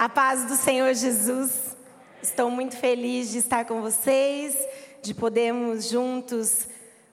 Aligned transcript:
A 0.00 0.08
paz 0.08 0.46
do 0.46 0.56
Senhor 0.56 0.94
Jesus. 0.94 1.76
Estou 2.22 2.50
muito 2.50 2.74
feliz 2.74 3.30
de 3.30 3.36
estar 3.36 3.66
com 3.66 3.82
vocês, 3.82 4.56
de 5.02 5.12
podermos 5.12 5.90
juntos 5.90 6.66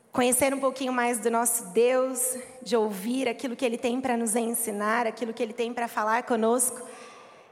conhecer 0.09 0.53
um 0.53 0.59
pouquinho 0.61 0.93
mais 0.93 1.19
do 1.19 1.29
nosso 1.29 1.65
Deus, 1.73 2.37
de 2.61 2.77
ouvir 2.77 3.27
aquilo 3.27 3.57
que 3.57 3.65
Ele 3.65 3.77
tem 3.77 3.99
para 3.99 4.15
nos 4.15 4.37
ensinar, 4.37 5.05
aquilo 5.05 5.33
que 5.33 5.43
Ele 5.43 5.51
tem 5.51 5.73
para 5.73 5.89
falar 5.89 6.23
conosco. 6.23 6.81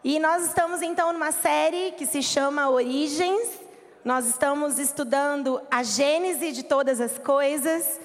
E 0.06 0.22
nós 0.22 0.46
estamos 0.46 0.82
então 0.82 1.12
numa 1.12 1.34
série 1.34 1.92
que 1.98 2.06
se 2.06 2.24
chama 2.24 2.70
Origens. 2.70 3.60
Nós 4.06 4.28
estamos 4.28 4.80
estudando 4.80 5.62
a 5.70 5.84
gênese 5.84 6.54
de 6.54 6.64
todas 6.64 7.02
as 7.02 7.20
coisas. 7.20 8.00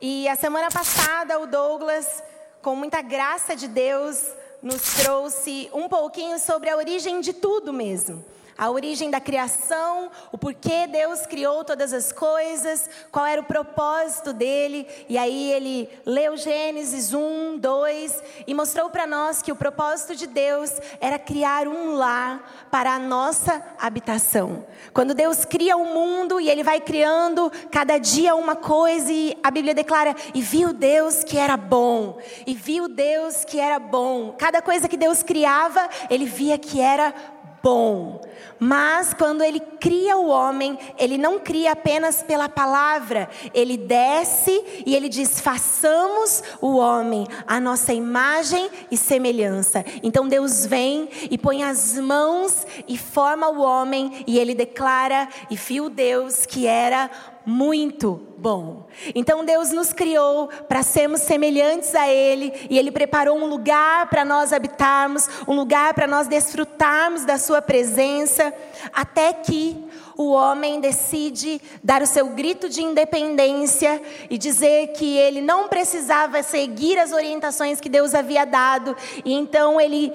E 0.00 0.28
a 0.28 0.36
semana 0.36 0.68
passada 0.70 1.40
o 1.40 1.48
Douglas, 1.48 2.22
com 2.62 2.76
muita 2.76 3.02
graça 3.02 3.56
de 3.56 3.66
Deus, 3.66 4.24
nos 4.66 4.82
trouxe 4.94 5.70
um 5.72 5.88
pouquinho 5.88 6.40
sobre 6.40 6.68
a 6.68 6.76
origem 6.76 7.20
de 7.20 7.32
tudo 7.32 7.72
mesmo 7.72 8.24
a 8.58 8.70
origem 8.70 9.10
da 9.10 9.20
criação, 9.20 10.10
o 10.32 10.38
porquê 10.38 10.86
Deus 10.86 11.26
criou 11.26 11.64
todas 11.64 11.92
as 11.92 12.10
coisas, 12.10 12.88
qual 13.12 13.26
era 13.26 13.40
o 13.40 13.44
propósito 13.44 14.32
dele. 14.32 14.86
E 15.08 15.18
aí 15.18 15.52
ele 15.52 15.88
leu 16.06 16.36
Gênesis 16.36 17.12
1, 17.12 17.58
2 17.58 18.22
e 18.46 18.54
mostrou 18.54 18.88
para 18.88 19.06
nós 19.06 19.42
que 19.42 19.52
o 19.52 19.56
propósito 19.56 20.16
de 20.16 20.26
Deus 20.26 20.70
era 21.00 21.18
criar 21.18 21.68
um 21.68 21.94
lar 21.94 22.66
para 22.70 22.94
a 22.94 22.98
nossa 22.98 23.62
habitação. 23.78 24.66
Quando 24.92 25.14
Deus 25.14 25.44
cria 25.44 25.76
o 25.76 25.84
mundo 25.84 26.40
e 26.40 26.48
ele 26.48 26.62
vai 26.62 26.80
criando 26.80 27.52
cada 27.70 27.98
dia 27.98 28.34
uma 28.34 28.56
coisa 28.56 29.12
e 29.12 29.36
a 29.42 29.50
Bíblia 29.50 29.74
declara: 29.74 30.14
"E 30.34 30.40
viu 30.40 30.72
Deus 30.72 31.22
que 31.22 31.36
era 31.36 31.56
bom". 31.56 32.18
E 32.46 32.54
viu 32.54 32.88
Deus 32.88 33.44
que 33.44 33.60
era 33.60 33.78
bom. 33.78 34.34
Cada 34.38 34.62
coisa 34.62 34.88
que 34.88 34.96
Deus 34.96 35.22
criava, 35.22 35.88
ele 36.08 36.24
via 36.24 36.56
que 36.58 36.80
era 36.80 37.14
bom. 37.62 38.20
Mas 38.58 39.12
quando 39.12 39.42
ele 39.42 39.60
cria 39.60 40.16
o 40.16 40.28
homem, 40.28 40.78
ele 40.98 41.18
não 41.18 41.38
cria 41.38 41.72
apenas 41.72 42.22
pela 42.22 42.48
palavra, 42.48 43.28
ele 43.52 43.76
desce 43.76 44.64
e 44.84 44.94
ele 44.94 45.08
diz: 45.08 45.40
façamos 45.40 46.42
o 46.60 46.76
homem 46.76 47.26
a 47.46 47.60
nossa 47.60 47.92
imagem 47.92 48.70
e 48.90 48.96
semelhança. 48.96 49.84
Então 50.02 50.28
Deus 50.28 50.64
vem 50.64 51.08
e 51.30 51.36
põe 51.36 51.62
as 51.62 51.98
mãos 51.98 52.66
e 52.88 52.96
forma 52.96 53.48
o 53.48 53.60
homem, 53.60 54.24
e 54.26 54.38
ele 54.38 54.54
declara: 54.54 55.28
e 55.50 55.56
viu 55.56 55.90
Deus 55.90 56.46
que 56.46 56.66
era 56.66 57.10
muito 57.46 58.20
bom. 58.36 58.86
Então 59.14 59.44
Deus 59.44 59.70
nos 59.70 59.92
criou 59.92 60.48
para 60.68 60.82
sermos 60.82 61.20
semelhantes 61.20 61.94
a 61.94 62.08
Ele 62.08 62.52
e 62.68 62.76
Ele 62.76 62.90
preparou 62.90 63.38
um 63.38 63.46
lugar 63.46 64.10
para 64.10 64.24
nós 64.24 64.52
habitarmos, 64.52 65.28
um 65.46 65.54
lugar 65.54 65.94
para 65.94 66.08
nós 66.08 66.26
desfrutarmos 66.26 67.24
da 67.24 67.38
Sua 67.38 67.62
presença, 67.62 68.45
até 68.92 69.32
que 69.32 69.76
o 70.16 70.30
homem 70.30 70.80
decide 70.80 71.60
dar 71.82 72.02
o 72.02 72.06
seu 72.06 72.28
grito 72.28 72.68
de 72.68 72.82
independência 72.82 74.00
e 74.30 74.38
dizer 74.38 74.88
que 74.88 75.16
ele 75.16 75.40
não 75.40 75.68
precisava 75.68 76.42
seguir 76.42 76.98
as 76.98 77.12
orientações 77.12 77.80
que 77.80 77.88
Deus 77.88 78.14
havia 78.14 78.44
dado, 78.44 78.96
e 79.24 79.32
então 79.32 79.80
ele 79.80 80.12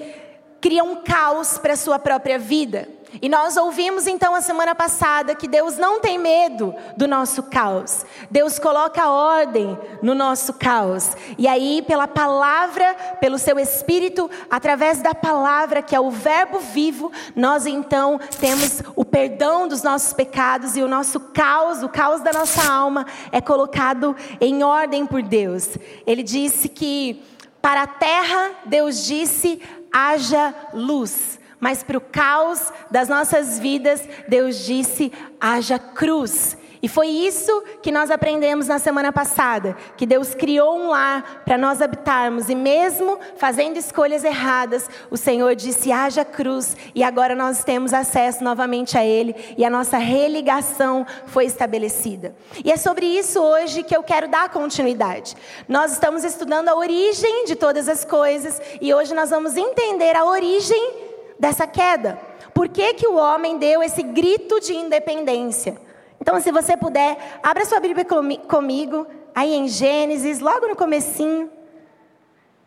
cria 0.59 0.83
um 0.83 0.97
caos 0.97 1.57
para 1.57 1.73
a 1.73 1.77
sua 1.77 1.97
própria 1.97 2.37
vida. 2.37 2.87
E 3.19 3.27
nós 3.27 3.57
ouvimos 3.57 4.07
então 4.07 4.33
a 4.33 4.41
semana 4.41 4.73
passada 4.73 5.35
que 5.35 5.47
Deus 5.47 5.77
não 5.77 5.99
tem 5.99 6.17
medo 6.17 6.73
do 6.95 7.07
nosso 7.07 7.43
caos. 7.43 8.05
Deus 8.29 8.57
coloca 8.57 9.09
ordem 9.09 9.77
no 10.01 10.15
nosso 10.15 10.53
caos. 10.53 11.09
E 11.37 11.47
aí, 11.47 11.81
pela 11.81 12.07
palavra, 12.07 12.95
pelo 13.19 13.37
seu 13.37 13.59
espírito, 13.59 14.29
através 14.49 15.01
da 15.01 15.13
palavra, 15.13 15.81
que 15.81 15.95
é 15.95 15.99
o 15.99 16.09
Verbo 16.09 16.59
vivo, 16.59 17.11
nós 17.35 17.65
então 17.65 18.19
temos 18.39 18.81
o 18.95 19.03
perdão 19.03 19.67
dos 19.67 19.83
nossos 19.83 20.13
pecados 20.13 20.77
e 20.77 20.81
o 20.81 20.87
nosso 20.87 21.19
caos, 21.19 21.83
o 21.83 21.89
caos 21.89 22.21
da 22.21 22.31
nossa 22.31 22.71
alma, 22.71 23.05
é 23.31 23.41
colocado 23.41 24.15
em 24.39 24.63
ordem 24.63 25.05
por 25.05 25.21
Deus. 25.21 25.77
Ele 26.07 26.23
disse 26.23 26.69
que 26.69 27.21
para 27.61 27.83
a 27.83 27.87
terra, 27.87 28.51
Deus 28.65 29.03
disse: 29.03 29.61
haja 29.91 30.55
luz 30.73 31.40
mas 31.61 31.83
para 31.83 31.97
o 31.97 32.01
caos 32.01 32.73
das 32.89 33.07
nossas 33.07 33.59
vidas, 33.59 34.01
Deus 34.27 34.65
disse: 34.65 35.13
haja 35.39 35.77
cruz. 35.77 36.57
E 36.83 36.87
foi 36.87 37.09
isso 37.09 37.63
que 37.83 37.91
nós 37.91 38.09
aprendemos 38.09 38.67
na 38.67 38.79
semana 38.79 39.13
passada, 39.13 39.77
que 39.95 40.03
Deus 40.03 40.33
criou 40.33 40.75
um 40.75 40.87
lar 40.87 41.43
para 41.45 41.55
nós 41.55 41.79
habitarmos 41.79 42.49
e 42.49 42.55
mesmo 42.55 43.19
fazendo 43.37 43.77
escolhas 43.77 44.23
erradas, 44.23 44.89
o 45.11 45.15
Senhor 45.15 45.55
disse: 45.55 45.91
"Haja 45.91 46.25
cruz", 46.25 46.75
e 46.95 47.03
agora 47.03 47.35
nós 47.35 47.63
temos 47.63 47.93
acesso 47.93 48.43
novamente 48.43 48.97
a 48.97 49.05
ele 49.05 49.35
e 49.55 49.63
a 49.63 49.69
nossa 49.69 49.99
religação 49.99 51.05
foi 51.27 51.45
estabelecida. 51.45 52.35
E 52.65 52.71
é 52.71 52.77
sobre 52.77 53.05
isso 53.05 53.39
hoje 53.39 53.83
que 53.83 53.95
eu 53.95 54.01
quero 54.01 54.27
dar 54.27 54.49
continuidade. 54.49 55.35
Nós 55.69 55.91
estamos 55.91 56.23
estudando 56.23 56.69
a 56.69 56.75
origem 56.75 57.45
de 57.45 57.55
todas 57.55 57.87
as 57.87 58.03
coisas 58.03 58.59
e 58.81 58.91
hoje 58.91 59.13
nós 59.13 59.29
vamos 59.29 59.55
entender 59.55 60.15
a 60.15 60.25
origem 60.25 61.10
dessa 61.41 61.65
queda. 61.65 62.19
Por 62.53 62.69
que, 62.69 62.93
que 62.93 63.07
o 63.07 63.15
homem 63.15 63.57
deu 63.57 63.81
esse 63.81 64.03
grito 64.03 64.59
de 64.59 64.75
independência? 64.75 65.75
Então, 66.21 66.39
se 66.39 66.51
você 66.51 66.77
puder, 66.77 67.17
abra 67.41 67.65
sua 67.65 67.79
Bíblia 67.79 68.05
comigo, 68.47 69.07
aí 69.33 69.55
em 69.55 69.67
Gênesis, 69.67 70.39
logo 70.39 70.67
no 70.67 70.75
comecinho. 70.75 71.49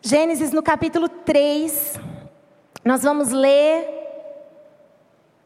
Gênesis 0.01 0.51
no 0.51 0.61
capítulo 0.61 1.07
3. 1.07 1.97
Nós 2.83 3.01
vamos 3.01 3.31
ler 3.31 3.87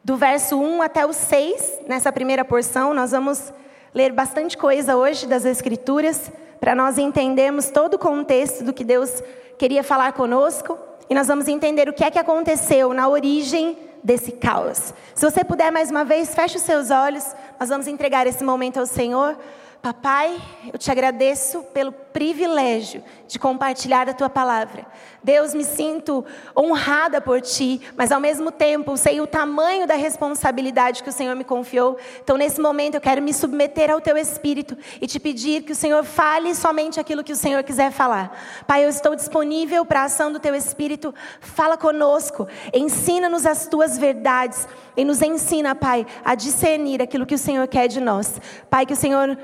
do 0.02 0.16
verso 0.16 0.60
1 0.60 0.82
até 0.82 1.06
o 1.06 1.12
6, 1.12 1.82
nessa 1.86 2.10
primeira 2.10 2.44
porção. 2.44 2.92
Nós 2.92 3.12
vamos 3.12 3.52
ler 3.94 4.12
bastante 4.12 4.58
coisa 4.58 4.96
hoje 4.96 5.28
das 5.28 5.44
Escrituras, 5.44 6.32
para 6.58 6.74
nós 6.74 6.98
entendermos 6.98 7.70
todo 7.70 7.94
o 7.94 7.98
contexto 7.98 8.64
do 8.64 8.72
que 8.72 8.82
Deus 8.82 9.22
queria 9.56 9.84
falar 9.84 10.14
conosco 10.14 10.89
e 11.10 11.14
nós 11.14 11.26
vamos 11.26 11.48
entender 11.48 11.88
o 11.88 11.92
que 11.92 12.04
é 12.04 12.10
que 12.10 12.20
aconteceu 12.20 12.94
na 12.94 13.08
origem 13.08 13.76
desse 14.02 14.30
caos. 14.30 14.94
Se 15.12 15.28
você 15.28 15.42
puder 15.42 15.72
mais 15.72 15.90
uma 15.90 16.04
vez, 16.04 16.32
feche 16.32 16.56
os 16.56 16.62
seus 16.62 16.88
olhos, 16.90 17.34
nós 17.58 17.68
vamos 17.68 17.88
entregar 17.88 18.28
esse 18.28 18.44
momento 18.44 18.78
ao 18.78 18.86
Senhor. 18.86 19.36
Papai, 19.82 20.38
eu 20.70 20.78
te 20.78 20.90
agradeço 20.90 21.62
pelo 21.72 21.90
privilégio 21.90 23.02
de 23.26 23.38
compartilhar 23.38 24.06
a 24.10 24.12
tua 24.12 24.28
palavra. 24.28 24.86
Deus, 25.24 25.54
me 25.54 25.64
sinto 25.64 26.22
honrada 26.54 27.18
por 27.18 27.40
ti, 27.40 27.80
mas 27.96 28.12
ao 28.12 28.20
mesmo 28.20 28.50
tempo 28.50 28.94
sei 28.98 29.22
o 29.22 29.26
tamanho 29.26 29.86
da 29.86 29.94
responsabilidade 29.94 31.02
que 31.02 31.08
o 31.08 31.12
Senhor 31.12 31.34
me 31.34 31.44
confiou. 31.44 31.96
Então, 32.22 32.36
nesse 32.36 32.60
momento, 32.60 32.96
eu 32.96 33.00
quero 33.00 33.22
me 33.22 33.32
submeter 33.32 33.90
ao 33.90 34.02
teu 34.02 34.18
espírito 34.18 34.76
e 35.00 35.06
te 35.06 35.18
pedir 35.18 35.62
que 35.62 35.72
o 35.72 35.76
Senhor 35.76 36.04
fale 36.04 36.54
somente 36.54 37.00
aquilo 37.00 37.24
que 37.24 37.32
o 37.32 37.36
Senhor 37.36 37.62
quiser 37.62 37.90
falar. 37.90 38.38
Pai, 38.66 38.84
eu 38.84 38.88
estou 38.90 39.16
disponível 39.16 39.86
para 39.86 40.02
a 40.02 40.04
ação 40.04 40.30
do 40.30 40.38
teu 40.38 40.54
espírito. 40.54 41.14
Fala 41.40 41.78
conosco, 41.78 42.46
ensina-nos 42.74 43.46
as 43.46 43.66
tuas 43.66 43.96
verdades 43.96 44.68
e 44.94 45.06
nos 45.06 45.22
ensina, 45.22 45.74
Pai, 45.74 46.06
a 46.22 46.34
discernir 46.34 47.00
aquilo 47.00 47.24
que 47.24 47.34
o 47.34 47.38
Senhor 47.38 47.66
quer 47.66 47.88
de 47.88 48.00
nós. 48.00 48.38
Pai, 48.68 48.84
que 48.84 48.92
o 48.92 48.96
Senhor 48.96 49.38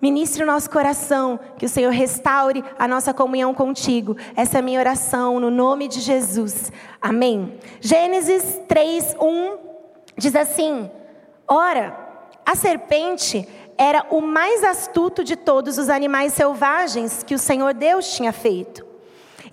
Ministre 0.00 0.42
o 0.42 0.46
nosso 0.46 0.70
coração, 0.70 1.38
que 1.58 1.66
o 1.66 1.68
Senhor 1.68 1.92
restaure 1.92 2.64
a 2.78 2.88
nossa 2.88 3.12
comunhão 3.12 3.52
contigo. 3.52 4.16
Essa 4.34 4.56
é 4.56 4.60
a 4.60 4.62
minha 4.62 4.80
oração, 4.80 5.38
no 5.38 5.50
nome 5.50 5.88
de 5.88 6.00
Jesus. 6.00 6.72
Amém. 7.02 7.58
Gênesis 7.80 8.60
3, 8.66 9.16
1 9.20 9.58
diz 10.16 10.34
assim: 10.34 10.90
Ora, 11.46 11.94
a 12.46 12.54
serpente 12.54 13.46
era 13.76 14.06
o 14.10 14.22
mais 14.22 14.64
astuto 14.64 15.22
de 15.22 15.36
todos 15.36 15.76
os 15.76 15.90
animais 15.90 16.32
selvagens 16.32 17.22
que 17.22 17.34
o 17.34 17.38
Senhor 17.38 17.74
Deus 17.74 18.14
tinha 18.14 18.32
feito. 18.32 18.86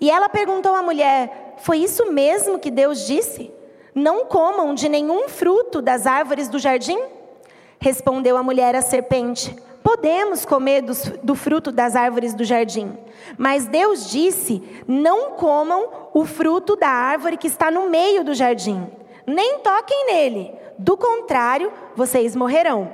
E 0.00 0.10
ela 0.10 0.30
perguntou 0.30 0.74
à 0.74 0.82
mulher: 0.82 1.56
Foi 1.58 1.76
isso 1.76 2.10
mesmo 2.10 2.58
que 2.58 2.70
Deus 2.70 3.06
disse? 3.06 3.52
Não 3.94 4.24
comam 4.24 4.74
de 4.74 4.88
nenhum 4.88 5.28
fruto 5.28 5.82
das 5.82 6.06
árvores 6.06 6.48
do 6.48 6.58
jardim? 6.58 6.98
Respondeu 7.78 8.36
a 8.36 8.42
mulher 8.42 8.74
à 8.74 8.80
serpente: 8.80 9.54
podemos 9.82 10.44
comer 10.44 10.82
do, 10.82 10.92
do 11.22 11.34
fruto 11.34 11.72
das 11.72 11.96
árvores 11.96 12.34
do 12.34 12.44
jardim. 12.44 12.96
Mas 13.36 13.66
Deus 13.66 14.10
disse: 14.10 14.62
não 14.86 15.32
comam 15.32 16.10
o 16.14 16.24
fruto 16.24 16.76
da 16.76 16.88
árvore 16.88 17.36
que 17.36 17.46
está 17.46 17.70
no 17.70 17.88
meio 17.88 18.24
do 18.24 18.34
jardim, 18.34 18.86
nem 19.26 19.58
toquem 19.58 20.06
nele, 20.06 20.52
do 20.78 20.96
contrário, 20.96 21.72
vocês 21.96 22.36
morrerão. 22.36 22.90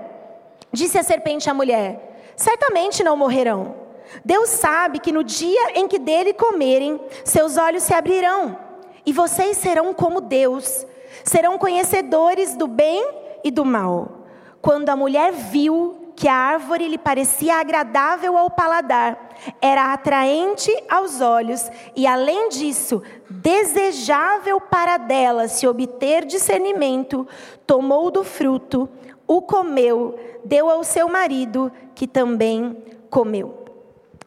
Disse 0.72 0.98
a 0.98 1.02
serpente 1.02 1.48
à 1.50 1.54
mulher: 1.54 2.32
certamente 2.36 3.04
não 3.04 3.16
morrerão. 3.16 3.76
Deus 4.24 4.50
sabe 4.50 4.98
que 4.98 5.12
no 5.12 5.24
dia 5.24 5.72
em 5.74 5.88
que 5.88 5.98
dele 5.98 6.32
comerem, 6.32 7.00
seus 7.24 7.56
olhos 7.56 7.82
se 7.82 7.94
abrirão, 7.94 8.58
e 9.04 9.12
vocês 9.12 9.56
serão 9.56 9.92
como 9.94 10.20
Deus, 10.20 10.86
serão 11.22 11.58
conhecedores 11.58 12.56
do 12.56 12.66
bem 12.66 13.06
e 13.42 13.50
do 13.50 13.64
mal. 13.64 14.24
Quando 14.60 14.88
a 14.88 14.96
mulher 14.96 15.32
viu 15.32 16.03
que 16.16 16.28
a 16.28 16.34
árvore 16.34 16.88
lhe 16.88 16.98
parecia 16.98 17.56
agradável 17.56 18.36
ao 18.36 18.50
paladar, 18.50 19.30
era 19.60 19.92
atraente 19.92 20.72
aos 20.88 21.20
olhos 21.20 21.68
e, 21.96 22.06
além 22.06 22.48
disso, 22.48 23.02
desejável 23.28 24.60
para 24.60 24.96
dela 24.96 25.48
se 25.48 25.66
obter 25.66 26.24
discernimento, 26.24 27.26
tomou 27.66 28.10
do 28.10 28.22
fruto, 28.22 28.88
o 29.26 29.42
comeu, 29.42 30.18
deu 30.44 30.70
ao 30.70 30.84
seu 30.84 31.08
marido, 31.08 31.72
que 31.94 32.06
também 32.06 32.76
comeu. 33.10 33.64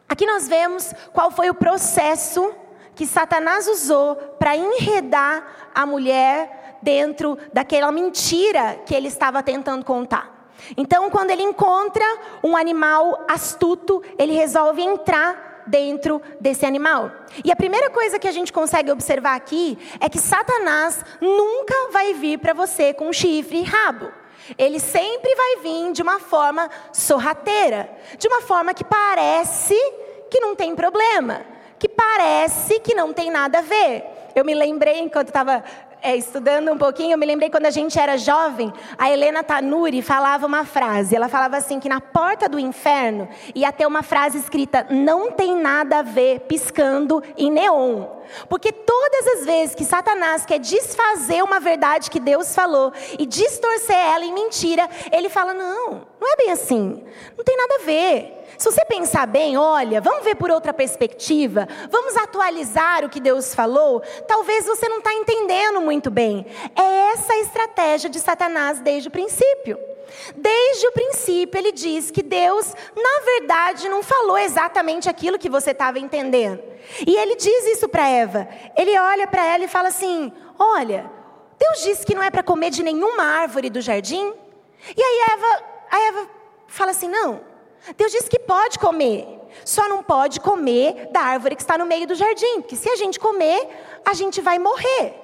Aqui 0.08 0.26
nós 0.26 0.48
vemos 0.48 0.92
qual 1.12 1.30
foi 1.30 1.50
o 1.50 1.54
processo 1.54 2.52
que 2.94 3.06
Satanás 3.06 3.68
usou 3.68 4.16
para 4.38 4.56
enredar 4.56 5.70
a 5.74 5.86
mulher 5.86 6.78
dentro 6.82 7.38
daquela 7.52 7.92
mentira 7.92 8.80
que 8.84 8.94
ele 8.94 9.08
estava 9.08 9.42
tentando 9.42 9.84
contar. 9.84 10.37
Então, 10.76 11.10
quando 11.10 11.30
ele 11.30 11.42
encontra 11.42 12.04
um 12.42 12.56
animal 12.56 13.24
astuto, 13.28 14.02
ele 14.18 14.32
resolve 14.32 14.82
entrar 14.82 15.62
dentro 15.66 16.20
desse 16.40 16.64
animal. 16.66 17.12
E 17.44 17.52
a 17.52 17.56
primeira 17.56 17.90
coisa 17.90 18.18
que 18.18 18.26
a 18.26 18.32
gente 18.32 18.52
consegue 18.52 18.90
observar 18.90 19.34
aqui 19.34 19.78
é 20.00 20.08
que 20.08 20.18
Satanás 20.18 21.04
nunca 21.20 21.90
vai 21.92 22.14
vir 22.14 22.38
para 22.38 22.54
você 22.54 22.92
com 22.92 23.12
chifre 23.12 23.58
e 23.58 23.64
rabo. 23.64 24.10
Ele 24.56 24.80
sempre 24.80 25.34
vai 25.34 25.56
vir 25.62 25.92
de 25.92 26.00
uma 26.02 26.18
forma 26.18 26.70
sorrateira, 26.92 27.90
de 28.18 28.26
uma 28.28 28.40
forma 28.40 28.72
que 28.72 28.84
parece 28.84 29.74
que 30.30 30.40
não 30.40 30.54
tem 30.54 30.74
problema, 30.74 31.42
que 31.78 31.88
parece 31.88 32.80
que 32.80 32.94
não 32.94 33.12
tem 33.12 33.30
nada 33.30 33.58
a 33.58 33.62
ver. 33.62 34.04
Eu 34.34 34.44
me 34.44 34.54
lembrei 34.54 35.00
enquanto 35.00 35.28
estava 35.28 35.62
é, 36.02 36.16
estudando 36.16 36.72
um 36.72 36.78
pouquinho, 36.78 37.12
eu 37.12 37.18
me 37.18 37.26
lembrei 37.26 37.50
quando 37.50 37.66
a 37.66 37.70
gente 37.70 37.98
era 37.98 38.16
jovem, 38.16 38.72
a 38.96 39.10
Helena 39.10 39.42
Tanuri 39.42 40.02
falava 40.02 40.46
uma 40.46 40.64
frase. 40.64 41.14
Ela 41.14 41.28
falava 41.28 41.56
assim 41.56 41.80
que 41.80 41.88
na 41.88 42.00
porta 42.00 42.48
do 42.48 42.58
inferno 42.58 43.28
ia 43.54 43.72
ter 43.72 43.86
uma 43.86 44.02
frase 44.02 44.38
escrita: 44.38 44.86
"Não 44.90 45.30
tem 45.32 45.56
nada 45.56 45.98
a 45.98 46.02
ver", 46.02 46.40
piscando 46.40 47.22
em 47.36 47.50
neon. 47.50 48.06
Porque 48.48 48.72
todas 48.72 49.26
as 49.38 49.46
vezes 49.46 49.74
que 49.74 49.84
Satanás 49.84 50.44
quer 50.44 50.58
desfazer 50.58 51.42
uma 51.42 51.60
verdade 51.60 52.10
que 52.10 52.20
Deus 52.20 52.54
falou 52.54 52.92
e 53.18 53.24
distorcer 53.24 53.96
ela 53.96 54.24
em 54.24 54.32
mentira, 54.32 54.88
ele 55.10 55.28
fala: 55.28 55.54
"Não, 55.54 56.06
não 56.20 56.32
é 56.32 56.36
bem 56.36 56.52
assim. 56.52 57.02
Não 57.36 57.44
tem 57.44 57.56
nada 57.56 57.74
a 57.76 57.84
ver". 57.84 58.37
Se 58.58 58.72
você 58.72 58.84
pensar 58.86 59.24
bem, 59.24 59.56
olha, 59.56 60.00
vamos 60.00 60.24
ver 60.24 60.34
por 60.34 60.50
outra 60.50 60.74
perspectiva, 60.74 61.68
vamos 61.88 62.16
atualizar 62.16 63.04
o 63.04 63.08
que 63.08 63.20
Deus 63.20 63.54
falou, 63.54 64.02
talvez 64.26 64.66
você 64.66 64.88
não 64.88 64.98
está 64.98 65.14
entendendo 65.14 65.80
muito 65.80 66.10
bem. 66.10 66.44
É 66.74 67.12
essa 67.12 67.34
a 67.34 67.38
estratégia 67.38 68.10
de 68.10 68.18
Satanás 68.18 68.80
desde 68.80 69.06
o 69.06 69.12
princípio. 69.12 69.78
Desde 70.34 70.88
o 70.88 70.92
princípio, 70.92 71.56
ele 71.56 71.70
diz 71.70 72.10
que 72.10 72.20
Deus, 72.20 72.74
na 72.96 73.24
verdade, 73.24 73.88
não 73.88 74.02
falou 74.02 74.36
exatamente 74.36 75.08
aquilo 75.08 75.38
que 75.38 75.48
você 75.48 75.70
estava 75.70 76.00
entendendo. 76.00 76.60
E 77.06 77.14
ele 77.14 77.36
diz 77.36 77.66
isso 77.66 77.88
para 77.88 78.08
Eva. 78.08 78.48
Ele 78.76 78.98
olha 78.98 79.26
para 79.28 79.44
ela 79.44 79.64
e 79.64 79.68
fala 79.68 79.88
assim: 79.88 80.32
Olha, 80.58 81.08
Deus 81.58 81.82
disse 81.82 82.06
que 82.06 82.14
não 82.14 82.22
é 82.22 82.30
para 82.30 82.42
comer 82.42 82.70
de 82.70 82.82
nenhuma 82.82 83.22
árvore 83.22 83.70
do 83.70 83.80
jardim. 83.80 84.32
E 84.96 85.02
aí 85.02 85.20
Eva, 85.30 85.64
a 85.90 86.00
Eva 86.08 86.30
fala 86.66 86.90
assim: 86.90 87.08
Não, 87.08 87.40
Deus 87.96 88.12
diz 88.12 88.28
que 88.28 88.38
pode 88.38 88.78
comer, 88.78 89.26
só 89.64 89.88
não 89.88 90.02
pode 90.02 90.40
comer 90.40 91.08
da 91.10 91.20
árvore 91.20 91.56
que 91.56 91.62
está 91.62 91.78
no 91.78 91.86
meio 91.86 92.06
do 92.06 92.14
jardim, 92.14 92.60
porque 92.60 92.76
se 92.76 92.88
a 92.88 92.96
gente 92.96 93.18
comer, 93.18 93.68
a 94.04 94.14
gente 94.14 94.40
vai 94.40 94.58
morrer. 94.58 95.14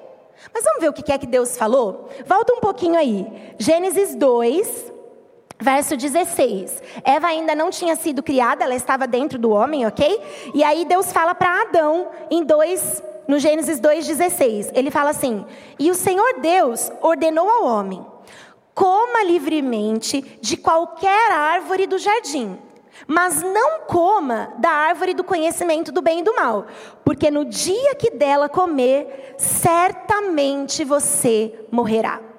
Mas 0.53 0.65
vamos 0.65 0.81
ver 0.81 0.89
o 0.89 0.93
que 0.93 1.13
é 1.13 1.19
que 1.19 1.27
Deus 1.27 1.57
falou? 1.57 2.09
Volta 2.27 2.53
um 2.53 2.61
pouquinho 2.61 2.99
aí. 2.99 3.27
Gênesis 3.59 4.15
2, 4.15 4.93
verso 5.61 5.97
16. 5.97 6.83
Eva 7.05 7.29
ainda 7.29 7.55
não 7.55 7.71
tinha 7.71 7.97
sido 7.97 8.23
criada, 8.23 8.65
ela 8.65 8.75
estava 8.75 9.07
dentro 9.07 9.39
do 9.39 9.51
homem, 9.51 9.87
ok? 9.87 10.21
E 10.55 10.63
aí 10.63 10.85
Deus 10.85 11.13
fala 11.13 11.35
para 11.35 11.63
Adão 11.63 12.09
em 12.31 12.45
2, 12.45 13.03
no 13.29 13.39
Gênesis 13.39 13.81
2,16. 13.81 14.71
Ele 14.75 14.91
fala 14.91 15.11
assim: 15.11 15.45
E 15.79 15.91
o 15.91 15.95
Senhor 15.95 16.41
Deus 16.41 16.91
ordenou 17.01 17.49
ao 17.49 17.65
homem 17.65 18.14
Coma 18.75 19.23
livremente 19.25 20.39
de 20.41 20.57
qualquer 20.57 21.31
árvore 21.31 21.87
do 21.87 21.99
jardim, 21.99 22.59
mas 23.07 23.43
não 23.43 23.81
coma 23.83 24.53
da 24.59 24.71
árvore 24.71 25.15
do 25.15 25.23
conhecimento 25.23 25.93
do 25.93 26.03
bem 26.03 26.21
e 26.21 26.25
do 26.25 26.35
mal, 26.35 26.67
porque 27.05 27.31
no 27.31 27.45
dia 27.45 27.95
que 27.95 28.11
dela 28.11 28.49
comer, 28.49 29.35
certamente 29.39 30.85
você 30.85 31.67
morrerá. 31.71 32.34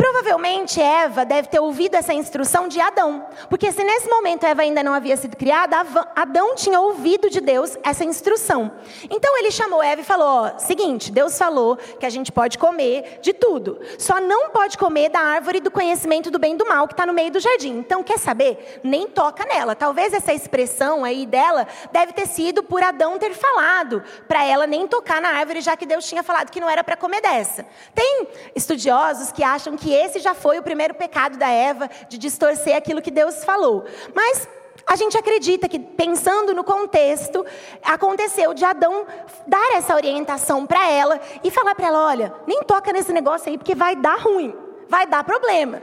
Provavelmente 0.00 0.80
Eva 0.80 1.26
deve 1.26 1.48
ter 1.48 1.60
ouvido 1.60 1.94
essa 1.94 2.14
instrução 2.14 2.68
de 2.68 2.80
Adão, 2.80 3.22
porque 3.50 3.70
se 3.70 3.84
nesse 3.84 4.08
momento 4.08 4.46
Eva 4.46 4.62
ainda 4.62 4.82
não 4.82 4.94
havia 4.94 5.14
sido 5.14 5.36
criada, 5.36 5.76
Adão 6.16 6.54
tinha 6.54 6.80
ouvido 6.80 7.28
de 7.28 7.38
Deus 7.38 7.76
essa 7.82 8.02
instrução. 8.02 8.72
Então 9.10 9.36
ele 9.36 9.50
chamou 9.50 9.82
Eva 9.82 10.00
e 10.00 10.04
falou: 10.04 10.26
ó, 10.26 10.58
seguinte, 10.58 11.12
Deus 11.12 11.36
falou 11.36 11.76
que 11.76 12.06
a 12.06 12.08
gente 12.08 12.32
pode 12.32 12.56
comer 12.56 13.18
de 13.20 13.34
tudo, 13.34 13.78
só 13.98 14.18
não 14.18 14.48
pode 14.48 14.78
comer 14.78 15.10
da 15.10 15.20
árvore 15.20 15.60
do 15.60 15.70
conhecimento 15.70 16.30
do 16.30 16.38
bem 16.38 16.54
e 16.54 16.56
do 16.56 16.66
mal 16.66 16.88
que 16.88 16.94
está 16.94 17.04
no 17.04 17.12
meio 17.12 17.30
do 17.30 17.38
jardim. 17.38 17.76
Então 17.76 18.02
quer 18.02 18.18
saber? 18.18 18.80
Nem 18.82 19.06
toca 19.06 19.44
nela. 19.44 19.76
Talvez 19.76 20.14
essa 20.14 20.32
expressão 20.32 21.04
aí 21.04 21.26
dela 21.26 21.68
deve 21.92 22.14
ter 22.14 22.26
sido 22.26 22.62
por 22.62 22.82
Adão 22.82 23.18
ter 23.18 23.34
falado 23.34 24.02
para 24.26 24.46
ela 24.46 24.66
nem 24.66 24.88
tocar 24.88 25.20
na 25.20 25.28
árvore, 25.28 25.60
já 25.60 25.76
que 25.76 25.84
Deus 25.84 26.08
tinha 26.08 26.22
falado 26.22 26.50
que 26.50 26.58
não 26.58 26.70
era 26.70 26.82
para 26.82 26.96
comer 26.96 27.20
dessa. 27.20 27.66
Tem 27.94 28.28
estudiosos 28.56 29.30
que 29.30 29.44
acham 29.44 29.76
que 29.76 29.89
esse 29.92 30.18
já 30.18 30.34
foi 30.34 30.58
o 30.58 30.62
primeiro 30.62 30.94
pecado 30.94 31.36
da 31.36 31.48
Eva, 31.48 31.88
de 32.08 32.18
distorcer 32.18 32.76
aquilo 32.76 33.02
que 33.02 33.10
Deus 33.10 33.44
falou. 33.44 33.84
Mas 34.14 34.48
a 34.86 34.96
gente 34.96 35.16
acredita 35.16 35.68
que, 35.68 35.78
pensando 35.78 36.54
no 36.54 36.64
contexto, 36.64 37.44
aconteceu 37.82 38.52
de 38.54 38.64
Adão 38.64 39.06
dar 39.46 39.76
essa 39.76 39.94
orientação 39.94 40.66
para 40.66 40.90
ela 40.90 41.20
e 41.44 41.50
falar 41.50 41.74
para 41.74 41.86
ela: 41.86 42.06
olha, 42.06 42.34
nem 42.46 42.62
toca 42.62 42.92
nesse 42.92 43.12
negócio 43.12 43.48
aí, 43.48 43.58
porque 43.58 43.74
vai 43.74 43.94
dar 43.94 44.18
ruim, 44.18 44.54
vai 44.88 45.06
dar 45.06 45.24
problema. 45.24 45.82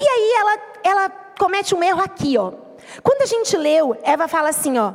E 0.00 0.08
aí 0.08 0.32
ela, 0.38 0.58
ela 0.82 1.10
comete 1.38 1.74
um 1.74 1.82
erro 1.82 2.02
aqui, 2.02 2.36
ó. 2.36 2.52
Quando 3.02 3.22
a 3.22 3.26
gente 3.26 3.56
leu, 3.56 3.96
Eva 4.02 4.26
fala 4.26 4.48
assim, 4.48 4.78
ó. 4.78 4.92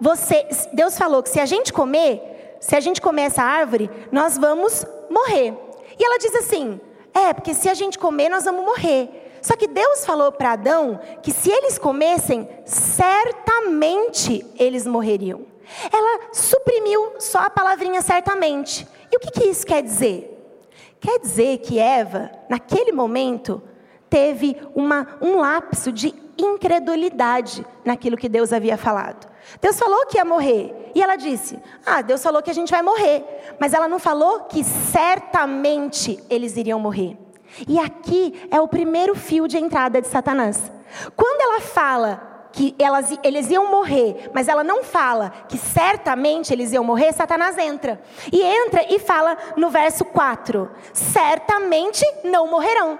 Você, 0.00 0.46
Deus 0.72 0.96
falou 0.96 1.22
que 1.22 1.28
se 1.28 1.38
a 1.38 1.44
gente 1.44 1.72
comer, 1.72 2.56
se 2.58 2.74
a 2.74 2.80
gente 2.80 3.00
comer 3.00 3.22
essa 3.22 3.42
árvore, 3.42 3.90
nós 4.10 4.38
vamos 4.38 4.84
morrer. 5.10 5.54
E 5.98 6.04
ela 6.04 6.18
diz 6.18 6.34
assim: 6.34 6.80
é, 7.14 7.32
porque 7.32 7.54
se 7.54 7.68
a 7.68 7.74
gente 7.74 7.98
comer, 7.98 8.28
nós 8.28 8.44
vamos 8.44 8.64
morrer. 8.64 9.38
Só 9.42 9.56
que 9.56 9.66
Deus 9.66 10.04
falou 10.04 10.30
para 10.32 10.52
Adão 10.52 11.00
que 11.22 11.32
se 11.32 11.50
eles 11.50 11.78
comessem, 11.78 12.48
certamente 12.64 14.46
eles 14.58 14.86
morreriam. 14.86 15.46
Ela 15.92 16.28
suprimiu 16.32 17.14
só 17.18 17.38
a 17.38 17.50
palavrinha 17.50 18.02
certamente. 18.02 18.86
E 19.10 19.16
o 19.16 19.20
que, 19.20 19.30
que 19.30 19.48
isso 19.48 19.66
quer 19.66 19.82
dizer? 19.82 20.36
Quer 21.00 21.18
dizer 21.20 21.58
que 21.58 21.78
Eva, 21.78 22.30
naquele 22.48 22.92
momento, 22.92 23.62
teve 24.08 24.56
uma, 24.74 25.16
um 25.20 25.36
lapso 25.36 25.90
de 25.90 26.14
incredulidade 26.36 27.64
naquilo 27.84 28.16
que 28.16 28.28
Deus 28.28 28.52
havia 28.52 28.76
falado. 28.76 29.29
Deus 29.60 29.78
falou 29.78 30.06
que 30.06 30.18
ia 30.18 30.24
morrer. 30.24 30.90
E 30.94 31.02
ela 31.02 31.16
disse: 31.16 31.58
Ah, 31.84 32.02
Deus 32.02 32.22
falou 32.22 32.42
que 32.42 32.50
a 32.50 32.54
gente 32.54 32.70
vai 32.70 32.82
morrer. 32.82 33.24
Mas 33.58 33.72
ela 33.72 33.88
não 33.88 33.98
falou 33.98 34.40
que 34.40 34.62
certamente 34.64 36.22
eles 36.28 36.56
iriam 36.56 36.78
morrer. 36.78 37.16
E 37.66 37.78
aqui 37.78 38.48
é 38.50 38.60
o 38.60 38.68
primeiro 38.68 39.14
fio 39.14 39.48
de 39.48 39.58
entrada 39.58 40.00
de 40.00 40.08
Satanás. 40.08 40.70
Quando 41.16 41.40
ela 41.40 41.60
fala 41.60 42.48
que 42.52 42.74
elas, 42.78 43.16
eles 43.22 43.50
iam 43.50 43.70
morrer, 43.70 44.30
mas 44.34 44.48
ela 44.48 44.64
não 44.64 44.82
fala 44.82 45.30
que 45.48 45.56
certamente 45.56 46.52
eles 46.52 46.72
iam 46.72 46.82
morrer, 46.82 47.12
Satanás 47.12 47.56
entra. 47.58 48.00
E 48.32 48.42
entra 48.42 48.84
e 48.92 48.98
fala 48.98 49.36
no 49.56 49.70
verso 49.70 50.04
4: 50.04 50.70
certamente 50.92 52.04
não 52.24 52.48
morrerão. 52.48 52.98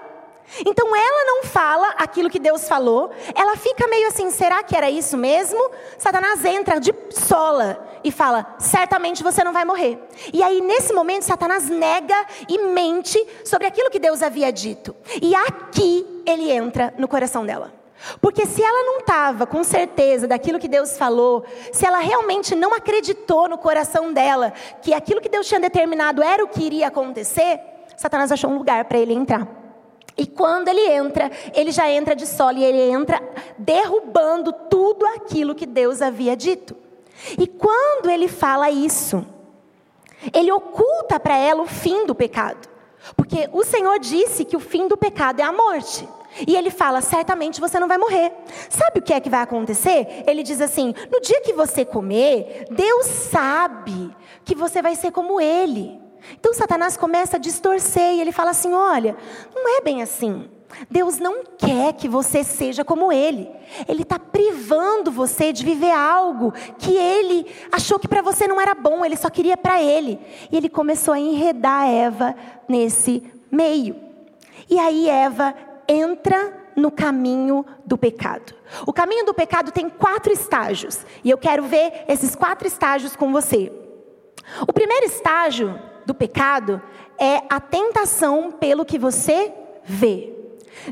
Então 0.65 0.95
ela 0.95 1.25
não 1.25 1.43
fala 1.43 1.87
aquilo 1.97 2.29
que 2.29 2.39
Deus 2.39 2.67
falou, 2.67 3.11
ela 3.33 3.55
fica 3.55 3.87
meio 3.87 4.07
assim: 4.07 4.29
será 4.29 4.61
que 4.63 4.75
era 4.75 4.89
isso 4.89 5.17
mesmo? 5.17 5.71
Satanás 5.97 6.43
entra 6.43 6.79
de 6.79 6.93
sola 7.11 7.87
e 8.03 8.11
fala: 8.11 8.55
certamente 8.59 9.23
você 9.23 9.43
não 9.43 9.53
vai 9.53 9.63
morrer. 9.63 9.99
E 10.33 10.43
aí, 10.43 10.61
nesse 10.61 10.93
momento, 10.93 11.23
Satanás 11.23 11.69
nega 11.69 12.25
e 12.47 12.57
mente 12.59 13.25
sobre 13.45 13.67
aquilo 13.67 13.89
que 13.89 13.99
Deus 13.99 14.21
havia 14.21 14.51
dito. 14.51 14.95
E 15.21 15.33
aqui 15.35 16.23
ele 16.25 16.51
entra 16.51 16.93
no 16.97 17.07
coração 17.07 17.45
dela. 17.45 17.71
Porque 18.19 18.47
se 18.47 18.63
ela 18.63 18.83
não 18.83 18.99
estava 18.99 19.45
com 19.45 19.63
certeza 19.63 20.27
daquilo 20.27 20.59
que 20.59 20.67
Deus 20.67 20.97
falou, 20.97 21.45
se 21.71 21.85
ela 21.85 21.99
realmente 21.99 22.55
não 22.55 22.73
acreditou 22.73 23.47
no 23.47 23.59
coração 23.59 24.11
dela 24.11 24.51
que 24.81 24.91
aquilo 24.91 25.21
que 25.21 25.29
Deus 25.29 25.47
tinha 25.47 25.59
determinado 25.59 26.23
era 26.23 26.43
o 26.43 26.47
que 26.47 26.63
iria 26.63 26.87
acontecer, 26.87 27.59
Satanás 27.95 28.31
achou 28.31 28.49
um 28.49 28.57
lugar 28.57 28.85
para 28.85 28.97
ele 28.97 29.13
entrar. 29.13 29.60
E 30.17 30.25
quando 30.25 30.67
ele 30.67 30.87
entra, 30.87 31.31
ele 31.53 31.71
já 31.71 31.89
entra 31.89 32.15
de 32.15 32.27
solo 32.27 32.57
e 32.57 32.63
ele 32.63 32.91
entra 32.91 33.21
derrubando 33.57 34.51
tudo 34.69 35.05
aquilo 35.07 35.55
que 35.55 35.65
Deus 35.65 36.01
havia 36.01 36.35
dito. 36.35 36.75
E 37.37 37.47
quando 37.47 38.09
ele 38.09 38.27
fala 38.27 38.69
isso, 38.69 39.25
ele 40.33 40.51
oculta 40.51 41.19
para 41.19 41.37
ela 41.37 41.61
o 41.61 41.67
fim 41.67 42.05
do 42.05 42.13
pecado. 42.13 42.69
Porque 43.15 43.49
o 43.51 43.63
Senhor 43.63 43.99
disse 43.99 44.45
que 44.45 44.55
o 44.55 44.59
fim 44.59 44.87
do 44.87 44.97
pecado 44.97 45.39
é 45.39 45.43
a 45.43 45.51
morte. 45.51 46.07
E 46.47 46.55
ele 46.55 46.69
fala: 46.69 47.01
certamente 47.01 47.59
você 47.59 47.79
não 47.79 47.87
vai 47.87 47.97
morrer. 47.97 48.31
Sabe 48.69 48.99
o 48.99 49.01
que 49.01 49.13
é 49.13 49.19
que 49.19 49.29
vai 49.29 49.41
acontecer? 49.41 50.23
Ele 50.25 50.43
diz 50.43 50.61
assim: 50.61 50.93
no 51.11 51.19
dia 51.19 51.41
que 51.41 51.53
você 51.53 51.83
comer, 51.83 52.65
Deus 52.69 53.05
sabe 53.05 54.15
que 54.45 54.55
você 54.55 54.81
vai 54.81 54.95
ser 54.95 55.11
como 55.11 55.41
ele. 55.41 55.99
Então 56.39 56.53
Satanás 56.53 56.97
começa 56.97 57.37
a 57.37 57.39
distorcer 57.39 58.13
e 58.13 58.21
ele 58.21 58.31
fala 58.31 58.51
assim: 58.51 58.73
olha, 58.73 59.15
não 59.53 59.77
é 59.77 59.81
bem 59.81 60.01
assim. 60.01 60.49
Deus 60.89 61.19
não 61.19 61.43
quer 61.57 61.93
que 61.93 62.07
você 62.07 62.43
seja 62.43 62.83
como 62.83 63.11
Ele. 63.11 63.49
Ele 63.87 64.03
está 64.03 64.17
privando 64.17 65.11
você 65.11 65.51
de 65.51 65.63
viver 65.63 65.91
algo 65.91 66.53
que 66.77 66.95
Ele 66.95 67.45
achou 67.71 67.99
que 67.99 68.07
para 68.07 68.21
você 68.21 68.47
não 68.47 68.59
era 68.59 68.73
bom, 68.73 69.03
Ele 69.03 69.17
só 69.17 69.29
queria 69.29 69.57
para 69.57 69.81
Ele. 69.81 70.19
E 70.51 70.57
Ele 70.57 70.69
começou 70.69 71.13
a 71.13 71.19
enredar 71.19 71.89
Eva 71.89 72.35
nesse 72.67 73.23
meio. 73.51 73.95
E 74.69 74.79
aí 74.79 75.09
Eva 75.09 75.53
entra 75.87 76.61
no 76.75 76.89
caminho 76.89 77.65
do 77.85 77.97
pecado. 77.97 78.53
O 78.87 78.93
caminho 78.93 79.25
do 79.25 79.33
pecado 79.33 79.71
tem 79.71 79.89
quatro 79.89 80.31
estágios. 80.31 81.05
E 81.23 81.29
eu 81.29 81.37
quero 81.37 81.63
ver 81.63 82.05
esses 82.07 82.35
quatro 82.35 82.67
estágios 82.67 83.15
com 83.15 83.31
você. 83.31 83.71
O 84.67 84.73
primeiro 84.73 85.05
estágio 85.05 85.77
do 86.05 86.13
pecado 86.13 86.81
é 87.17 87.43
a 87.49 87.59
tentação 87.59 88.51
pelo 88.51 88.85
que 88.85 88.97
você 88.97 89.53
vê. 89.83 90.33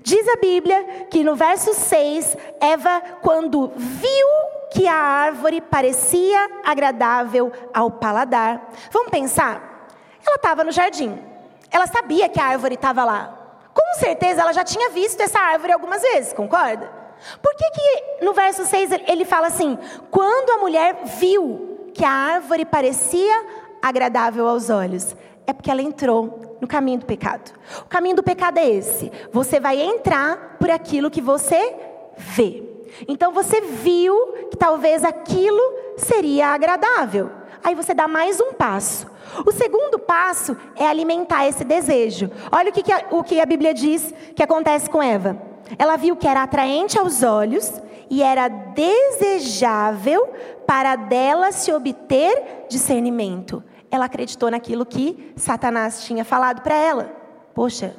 Diz 0.04 0.28
a 0.28 0.36
Bíblia 0.36 1.08
que 1.10 1.24
no 1.24 1.36
verso 1.36 1.74
6, 1.74 2.38
Eva, 2.60 3.02
quando 3.22 3.72
viu 3.76 4.28
que 4.72 4.88
a 4.88 4.94
árvore 4.96 5.62
parecia 5.62 6.50
agradável 6.64 7.52
ao 7.74 7.90
paladar, 7.90 8.70
vamos 8.92 9.10
pensar? 9.10 9.88
Ela 10.26 10.36
estava 10.36 10.64
no 10.64 10.72
jardim, 10.72 11.18
ela 11.72 11.88
sabia 11.88 12.30
que 12.30 12.40
a 12.40 12.46
árvore 12.46 12.76
estava 12.76 13.04
lá. 13.04 13.36
Com 13.74 14.00
certeza 14.00 14.42
ela 14.42 14.54
já 14.54 14.64
tinha 14.64 14.90
visto 14.90 15.22
essa 15.22 15.40
árvore 15.40 15.72
algumas 15.72 16.02
vezes, 16.02 16.34
concorda? 16.34 17.00
Por 17.42 17.54
que, 17.56 17.72
que 17.72 18.26
no 18.26 18.34
verso 18.34 18.66
6 18.66 18.92
ele 19.08 19.26
fala 19.26 19.48
assim: 19.48 19.78
quando 20.12 20.52
a 20.52 20.58
mulher 20.58 21.02
viu 21.04 21.90
que 21.94 22.06
a 22.06 22.12
árvore 22.12 22.66
parecia 22.66 23.46
agradável 23.82 24.48
aos 24.48 24.70
olhos? 24.70 25.16
É 25.46 25.54
porque 25.54 25.72
ela 25.72 25.82
entrou 25.82 26.58
no 26.62 26.68
caminho 26.68 27.00
do 27.00 27.06
pecado. 27.06 27.52
O 27.82 27.86
caminho 27.86 28.16
do 28.16 28.24
pecado 28.24 28.58
é 28.58 28.70
esse: 28.70 29.12
você 29.32 29.60
vai 29.60 29.82
entrar 29.82 30.58
por 30.60 30.70
aquilo 30.70 31.10
que 31.10 31.22
você 31.22 31.76
vê. 32.18 32.64
Então 33.08 33.32
você 33.32 33.62
viu 33.62 34.16
que 34.50 34.58
talvez 34.58 35.04
aquilo 35.04 35.62
seria 35.98 36.48
agradável. 36.48 37.30
Aí 37.64 37.76
você 37.76 37.94
dá 37.94 38.08
mais 38.08 38.40
um 38.40 38.54
passo. 38.54 39.08
O 39.46 39.52
segundo 39.52 40.00
passo 40.00 40.56
é 40.76 40.88
alimentar 40.88 41.48
esse 41.48 41.64
desejo. 41.64 42.32
Olha 42.52 42.70
o 42.70 42.74
que, 42.74 42.84
que 42.84 42.92
a, 42.92 43.06
o 43.12 43.24
que 43.24 43.40
a 43.40 43.46
Bíblia 43.46 43.74
diz 43.74 44.14
que 44.36 44.44
acontece 44.44 44.90
com 44.90 45.04
Eva. 45.04 45.38
Ela 45.78 45.98
viu 45.98 46.16
que 46.16 46.28
era 46.28 46.44
atraente 46.44 46.98
aos 46.98 47.22
olhos 47.22 47.72
e 48.10 48.24
era 48.24 48.48
desejável 48.48 50.34
para 50.66 50.96
dela 50.96 51.52
se 51.52 51.72
obter 51.72 52.66
discernimento 52.70 53.64
ela 53.92 54.06
acreditou 54.06 54.52
naquilo 54.52 54.86
que 54.86 55.34
Satanás 55.36 56.04
tinha 56.04 56.24
falado 56.24 56.62
para 56.62 56.76
ela. 56.76 57.12
Poxa, 57.54 57.96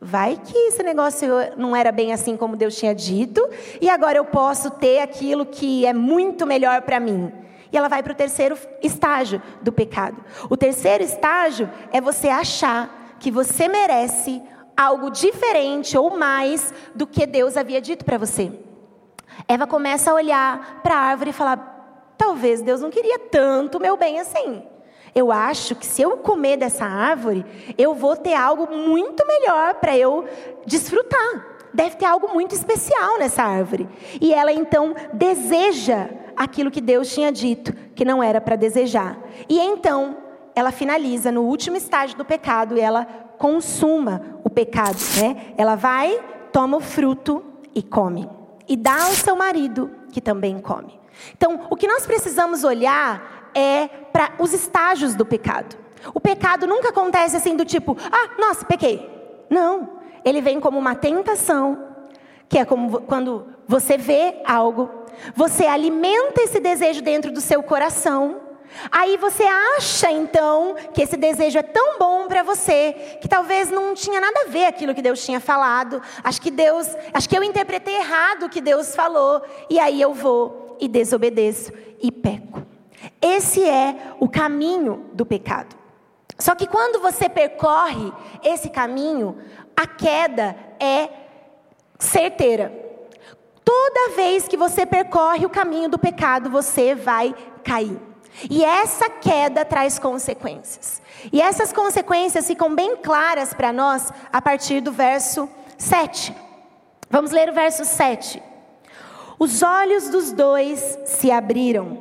vai 0.00 0.40
que 0.42 0.56
esse 0.56 0.82
negócio 0.82 1.28
não 1.56 1.74
era 1.74 1.90
bem 1.90 2.12
assim 2.12 2.36
como 2.36 2.56
Deus 2.56 2.76
tinha 2.76 2.94
dito, 2.94 3.46
e 3.80 3.90
agora 3.90 4.18
eu 4.18 4.24
posso 4.24 4.70
ter 4.70 5.00
aquilo 5.00 5.44
que 5.44 5.84
é 5.84 5.92
muito 5.92 6.46
melhor 6.46 6.82
para 6.82 7.00
mim. 7.00 7.32
E 7.72 7.76
ela 7.76 7.88
vai 7.88 8.02
para 8.02 8.12
o 8.12 8.16
terceiro 8.16 8.56
estágio 8.82 9.42
do 9.60 9.72
pecado. 9.72 10.22
O 10.48 10.56
terceiro 10.56 11.02
estágio 11.02 11.68
é 11.92 12.00
você 12.00 12.28
achar 12.28 13.16
que 13.18 13.30
você 13.30 13.66
merece 13.66 14.40
algo 14.76 15.10
diferente 15.10 15.98
ou 15.98 16.16
mais 16.16 16.72
do 16.94 17.06
que 17.06 17.26
Deus 17.26 17.56
havia 17.56 17.80
dito 17.80 18.04
para 18.04 18.18
você. 18.18 18.52
Eva 19.46 19.66
começa 19.66 20.10
a 20.10 20.14
olhar 20.14 20.80
para 20.82 20.94
a 20.94 21.00
árvore 21.00 21.30
e 21.30 21.32
falar: 21.32 22.14
talvez 22.16 22.62
Deus 22.62 22.80
não 22.80 22.90
queria 22.90 23.18
tanto 23.18 23.80
meu 23.80 23.96
bem 23.96 24.20
assim. 24.20 24.62
Eu 25.14 25.30
acho 25.30 25.76
que 25.76 25.86
se 25.86 26.02
eu 26.02 26.16
comer 26.16 26.56
dessa 26.56 26.84
árvore, 26.84 27.46
eu 27.78 27.94
vou 27.94 28.16
ter 28.16 28.34
algo 28.34 28.74
muito 28.74 29.24
melhor 29.26 29.74
para 29.74 29.96
eu 29.96 30.24
desfrutar. 30.66 31.46
Deve 31.72 31.96
ter 31.96 32.04
algo 32.04 32.32
muito 32.32 32.54
especial 32.54 33.18
nessa 33.18 33.42
árvore. 33.42 33.88
E 34.20 34.34
ela 34.34 34.52
então 34.52 34.94
deseja 35.12 36.08
aquilo 36.36 36.70
que 36.70 36.80
Deus 36.80 37.12
tinha 37.12 37.30
dito 37.30 37.72
que 37.94 38.04
não 38.04 38.22
era 38.22 38.40
para 38.40 38.56
desejar. 38.56 39.18
E 39.48 39.60
então 39.60 40.16
ela 40.54 40.72
finaliza 40.72 41.30
no 41.30 41.42
último 41.42 41.76
estágio 41.76 42.16
do 42.16 42.24
pecado 42.24 42.76
e 42.76 42.80
ela 42.80 43.04
consuma 43.38 44.40
o 44.42 44.50
pecado, 44.50 44.98
né? 45.20 45.54
Ela 45.56 45.74
vai, 45.74 46.20
toma 46.52 46.76
o 46.76 46.80
fruto 46.80 47.44
e 47.74 47.82
come. 47.82 48.28
E 48.68 48.76
dá 48.76 49.04
ao 49.04 49.12
seu 49.12 49.36
marido, 49.36 49.90
que 50.10 50.20
também 50.20 50.58
come. 50.58 50.98
Então, 51.36 51.66
o 51.70 51.76
que 51.76 51.86
nós 51.86 52.06
precisamos 52.06 52.64
olhar 52.64 53.50
é 53.54 53.88
para 53.88 54.32
os 54.38 54.52
estágios 54.52 55.14
do 55.14 55.24
pecado. 55.24 55.76
O 56.12 56.20
pecado 56.20 56.66
nunca 56.66 56.90
acontece 56.90 57.36
assim 57.36 57.56
do 57.56 57.64
tipo, 57.64 57.96
ah, 58.10 58.30
nossa, 58.38 58.64
pequei. 58.64 59.08
Não. 59.48 60.00
Ele 60.24 60.40
vem 60.40 60.58
como 60.58 60.78
uma 60.78 60.94
tentação, 60.94 61.86
que 62.48 62.58
é 62.58 62.64
como 62.64 63.02
quando 63.02 63.46
você 63.66 63.96
vê 63.96 64.42
algo, 64.44 64.90
você 65.34 65.66
alimenta 65.66 66.42
esse 66.42 66.60
desejo 66.60 67.02
dentro 67.02 67.32
do 67.32 67.40
seu 67.40 67.62
coração. 67.62 68.40
Aí 68.90 69.16
você 69.16 69.44
acha 69.44 70.10
então 70.10 70.74
que 70.92 71.02
esse 71.02 71.16
desejo 71.16 71.58
é 71.58 71.62
tão 71.62 71.98
bom 71.98 72.26
para 72.26 72.42
você 72.42 73.18
que 73.20 73.28
talvez 73.28 73.70
não 73.70 73.94
tinha 73.94 74.20
nada 74.20 74.42
a 74.42 74.48
ver 74.50 74.66
aquilo 74.66 74.94
que 74.94 75.02
Deus 75.02 75.24
tinha 75.24 75.40
falado. 75.40 76.00
Acho 76.22 76.40
que 76.40 76.50
Deus, 76.50 76.88
acho 77.12 77.28
que 77.28 77.36
eu 77.36 77.42
interpretei 77.42 77.96
errado 77.96 78.46
o 78.46 78.48
que 78.48 78.60
Deus 78.60 78.94
falou 78.94 79.42
e 79.70 79.78
aí 79.78 80.00
eu 80.00 80.12
vou 80.12 80.76
e 80.80 80.88
desobedeço 80.88 81.72
e 82.02 82.10
peco. 82.10 82.62
Esse 83.20 83.64
é 83.64 84.14
o 84.18 84.28
caminho 84.28 85.10
do 85.12 85.24
pecado. 85.24 85.76
Só 86.38 86.54
que 86.54 86.66
quando 86.66 87.00
você 87.00 87.28
percorre 87.28 88.12
esse 88.42 88.68
caminho, 88.68 89.38
a 89.76 89.86
queda 89.86 90.56
é 90.80 91.08
certeira. 91.98 92.72
Toda 93.64 94.14
vez 94.14 94.46
que 94.46 94.56
você 94.56 94.84
percorre 94.84 95.46
o 95.46 95.50
caminho 95.50 95.88
do 95.88 95.98
pecado, 95.98 96.50
você 96.50 96.94
vai 96.94 97.34
cair. 97.62 97.98
E 98.50 98.64
essa 98.64 99.08
queda 99.08 99.64
traz 99.64 99.98
consequências. 99.98 101.00
E 101.32 101.40
essas 101.40 101.72
consequências 101.72 102.46
ficam 102.46 102.74
bem 102.74 102.96
claras 102.96 103.54
para 103.54 103.72
nós 103.72 104.12
a 104.32 104.42
partir 104.42 104.80
do 104.80 104.92
verso 104.92 105.48
7. 105.78 106.34
Vamos 107.08 107.30
ler 107.30 107.48
o 107.48 107.54
verso 107.54 107.84
7. 107.84 108.42
Os 109.38 109.62
olhos 109.62 110.08
dos 110.08 110.32
dois 110.32 110.98
se 111.06 111.30
abriram 111.30 111.98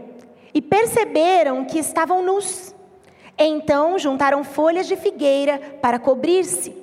e 0.53 0.61
perceberam 0.61 1.65
que 1.65 1.79
estavam 1.79 2.23
nus. 2.23 2.73
Então 3.37 3.97
juntaram 3.97 4.43
folhas 4.43 4.87
de 4.87 4.95
figueira 4.95 5.77
para 5.81 5.99
cobrir-se. 5.99 6.75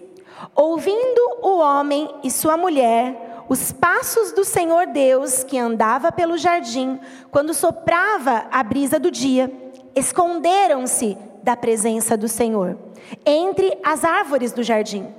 Ouvindo 0.54 1.38
o 1.42 1.58
homem 1.58 2.08
e 2.24 2.30
sua 2.30 2.56
mulher 2.56 3.29
os 3.50 3.72
passos 3.72 4.30
do 4.30 4.44
Senhor 4.44 4.86
Deus 4.86 5.42
que 5.42 5.58
andava 5.58 6.12
pelo 6.12 6.38
jardim, 6.38 7.00
quando 7.32 7.52
soprava 7.52 8.46
a 8.48 8.62
brisa 8.62 8.96
do 8.96 9.10
dia, 9.10 9.52
esconderam-se 9.92 11.18
da 11.42 11.56
presença 11.56 12.16
do 12.16 12.28
Senhor, 12.28 12.78
entre 13.26 13.76
as 13.82 14.04
árvores 14.04 14.52
do 14.52 14.62
jardim. 14.62 15.12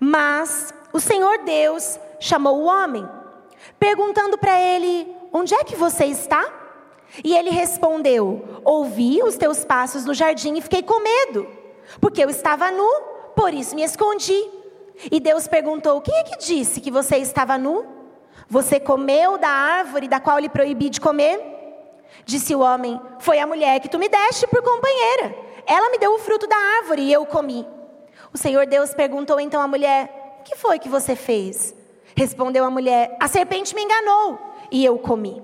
Mas 0.00 0.74
o 0.92 0.98
Senhor 0.98 1.44
Deus 1.44 1.96
chamou 2.18 2.58
o 2.58 2.64
homem, 2.64 3.08
perguntando 3.78 4.36
para 4.36 4.60
ele: 4.60 5.06
Onde 5.32 5.54
é 5.54 5.62
que 5.62 5.76
você 5.76 6.06
está? 6.06 6.44
E 7.22 7.36
ele 7.36 7.50
respondeu: 7.50 8.62
Ouvi 8.64 9.22
os 9.22 9.36
teus 9.36 9.64
passos 9.64 10.04
no 10.04 10.12
jardim 10.12 10.56
e 10.56 10.60
fiquei 10.60 10.82
com 10.82 10.98
medo, 10.98 11.46
porque 12.00 12.24
eu 12.24 12.30
estava 12.30 12.72
nu, 12.72 12.90
por 13.36 13.54
isso 13.54 13.76
me 13.76 13.84
escondi. 13.84 14.59
E 15.10 15.20
Deus 15.20 15.46
perguntou: 15.46 16.00
Quem 16.00 16.16
é 16.16 16.24
que 16.24 16.38
disse 16.38 16.80
que 16.80 16.90
você 16.90 17.16
estava 17.18 17.56
nu? 17.56 17.84
Você 18.48 18.80
comeu 18.80 19.38
da 19.38 19.48
árvore 19.48 20.08
da 20.08 20.18
qual 20.18 20.38
lhe 20.38 20.48
proibi 20.48 20.90
de 20.90 21.00
comer? 21.00 21.40
Disse 22.24 22.54
o 22.54 22.60
homem: 22.60 23.00
Foi 23.20 23.38
a 23.38 23.46
mulher 23.46 23.80
que 23.80 23.88
tu 23.88 23.98
me 23.98 24.08
deste 24.08 24.46
por 24.46 24.62
companheira. 24.62 25.34
Ela 25.66 25.90
me 25.90 25.98
deu 25.98 26.14
o 26.14 26.18
fruto 26.18 26.46
da 26.46 26.56
árvore 26.80 27.02
e 27.02 27.12
eu 27.12 27.24
comi. 27.24 27.66
O 28.32 28.38
Senhor 28.38 28.66
Deus 28.66 28.92
perguntou 28.92 29.38
então 29.40 29.62
à 29.62 29.68
mulher: 29.68 30.38
O 30.40 30.42
que 30.42 30.56
foi 30.56 30.78
que 30.78 30.88
você 30.88 31.14
fez? 31.14 31.74
Respondeu 32.16 32.64
a 32.64 32.70
mulher: 32.70 33.16
A 33.20 33.28
serpente 33.28 33.74
me 33.74 33.82
enganou 33.82 34.38
e 34.70 34.84
eu 34.84 34.98
comi. 34.98 35.42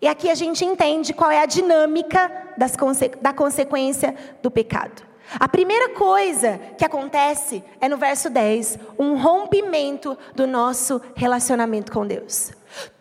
E 0.00 0.08
aqui 0.08 0.28
a 0.28 0.34
gente 0.34 0.64
entende 0.64 1.14
qual 1.14 1.30
é 1.30 1.38
a 1.38 1.46
dinâmica 1.46 2.30
das, 2.56 2.72
da 3.20 3.32
consequência 3.32 4.14
do 4.42 4.50
pecado. 4.50 5.05
A 5.38 5.48
primeira 5.48 5.90
coisa 5.90 6.58
que 6.78 6.84
acontece 6.84 7.62
é 7.80 7.88
no 7.88 7.96
verso 7.96 8.30
10, 8.30 8.78
um 8.98 9.16
rompimento 9.16 10.16
do 10.34 10.46
nosso 10.46 11.00
relacionamento 11.14 11.90
com 11.90 12.06
Deus. 12.06 12.52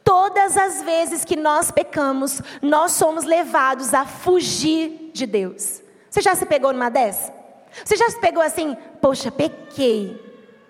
Todas 0.03 0.57
as 0.57 0.81
vezes 0.83 1.23
que 1.23 1.35
nós 1.35 1.71
pecamos, 1.71 2.41
nós 2.61 2.93
somos 2.93 3.25
levados 3.25 3.93
a 3.93 4.05
fugir 4.05 5.11
de 5.13 5.25
Deus. 5.25 5.81
Você 6.09 6.21
já 6.21 6.35
se 6.35 6.45
pegou 6.45 6.71
numa 6.71 6.89
dessa? 6.89 7.33
Você 7.83 7.95
já 7.95 8.09
se 8.09 8.19
pegou 8.19 8.41
assim, 8.41 8.75
poxa, 9.01 9.31
pequei. 9.31 10.24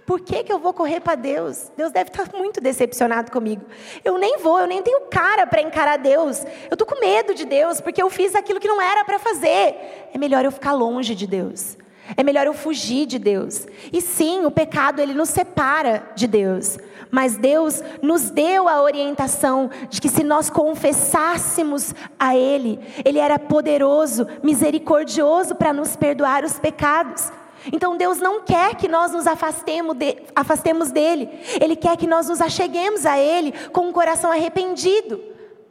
Por 0.06 0.22
que, 0.22 0.44
que 0.44 0.54
eu 0.54 0.60
vou 0.60 0.72
correr 0.72 1.00
para 1.00 1.16
Deus? 1.16 1.72
Deus 1.76 1.92
deve 1.92 2.12
estar 2.12 2.30
muito 2.38 2.62
decepcionado 2.62 3.32
comigo. 3.32 3.66
Eu 4.04 4.20
nem 4.20 4.38
vou, 4.38 4.60
eu 4.60 4.68
nem 4.68 4.82
tenho 4.84 5.02
cara 5.10 5.48
para 5.48 5.62
encarar 5.62 5.98
Deus. 5.98 6.46
Eu 6.70 6.76
estou 6.76 6.86
com 6.86 7.00
medo 7.00 7.34
de 7.34 7.44
Deus 7.44 7.82
porque 7.82 8.02
eu 8.02 8.10
fiz 8.10 8.36
aquilo 8.36 8.60
que 8.60 8.68
não 8.68 8.80
era 8.80 9.04
para 9.04 9.18
fazer. 9.18 10.10
É 10.14 10.18
melhor 10.18 10.46
eu 10.46 10.52
ficar 10.52 10.74
longe 10.74 11.16
de 11.16 11.26
Deus. 11.26 11.76
É 12.16 12.22
melhor 12.22 12.46
eu 12.46 12.54
fugir 12.54 13.08
de 13.08 13.18
Deus. 13.18 13.66
E 13.92 14.00
sim, 14.00 14.46
o 14.46 14.52
pecado 14.52 15.02
ele 15.02 15.16
nos 15.16 15.30
separa 15.30 16.04
de 16.16 16.28
Deus. 16.28 16.78
Mas 17.10 17.36
Deus 17.36 17.82
nos 18.02 18.30
deu 18.30 18.68
a 18.68 18.82
orientação 18.84 19.72
de 19.90 20.00
que 20.00 20.10
se 20.10 20.24
nós 20.24 20.50
confessássemos 20.50 21.96
a 22.20 22.36
Ele, 22.36 22.80
Ele 23.04 23.20
era 23.20 23.40
poderoso, 23.40 24.28
misericordioso 24.44 25.56
para 25.56 25.74
nos 25.74 25.96
perdoar 25.96 26.44
os 26.44 26.60
pecados. 26.60 27.32
Então 27.72 27.98
Deus 27.98 28.20
não 28.20 28.42
quer 28.42 28.76
que 28.76 28.88
nós 28.88 29.12
nos 29.12 29.28
afastemos, 29.28 29.96
de, 29.96 30.18
afastemos 30.36 30.92
dele. 30.92 31.30
Ele 31.62 31.76
quer 31.76 31.98
que 31.98 32.08
nós 32.08 32.28
nos 32.28 32.42
acheguemos 32.42 33.06
a 33.06 33.18
ele 33.18 33.54
com 33.70 33.88
um 33.88 33.92
coração 33.92 34.32
arrependido. 34.32 35.22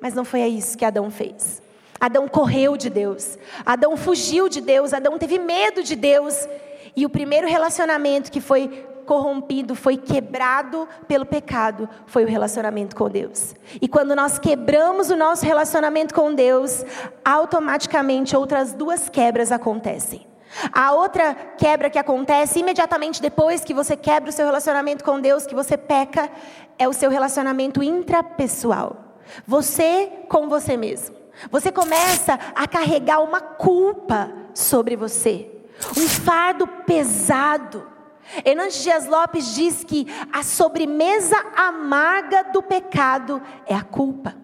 Mas 0.01 0.15
não 0.15 0.25
foi 0.25 0.43
isso 0.43 0.77
que 0.77 0.85
Adão 0.85 1.11
fez. 1.11 1.63
Adão 2.01 2.29
correu 2.29 2.77
de 2.77 2.91
Deus. 2.91 3.39
Adão 3.65 3.97
fugiu 3.97 4.49
de 4.49 4.61
Deus. 4.61 4.93
Adão 4.93 5.19
teve 5.19 5.39
medo 5.39 5.83
de 5.83 5.97
Deus. 5.97 6.49
E 6.97 7.07
o 7.07 7.11
primeiro 7.11 7.47
relacionamento 7.47 8.31
que 8.31 8.41
foi 8.41 8.87
corrompido, 9.05 9.75
foi 9.75 9.97
quebrado 9.97 10.89
pelo 11.07 11.27
pecado, 11.27 11.89
foi 12.07 12.25
o 12.25 12.29
relacionamento 12.29 12.97
com 12.97 13.09
Deus. 13.09 13.55
E 13.81 13.87
quando 13.87 14.17
nós 14.17 14.39
quebramos 14.39 15.11
o 15.11 15.17
nosso 15.17 15.45
relacionamento 15.45 16.15
com 16.15 16.35
Deus, 16.35 16.85
automaticamente 17.25 18.37
outras 18.37 18.73
duas 18.73 19.09
quebras 19.09 19.53
acontecem. 19.53 20.27
A 20.73 20.93
outra 20.93 21.35
quebra 21.35 21.91
que 21.91 21.99
acontece 21.99 22.61
imediatamente 22.61 23.21
depois 23.21 23.65
que 23.65 23.75
você 23.75 23.97
quebra 23.97 24.31
o 24.31 24.33
seu 24.33 24.47
relacionamento 24.47 25.05
com 25.05 25.21
Deus, 25.21 25.47
que 25.47 25.55
você 25.55 25.77
peca, 25.77 26.31
é 26.79 26.89
o 26.89 26.93
seu 26.93 27.11
relacionamento 27.11 27.83
intrapessoal. 27.83 28.97
Você 29.47 30.11
com 30.29 30.49
você 30.49 30.77
mesmo. 30.77 31.17
Você 31.51 31.73
começa 31.73 32.39
a 32.55 32.67
carregar 32.69 33.21
uma 33.21 33.41
culpa 33.41 34.31
sobre 34.55 34.97
você, 34.97 35.51
um 35.97 36.09
fardo 36.09 36.67
pesado. 36.67 37.89
Hernandes 38.45 38.83
Dias 38.83 39.07
Lopes 39.07 39.55
diz 39.55 39.85
que 39.85 40.07
a 40.33 40.43
sobremesa 40.43 41.37
amarga 41.57 42.45
do 42.53 42.63
pecado 42.63 43.43
é 43.67 43.75
a 43.75 43.83
culpa. 43.83 44.35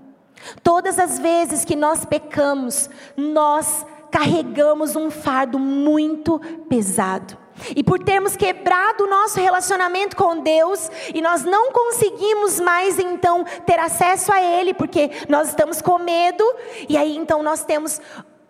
Todas 0.63 0.99
as 0.99 1.19
vezes 1.19 1.65
que 1.65 1.77
nós 1.77 2.05
pecamos, 2.05 2.91
nós 3.17 3.87
carregamos 4.11 4.97
um 4.97 5.11
fardo 5.11 5.59
muito 5.59 6.41
pesado. 6.69 7.39
E 7.77 7.85
por 7.85 7.99
termos 7.99 8.37
quebrado 8.37 9.05
o 9.05 9.07
nosso 9.07 9.39
relacionamento 9.39 10.17
com 10.17 10.41
Deus, 10.41 10.91
e 11.15 11.21
nós 11.21 11.45
não 11.45 11.73
conseguimos 11.73 12.59
mais 12.59 12.99
então 12.99 13.45
ter 13.67 13.79
acesso 13.79 14.33
a 14.33 14.41
Ele, 14.41 14.73
porque 14.73 15.11
nós 15.29 15.49
estamos 15.49 15.83
com 15.83 15.99
medo, 15.99 16.45
e 16.89 16.97
aí 16.97 17.17
então 17.17 17.43
nós 17.43 17.63
temos 17.63 18.01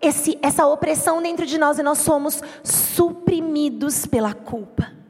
esse, 0.01 0.39
essa 0.41 0.67
opressão 0.67 1.21
dentro 1.21 1.45
de 1.45 1.59
nós 1.59 1.79
e 1.79 1.83
nós 1.83 1.99
somos 1.99 2.43
suprimidos 2.63 4.07
pela 4.07 4.33
culpa. 4.33 5.01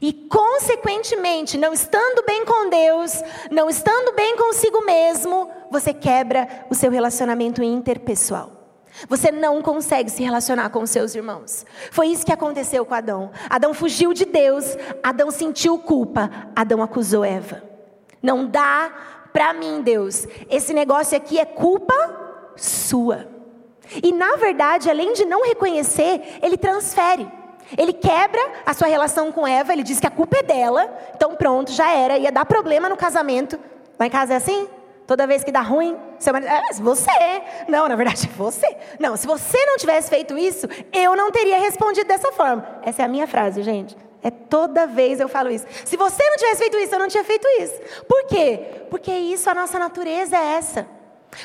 E, 0.00 0.12
consequentemente, 0.12 1.58
não 1.58 1.72
estando 1.72 2.24
bem 2.24 2.46
com 2.46 2.70
Deus, 2.70 3.22
não 3.50 3.68
estando 3.68 4.14
bem 4.14 4.36
consigo 4.36 4.82
mesmo, 4.84 5.50
você 5.70 5.92
quebra 5.92 6.66
o 6.70 6.74
seu 6.74 6.90
relacionamento 6.90 7.62
interpessoal. 7.62 8.51
Você 9.08 9.30
não 9.30 9.62
consegue 9.62 10.10
se 10.10 10.22
relacionar 10.22 10.70
com 10.70 10.82
os 10.82 10.90
seus 10.90 11.14
irmãos. 11.14 11.64
Foi 11.90 12.08
isso 12.08 12.24
que 12.24 12.32
aconteceu 12.32 12.84
com 12.84 12.94
Adão. 12.94 13.30
Adão 13.48 13.74
fugiu 13.74 14.12
de 14.12 14.24
Deus, 14.24 14.76
Adão 15.02 15.30
sentiu 15.30 15.78
culpa, 15.78 16.30
Adão 16.54 16.82
acusou 16.82 17.24
Eva. 17.24 17.62
Não 18.22 18.46
dá 18.46 18.92
para 19.32 19.52
mim, 19.52 19.80
Deus. 19.82 20.26
Esse 20.48 20.72
negócio 20.72 21.16
aqui 21.16 21.38
é 21.38 21.44
culpa 21.44 21.94
sua. 22.56 23.26
E 24.02 24.12
na 24.12 24.36
verdade, 24.36 24.88
além 24.88 25.12
de 25.12 25.24
não 25.24 25.44
reconhecer, 25.44 26.38
ele 26.42 26.56
transfere. 26.56 27.26
Ele 27.76 27.92
quebra 27.92 28.40
a 28.66 28.74
sua 28.74 28.86
relação 28.86 29.32
com 29.32 29.46
Eva, 29.46 29.72
ele 29.72 29.82
diz 29.82 29.98
que 29.98 30.06
a 30.06 30.10
culpa 30.10 30.38
é 30.38 30.42
dela. 30.42 30.88
Então 31.14 31.34
pronto, 31.34 31.72
já 31.72 31.90
era, 31.90 32.18
ia 32.18 32.30
dar 32.30 32.44
problema 32.44 32.88
no 32.88 32.96
casamento. 32.96 33.58
Lá 33.98 34.06
em 34.06 34.10
casa 34.10 34.34
é 34.34 34.36
assim? 34.36 34.68
Toda 35.06 35.26
vez 35.26 35.42
que 35.42 35.50
dá 35.50 35.60
ruim, 35.60 35.98
seu 36.18 36.32
marido, 36.32 36.50
ah, 36.50 36.62
você. 36.80 37.10
Não, 37.68 37.88
na 37.88 37.96
verdade, 37.96 38.30
você. 38.36 38.76
Não, 38.98 39.16
se 39.16 39.26
você 39.26 39.58
não 39.66 39.76
tivesse 39.76 40.08
feito 40.08 40.36
isso, 40.38 40.66
eu 40.92 41.16
não 41.16 41.30
teria 41.30 41.58
respondido 41.58 42.06
dessa 42.06 42.30
forma. 42.32 42.80
Essa 42.82 43.02
é 43.02 43.04
a 43.04 43.08
minha 43.08 43.26
frase, 43.26 43.62
gente. 43.62 43.96
É 44.22 44.30
toda 44.30 44.86
vez 44.86 45.18
eu 45.18 45.28
falo 45.28 45.50
isso. 45.50 45.66
Se 45.84 45.96
você 45.96 46.22
não 46.30 46.36
tivesse 46.36 46.58
feito 46.58 46.76
isso, 46.76 46.94
eu 46.94 46.98
não 47.00 47.08
tinha 47.08 47.24
feito 47.24 47.46
isso. 47.60 47.74
Por 48.08 48.24
quê? 48.26 48.84
Porque 48.88 49.10
isso, 49.10 49.50
a 49.50 49.54
nossa 49.54 49.78
natureza 49.78 50.36
é 50.36 50.54
essa. 50.54 50.86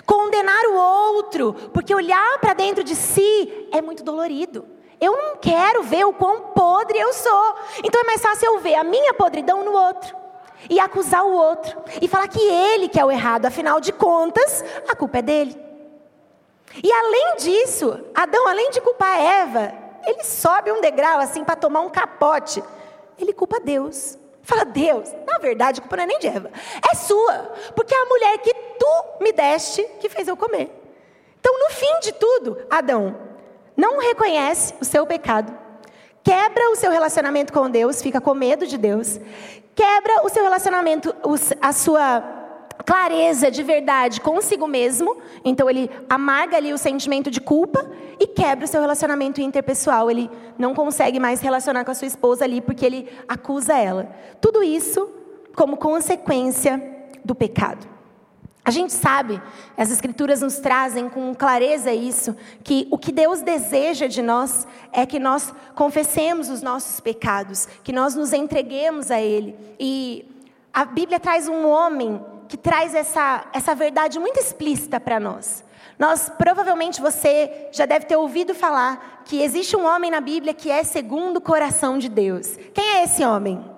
Condenar 0.06 0.66
o 0.68 0.76
outro, 0.76 1.54
porque 1.74 1.96
olhar 1.96 2.38
para 2.40 2.54
dentro 2.54 2.84
de 2.84 2.94
si 2.94 3.70
é 3.72 3.82
muito 3.82 4.04
dolorido. 4.04 4.68
Eu 5.02 5.16
não 5.16 5.38
quero 5.38 5.82
ver 5.84 6.06
o 6.06 6.14
quão 6.14 6.52
podre 6.54 7.00
eu 7.00 7.14
sou. 7.14 7.56
Então 7.84 8.02
é 8.02 8.04
mais 8.04 8.22
fácil 8.22 8.54
eu 8.54 8.60
ver 8.60 8.76
a 8.76 8.84
minha 8.84 9.14
podridão 9.14 9.64
no 9.64 9.72
outro 9.72 10.27
e 10.70 10.80
acusar 10.80 11.24
o 11.26 11.34
outro 11.34 11.82
e 12.02 12.08
falar 12.08 12.28
que 12.28 12.40
ele 12.40 12.90
que 12.90 13.00
é 13.00 13.06
o 13.06 13.12
errado, 13.12 13.46
afinal 13.46 13.80
de 13.80 13.92
contas, 13.92 14.64
a 14.88 14.96
culpa 14.96 15.20
é 15.20 15.22
dele. 15.22 15.68
E 16.84 16.92
além 16.92 17.36
disso, 17.38 18.00
Adão, 18.14 18.48
além 18.48 18.70
de 18.72 18.82
culpar 18.82 19.20
Eva, 19.20 19.74
ele 20.06 20.24
sobe 20.24 20.72
um 20.72 20.82
degrau 20.82 21.20
assim 21.20 21.44
para 21.44 21.56
tomar 21.56 21.82
um 21.82 21.90
capote. 21.90 22.64
Ele 23.18 23.34
culpa 23.34 23.60
Deus. 23.60 24.18
Fala, 24.44 24.64
Deus, 24.64 25.12
na 25.26 25.38
verdade 25.40 25.80
a 25.80 25.82
culpa 25.82 25.98
não 25.98 26.04
é 26.04 26.08
nem 26.08 26.20
de 26.20 26.28
Eva, 26.28 26.50
é 26.90 26.96
sua, 26.96 27.52
porque 27.76 27.94
é 27.94 28.02
a 28.02 28.06
mulher 28.06 28.38
que 28.38 28.54
tu 28.54 29.04
me 29.20 29.34
deste 29.34 29.84
que 30.00 30.08
fez 30.08 30.26
eu 30.26 30.38
comer. 30.38 30.72
Então, 31.38 31.54
no 31.60 31.70
fim 31.70 32.00
de 32.00 32.14
tudo, 32.14 32.58
Adão 32.70 33.18
não 33.76 34.00
reconhece 34.00 34.74
o 34.80 34.86
seu 34.86 35.06
pecado, 35.06 35.54
quebra 36.24 36.72
o 36.72 36.78
seu 36.78 36.90
relacionamento 36.92 37.52
com 37.52 37.70
Deus, 37.70 38.02
fica 38.02 38.22
com 38.22 38.34
medo 38.34 38.66
de 38.66 38.78
Deus, 38.78 39.20
quebra 39.78 40.26
o 40.26 40.30
seu 40.30 40.42
relacionamento, 40.42 41.16
a 41.62 41.72
sua 41.72 42.34
clareza 42.84 43.52
de 43.52 43.62
verdade 43.62 44.20
consigo 44.20 44.68
mesmo, 44.68 45.18
então 45.46 45.70
ele 45.70 45.88
amarga 46.10 46.58
ali 46.58 46.74
o 46.74 46.78
sentimento 46.80 47.30
de 47.30 47.40
culpa 47.40 47.88
e 48.20 48.26
quebra 48.26 48.66
o 48.66 48.68
seu 48.68 48.82
relacionamento 48.82 49.40
interpessoal, 49.40 50.10
ele 50.10 50.32
não 50.58 50.74
consegue 50.74 51.20
mais 51.20 51.42
relacionar 51.42 51.86
com 51.86 51.92
a 51.92 51.94
sua 51.94 52.08
esposa 52.08 52.44
ali 52.44 52.60
porque 52.60 52.84
ele 52.84 53.08
acusa 53.28 53.78
ela. 53.78 54.10
Tudo 54.42 54.64
isso 54.64 55.08
como 55.56 55.78
consequência 55.78 56.82
do 57.24 57.36
pecado. 57.36 57.97
A 58.68 58.70
gente 58.70 58.92
sabe, 58.92 59.42
as 59.78 59.90
Escrituras 59.90 60.42
nos 60.42 60.58
trazem 60.58 61.08
com 61.08 61.34
clareza 61.34 61.94
isso, 61.94 62.36
que 62.66 62.86
o 62.92 62.98
que 62.98 63.14
Deus 63.14 63.42
deseja 63.42 64.08
de 64.08 64.22
nós 64.22 64.68
é 64.92 65.06
que 65.06 65.20
nós 65.20 65.54
confessemos 65.74 66.50
os 66.50 66.62
nossos 66.62 67.00
pecados, 67.00 67.66
que 67.82 67.94
nós 67.94 68.14
nos 68.14 68.34
entreguemos 68.34 69.10
a 69.10 69.22
Ele. 69.22 69.56
E 69.80 70.30
a 70.74 70.84
Bíblia 70.84 71.18
traz 71.18 71.48
um 71.48 71.66
homem 71.66 72.22
que 72.50 72.58
traz 72.58 72.94
essa, 72.94 73.46
essa 73.54 73.74
verdade 73.74 74.20
muito 74.20 74.42
explícita 74.42 75.00
para 75.00 75.18
nós. 75.18 75.64
Nós, 75.98 76.30
provavelmente 76.38 77.00
você 77.00 77.70
já 77.72 77.86
deve 77.86 78.06
ter 78.06 78.18
ouvido 78.18 78.54
falar 78.54 79.24
que 79.24 79.42
existe 79.42 79.78
um 79.78 79.86
homem 79.86 80.12
na 80.12 80.20
Bíblia 80.20 80.54
que 80.54 80.70
é 80.70 80.84
segundo 80.84 81.38
o 81.38 81.42
coração 81.42 81.98
de 81.98 82.10
Deus. 82.10 82.58
Quem 82.74 82.98
é 82.98 83.04
esse 83.06 83.24
homem? 83.24 83.77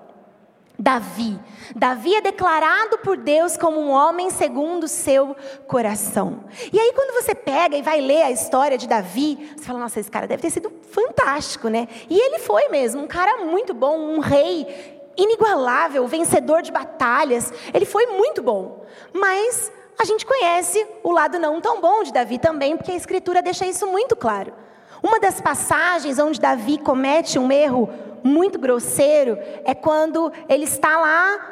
Davi. 0.80 1.38
Davi 1.76 2.14
é 2.14 2.22
declarado 2.22 2.96
por 2.98 3.18
Deus 3.18 3.54
como 3.54 3.78
um 3.78 3.90
homem 3.90 4.30
segundo 4.30 4.84
o 4.84 4.88
seu 4.88 5.36
coração. 5.66 6.44
E 6.72 6.80
aí, 6.80 6.92
quando 6.94 7.12
você 7.22 7.34
pega 7.34 7.76
e 7.76 7.82
vai 7.82 8.00
ler 8.00 8.22
a 8.22 8.30
história 8.30 8.78
de 8.78 8.88
Davi, 8.88 9.52
você 9.54 9.64
fala: 9.64 9.78
nossa, 9.78 10.00
esse 10.00 10.10
cara 10.10 10.26
deve 10.26 10.40
ter 10.40 10.48
sido 10.48 10.72
fantástico, 10.90 11.68
né? 11.68 11.86
E 12.08 12.18
ele 12.18 12.38
foi 12.38 12.68
mesmo, 12.68 13.02
um 13.02 13.06
cara 13.06 13.44
muito 13.44 13.74
bom, 13.74 13.98
um 13.98 14.20
rei 14.20 15.02
inigualável, 15.18 16.08
vencedor 16.08 16.62
de 16.62 16.72
batalhas. 16.72 17.52
Ele 17.74 17.84
foi 17.84 18.06
muito 18.06 18.42
bom. 18.42 18.86
Mas 19.12 19.70
a 20.00 20.06
gente 20.06 20.24
conhece 20.24 20.86
o 21.02 21.12
lado 21.12 21.38
não 21.38 21.60
tão 21.60 21.78
bom 21.78 22.02
de 22.02 22.10
Davi 22.10 22.38
também, 22.38 22.74
porque 22.74 22.92
a 22.92 22.96
Escritura 22.96 23.42
deixa 23.42 23.66
isso 23.66 23.86
muito 23.86 24.16
claro. 24.16 24.54
Uma 25.02 25.20
das 25.20 25.42
passagens 25.42 26.18
onde 26.18 26.40
Davi 26.40 26.78
comete 26.78 27.38
um 27.38 27.52
erro 27.52 27.88
muito 28.22 28.58
grosseiro 28.58 29.38
é 29.64 29.74
quando 29.74 30.32
ele 30.48 30.64
está 30.64 30.98
lá 30.98 31.50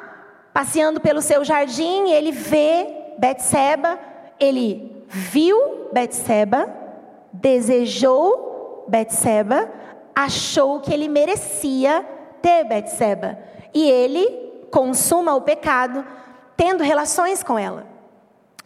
passeando 0.52 1.00
pelo 1.00 1.22
seu 1.22 1.44
jardim, 1.44 2.10
ele 2.10 2.32
vê 2.32 2.86
Betseba, 3.18 3.98
ele 4.40 5.04
viu 5.08 5.88
Betseba, 5.92 6.68
desejou 7.32 8.84
Betseba, 8.88 9.70
achou 10.14 10.80
que 10.80 10.92
ele 10.92 11.08
merecia 11.08 12.04
ter 12.42 12.64
Betseba, 12.64 13.38
e 13.72 13.88
ele 13.88 14.26
consuma 14.70 15.34
o 15.34 15.42
pecado 15.42 16.04
tendo 16.56 16.82
relações 16.82 17.42
com 17.42 17.58
ela. 17.58 17.86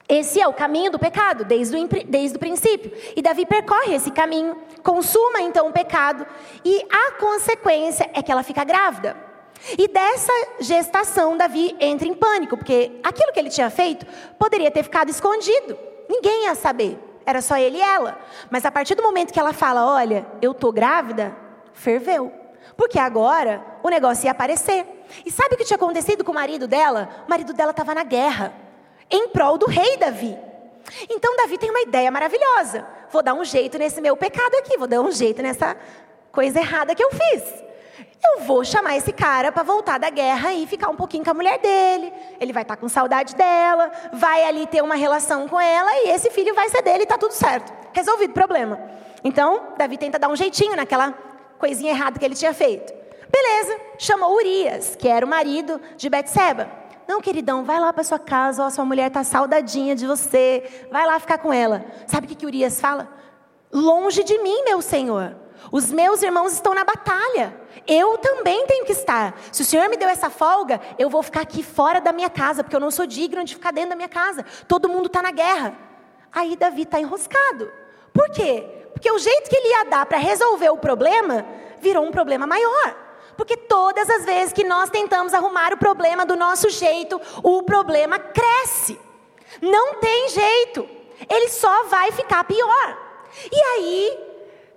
Esse 0.09 0.41
é 0.41 0.49
o 0.49 0.53
caminho 0.53 0.91
do 0.91 0.99
pecado, 0.99 1.45
desde 1.45 1.77
o, 1.77 1.89
desde 2.07 2.37
o 2.37 2.41
princípio. 2.41 2.93
E 3.17 3.23
Davi 3.23 3.47
percorre 3.47 3.95
esse 3.95 4.11
caminho, 4.11 4.57
consuma 4.83 5.41
então 5.41 5.69
o 5.69 5.73
pecado, 5.73 6.27
e 6.65 6.87
a 6.91 7.13
consequência 7.13 8.11
é 8.13 8.23
que 8.23 8.31
ela 8.31 8.43
fica 8.43 8.65
grávida. 8.65 9.17
E 9.79 9.87
dessa 9.87 10.33
gestação, 10.61 11.37
Davi 11.37 11.77
entra 11.79 12.09
em 12.09 12.15
pânico, 12.15 12.57
porque 12.57 12.99
aquilo 13.03 13.33
que 13.33 13.39
ele 13.39 13.51
tinha 13.51 13.71
feito 13.71 14.05
poderia 14.39 14.71
ter 14.71 14.83
ficado 14.83 15.09
escondido. 15.09 15.79
Ninguém 16.09 16.45
ia 16.45 16.55
saber. 16.55 16.99
Era 17.25 17.41
só 17.41 17.57
ele 17.57 17.79
e 17.79 17.81
ela. 17.81 18.19
Mas 18.51 18.65
a 18.65 18.73
partir 18.73 18.97
do 18.97 19.03
momento 19.03 19.33
que 19.33 19.39
ela 19.39 19.53
fala: 19.53 19.87
Olha, 19.87 20.27
eu 20.41 20.53
tô 20.53 20.73
grávida, 20.73 21.37
ferveu. 21.73 22.33
Porque 22.77 22.99
agora 22.99 23.65
o 23.83 23.89
negócio 23.89 24.25
ia 24.25 24.33
aparecer. 24.33 24.85
E 25.25 25.31
sabe 25.31 25.55
o 25.55 25.59
que 25.59 25.65
tinha 25.65 25.77
acontecido 25.77 26.25
com 26.25 26.33
o 26.33 26.35
marido 26.35 26.67
dela? 26.67 27.09
O 27.27 27.31
marido 27.31 27.53
dela 27.53 27.71
estava 27.71 27.95
na 27.95 28.03
guerra, 28.03 28.53
em 29.11 29.29
prol 29.29 29.59
do 29.59 29.67
rei 29.67 29.97
Davi. 29.97 30.37
Então 31.09 31.37
Davi 31.37 31.59
tem 31.59 31.71
uma 31.71 31.81
ideia 31.81 32.11
maravilhosa. 32.11 32.87
Vou 33.11 33.23
dar 33.23 33.35
um 33.35 33.45
jeito 33.45 33.79
nesse 33.79 34.01
meu 34.01 34.17
pecado 34.17 34.55
aqui, 34.57 34.77
vou 34.77 34.87
dar 34.87 35.01
um 35.01 35.11
jeito 35.11 35.43
nessa 35.43 35.77
coisa 36.31 36.59
errada 36.59 36.95
que 36.95 37.03
eu 37.03 37.11
fiz. 37.11 37.63
Eu 38.25 38.43
vou 38.43 38.65
chamar 38.65 38.97
esse 38.97 39.13
cara 39.13 39.51
para 39.51 39.63
voltar 39.63 39.99
da 39.99 40.09
guerra 40.09 40.55
e 40.55 40.67
ficar 40.67 40.89
um 40.89 40.97
pouquinho 40.97 41.25
com 41.25 41.31
a 41.31 41.35
mulher 41.35 41.59
dele. 41.59 42.13
Ele 42.41 42.53
vai 42.53 42.63
estar 42.63 42.77
tá 42.77 42.81
com 42.81 42.89
saudade 42.89 43.35
dela, 43.35 43.91
vai 44.13 44.45
ali 44.45 44.67
ter 44.67 44.83
uma 44.83 44.95
relação 44.95 45.49
com 45.49 45.61
ela 45.61 45.91
e 46.05 46.11
esse 46.11 46.31
filho 46.31 46.55
vai 46.55 46.69
ser 46.69 46.83
dele 46.83 47.03
e 47.03 47.07
tá 47.07 47.19
tudo 47.19 47.33
certo. 47.33 47.73
Resolvido 47.93 48.31
o 48.31 48.35
problema. 48.35 48.81
Então, 49.25 49.75
Davi 49.77 49.99
tenta 49.99 50.19
dar 50.19 50.29
um 50.29 50.37
jeitinho 50.37 50.77
naquela 50.77 51.13
coisinha 51.59 51.93
errada 51.93 52.19
que 52.19 52.25
ele 52.25 52.35
tinha 52.35 52.55
feito. 52.55 52.93
Beleza, 53.31 53.81
chamou 53.99 54.35
Urias, 54.35 54.95
que 54.95 55.09
era 55.09 55.25
o 55.25 55.29
marido 55.29 55.81
de 55.97 56.09
Betseba. 56.09 56.82
Não, 57.07 57.21
queridão, 57.21 57.65
vai 57.65 57.79
lá 57.79 57.93
para 57.93 58.05
sua 58.05 58.19
casa, 58.19 58.65
ó, 58.65 58.71
sua 58.71 58.85
mulher 58.85 59.11
tá 59.11 59.25
saudadinha 59.25 59.95
de 59.95 60.07
você, 60.07 60.87
vai 60.91 61.07
lá 61.07 61.19
ficar 61.19 61.39
com 61.39 61.53
ela. 61.53 61.85
Sabe 62.07 62.27
o 62.27 62.29
que, 62.29 62.35
que 62.35 62.47
Urias 62.47 62.81
fala? 62.81 63.09
Longe 63.73 64.23
de 64.23 64.39
mim, 64.39 64.65
meu 64.65 64.81
senhor. 64.81 65.37
Os 65.71 65.93
meus 65.93 66.23
irmãos 66.23 66.53
estão 66.53 66.75
na 66.75 66.85
batalha. 66.85 67.55
Eu 67.87 68.19
também 68.19 68.67
tenho 68.67 68.85
que 68.85 68.93
estar. 68.93 69.35
Se 69.51 69.63
o 69.63 69.65
Senhor 69.65 69.89
me 69.89 69.97
deu 69.97 70.09
essa 70.09 70.31
folga, 70.31 70.81
eu 70.99 71.09
vou 71.09 71.23
ficar 71.23 71.43
aqui 71.43 71.63
fora 71.63 72.01
da 72.01 72.13
minha 72.13 72.31
casa, 72.31 72.63
porque 72.63 72.77
eu 72.77 72.81
não 72.81 72.91
sou 72.91 73.07
digno 73.07 73.45
de 73.45 73.55
ficar 73.55 73.73
dentro 73.73 73.91
da 73.91 73.97
minha 73.97 74.09
casa. 74.09 74.45
Todo 74.67 74.89
mundo 74.89 75.07
está 75.07 75.23
na 75.23 75.31
guerra. 75.31 75.77
Aí 76.33 76.57
Davi 76.57 76.83
está 76.83 77.01
enroscado. 77.01 77.71
Por 78.13 78.31
quê? 78.31 78.67
Porque 78.93 79.11
o 79.11 79.19
jeito 79.19 79.49
que 79.49 79.57
ele 79.57 79.69
ia 79.69 79.85
dar 79.85 80.07
para 80.07 80.19
resolver 80.19 80.71
o 80.71 80.79
problema 80.79 81.45
virou 81.81 82.05
um 82.05 82.11
problema 82.11 82.47
maior. 82.47 82.97
Porque 83.37 83.57
todas 83.57 84.09
as 84.09 84.25
vezes 84.25 84.53
que 84.53 84.65
nós 84.65 84.91
tentamos 84.91 85.35
arrumar 85.35 85.73
o 85.73 85.79
problema 85.79 86.25
do 86.25 86.37
nosso 86.37 86.69
jeito, 86.71 87.21
o 87.43 87.63
problema 87.63 88.19
cresce. 88.19 88.99
Não 89.61 89.95
tem 89.95 90.29
jeito. 90.29 90.89
Ele 91.29 91.49
só 91.49 91.85
vai 91.85 92.13
ficar 92.13 92.45
pior. 92.45 92.99
E 93.51 93.61
aí, 93.61 94.19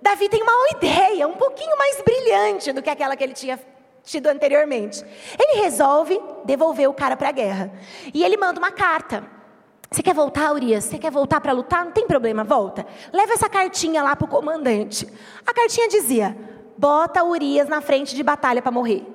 Davi 0.00 0.28
tem 0.28 0.42
uma 0.42 0.52
ideia 0.70 1.26
um 1.26 1.34
pouquinho 1.34 1.76
mais 1.76 2.00
brilhante 2.02 2.72
do 2.72 2.82
que 2.82 2.90
aquela 2.90 3.16
que 3.16 3.24
ele 3.24 3.34
tinha 3.34 3.58
tido 4.04 4.28
anteriormente. 4.28 5.04
Ele 5.38 5.60
resolve 5.60 6.20
devolver 6.44 6.88
o 6.88 6.94
cara 6.94 7.16
para 7.16 7.28
a 7.28 7.32
guerra. 7.32 7.72
E 8.14 8.24
ele 8.24 8.36
manda 8.36 8.58
uma 8.58 8.70
carta. 8.70 9.24
Você 9.90 10.02
quer 10.02 10.14
voltar, 10.14 10.52
Urias? 10.52 10.84
Você 10.84 10.98
quer 10.98 11.10
voltar 11.10 11.40
para 11.40 11.52
lutar? 11.52 11.84
Não 11.84 11.92
tem 11.92 12.06
problema, 12.06 12.44
volta. 12.44 12.86
Leva 13.12 13.32
essa 13.32 13.48
cartinha 13.48 14.02
lá 14.02 14.16
para 14.16 14.24
o 14.24 14.28
comandante. 14.28 15.08
A 15.46 15.52
cartinha 15.52 15.88
dizia: 15.88 16.36
bota 16.78 17.24
Urias 17.24 17.68
na 17.68 17.80
frente 17.80 18.14
de 18.14 18.22
batalha 18.22 18.62
para 18.62 18.70
morrer. 18.72 19.06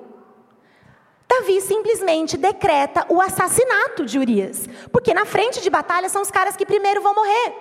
Davi 1.28 1.60
simplesmente 1.62 2.36
decreta 2.36 3.06
o 3.08 3.20
assassinato 3.20 4.04
de 4.04 4.18
Urias. 4.18 4.68
Porque 4.90 5.14
na 5.14 5.24
frente 5.24 5.62
de 5.62 5.70
batalha 5.70 6.08
são 6.08 6.20
os 6.20 6.30
caras 6.30 6.56
que 6.56 6.66
primeiro 6.66 7.00
vão 7.00 7.14
morrer. 7.14 7.54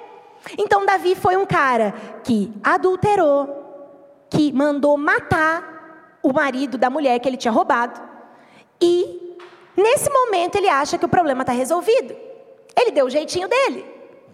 Então 0.57 0.85
Davi 0.85 1.15
foi 1.15 1.37
um 1.37 1.45
cara 1.45 1.93
que 2.23 2.51
adulterou, 2.63 4.25
que 4.29 4.51
mandou 4.51 4.97
matar 4.97 6.19
o 6.21 6.33
marido 6.33 6.77
da 6.77 6.89
mulher 6.89 7.19
que 7.19 7.29
ele 7.29 7.37
tinha 7.37 7.51
roubado. 7.51 8.01
E 8.81 9.37
nesse 9.77 10.09
momento 10.09 10.55
ele 10.55 10.67
acha 10.67 10.97
que 10.97 11.05
o 11.05 11.09
problema 11.09 11.41
está 11.41 11.53
resolvido. 11.53 12.15
Ele 12.75 12.91
deu 12.91 13.05
o 13.05 13.09
jeitinho 13.09 13.47
dele. 13.47 13.85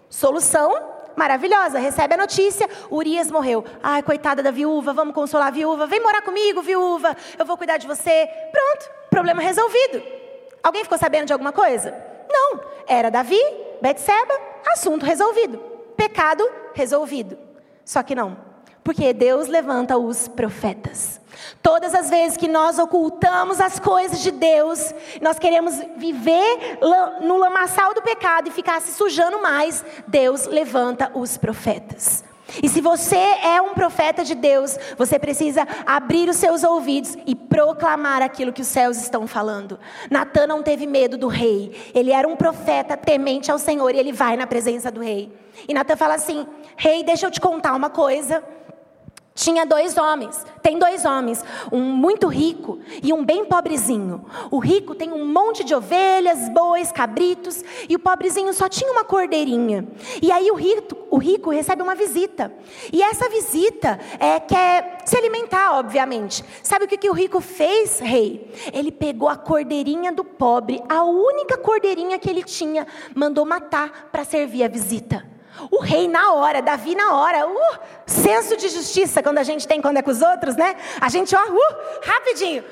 Solução 0.08 0.87
maravilhosa. 1.18 1.78
Recebe 1.78 2.14
a 2.14 2.16
notícia: 2.16 2.68
Urias 2.90 3.30
morreu. 3.30 3.64
Ai, 3.82 4.02
coitada 4.02 4.42
da 4.42 4.50
viúva, 4.50 4.94
vamos 4.94 5.14
consolar 5.14 5.48
a 5.48 5.50
viúva. 5.50 5.86
Vem 5.86 6.00
morar 6.00 6.22
comigo, 6.22 6.62
viúva. 6.62 7.16
Eu 7.38 7.44
vou 7.44 7.56
cuidar 7.58 7.76
de 7.76 7.86
você. 7.86 8.28
Pronto, 8.50 8.90
problema 9.10 9.42
resolvido. 9.42 10.02
Alguém 10.62 10.84
ficou 10.84 10.96
sabendo 10.96 11.26
de 11.26 11.32
alguma 11.32 11.52
coisa? 11.52 11.94
Não. 12.30 12.60
Era 12.86 13.10
Davi, 13.10 13.40
Betseba, 13.82 14.34
assunto 14.72 15.04
resolvido 15.04 15.76
pecado 15.98 16.48
resolvido. 16.74 17.36
Só 17.84 18.04
que 18.04 18.14
não, 18.14 18.38
porque 18.84 19.12
Deus 19.12 19.48
levanta 19.48 19.98
os 19.98 20.28
profetas. 20.28 21.20
Todas 21.62 21.94
as 21.94 22.10
vezes 22.10 22.36
que 22.36 22.48
nós 22.48 22.78
ocultamos 22.78 23.60
as 23.60 23.78
coisas 23.78 24.20
de 24.20 24.30
Deus, 24.30 24.94
nós 25.20 25.38
queremos 25.38 25.74
viver 25.96 26.78
no 27.22 27.36
lamaçal 27.36 27.94
do 27.94 28.02
pecado 28.02 28.48
e 28.48 28.52
ficar 28.52 28.80
se 28.80 28.92
sujando 28.92 29.40
mais, 29.40 29.84
Deus 30.06 30.46
levanta 30.46 31.10
os 31.14 31.36
profetas. 31.36 32.24
E 32.62 32.68
se 32.68 32.80
você 32.80 33.16
é 33.16 33.60
um 33.60 33.74
profeta 33.74 34.24
de 34.24 34.34
Deus, 34.34 34.78
você 34.96 35.18
precisa 35.18 35.68
abrir 35.84 36.28
os 36.30 36.36
seus 36.36 36.64
ouvidos 36.64 37.16
e 37.26 37.34
proclamar 37.34 38.22
aquilo 38.22 38.52
que 38.52 38.62
os 38.62 38.68
céus 38.68 38.96
estão 38.96 39.26
falando. 39.26 39.78
Natan 40.10 40.46
não 40.46 40.62
teve 40.62 40.86
medo 40.86 41.18
do 41.18 41.28
rei. 41.28 41.90
Ele 41.94 42.10
era 42.10 42.26
um 42.26 42.36
profeta 42.36 42.96
temente 42.96 43.50
ao 43.50 43.58
Senhor 43.58 43.94
e 43.94 43.98
ele 43.98 44.12
vai 44.12 44.36
na 44.36 44.46
presença 44.46 44.90
do 44.90 45.00
rei. 45.00 45.30
E 45.68 45.74
Natan 45.74 45.96
fala 45.96 46.14
assim: 46.14 46.46
Rei, 46.76 47.04
deixa 47.04 47.26
eu 47.26 47.30
te 47.30 47.40
contar 47.40 47.74
uma 47.74 47.90
coisa. 47.90 48.42
Tinha 49.38 49.64
dois 49.64 49.96
homens, 49.96 50.44
tem 50.60 50.80
dois 50.80 51.04
homens, 51.04 51.44
um 51.70 51.80
muito 51.80 52.26
rico 52.26 52.80
e 53.00 53.12
um 53.12 53.24
bem 53.24 53.44
pobrezinho. 53.44 54.24
O 54.50 54.58
rico 54.58 54.96
tem 54.96 55.12
um 55.12 55.24
monte 55.24 55.62
de 55.62 55.76
ovelhas, 55.76 56.48
bois, 56.48 56.90
cabritos, 56.90 57.62
e 57.88 57.94
o 57.94 58.00
pobrezinho 58.00 58.52
só 58.52 58.68
tinha 58.68 58.90
uma 58.90 59.04
cordeirinha. 59.04 59.86
E 60.20 60.32
aí 60.32 60.50
o 60.50 60.56
rico, 60.56 60.96
o 61.08 61.18
rico 61.18 61.50
recebe 61.50 61.80
uma 61.80 61.94
visita. 61.94 62.52
E 62.92 63.00
essa 63.00 63.28
visita 63.28 64.00
é, 64.18 64.40
quer 64.40 65.02
se 65.04 65.16
alimentar, 65.16 65.78
obviamente. 65.78 66.44
Sabe 66.60 66.86
o 66.86 66.88
que, 66.88 66.98
que 66.98 67.08
o 67.08 67.14
rico 67.14 67.40
fez, 67.40 68.00
rei? 68.00 68.52
Ele 68.72 68.90
pegou 68.90 69.28
a 69.28 69.36
cordeirinha 69.36 70.10
do 70.10 70.24
pobre, 70.24 70.82
a 70.88 71.04
única 71.04 71.56
cordeirinha 71.56 72.18
que 72.18 72.28
ele 72.28 72.42
tinha, 72.42 72.88
mandou 73.14 73.46
matar 73.46 74.08
para 74.10 74.24
servir 74.24 74.64
a 74.64 74.68
visita. 74.68 75.37
O 75.70 75.80
rei 75.80 76.08
na 76.08 76.32
hora, 76.32 76.62
Davi 76.62 76.94
na 76.94 77.16
hora, 77.16 77.46
uh, 77.46 77.78
senso 78.06 78.56
de 78.56 78.68
justiça 78.68 79.22
quando 79.22 79.38
a 79.38 79.42
gente 79.42 79.66
tem 79.66 79.80
quando 79.80 79.96
é 79.96 80.02
com 80.02 80.10
os 80.10 80.22
outros, 80.22 80.56
né? 80.56 80.76
A 81.00 81.08
gente, 81.08 81.34
ó, 81.34 81.42
uh, 81.42 81.60
rapidinho. 82.02 82.64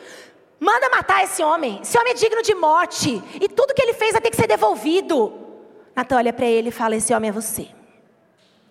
Manda 0.58 0.88
matar 0.88 1.22
esse 1.24 1.42
homem. 1.42 1.80
Esse 1.82 1.98
homem 1.98 2.12
é 2.12 2.16
digno 2.16 2.42
de 2.42 2.54
morte. 2.54 3.22
E 3.40 3.48
tudo 3.48 3.74
que 3.74 3.82
ele 3.82 3.92
fez 3.92 4.12
vai 4.12 4.20
ter 4.20 4.30
que 4.30 4.36
ser 4.36 4.46
devolvido. 4.46 5.32
Natan 5.94 6.16
olha 6.16 6.32
para 6.32 6.46
ele 6.46 6.68
e 6.68 6.72
fala: 6.72 6.96
Esse 6.96 7.14
homem 7.14 7.28
é 7.28 7.32
você. 7.32 7.68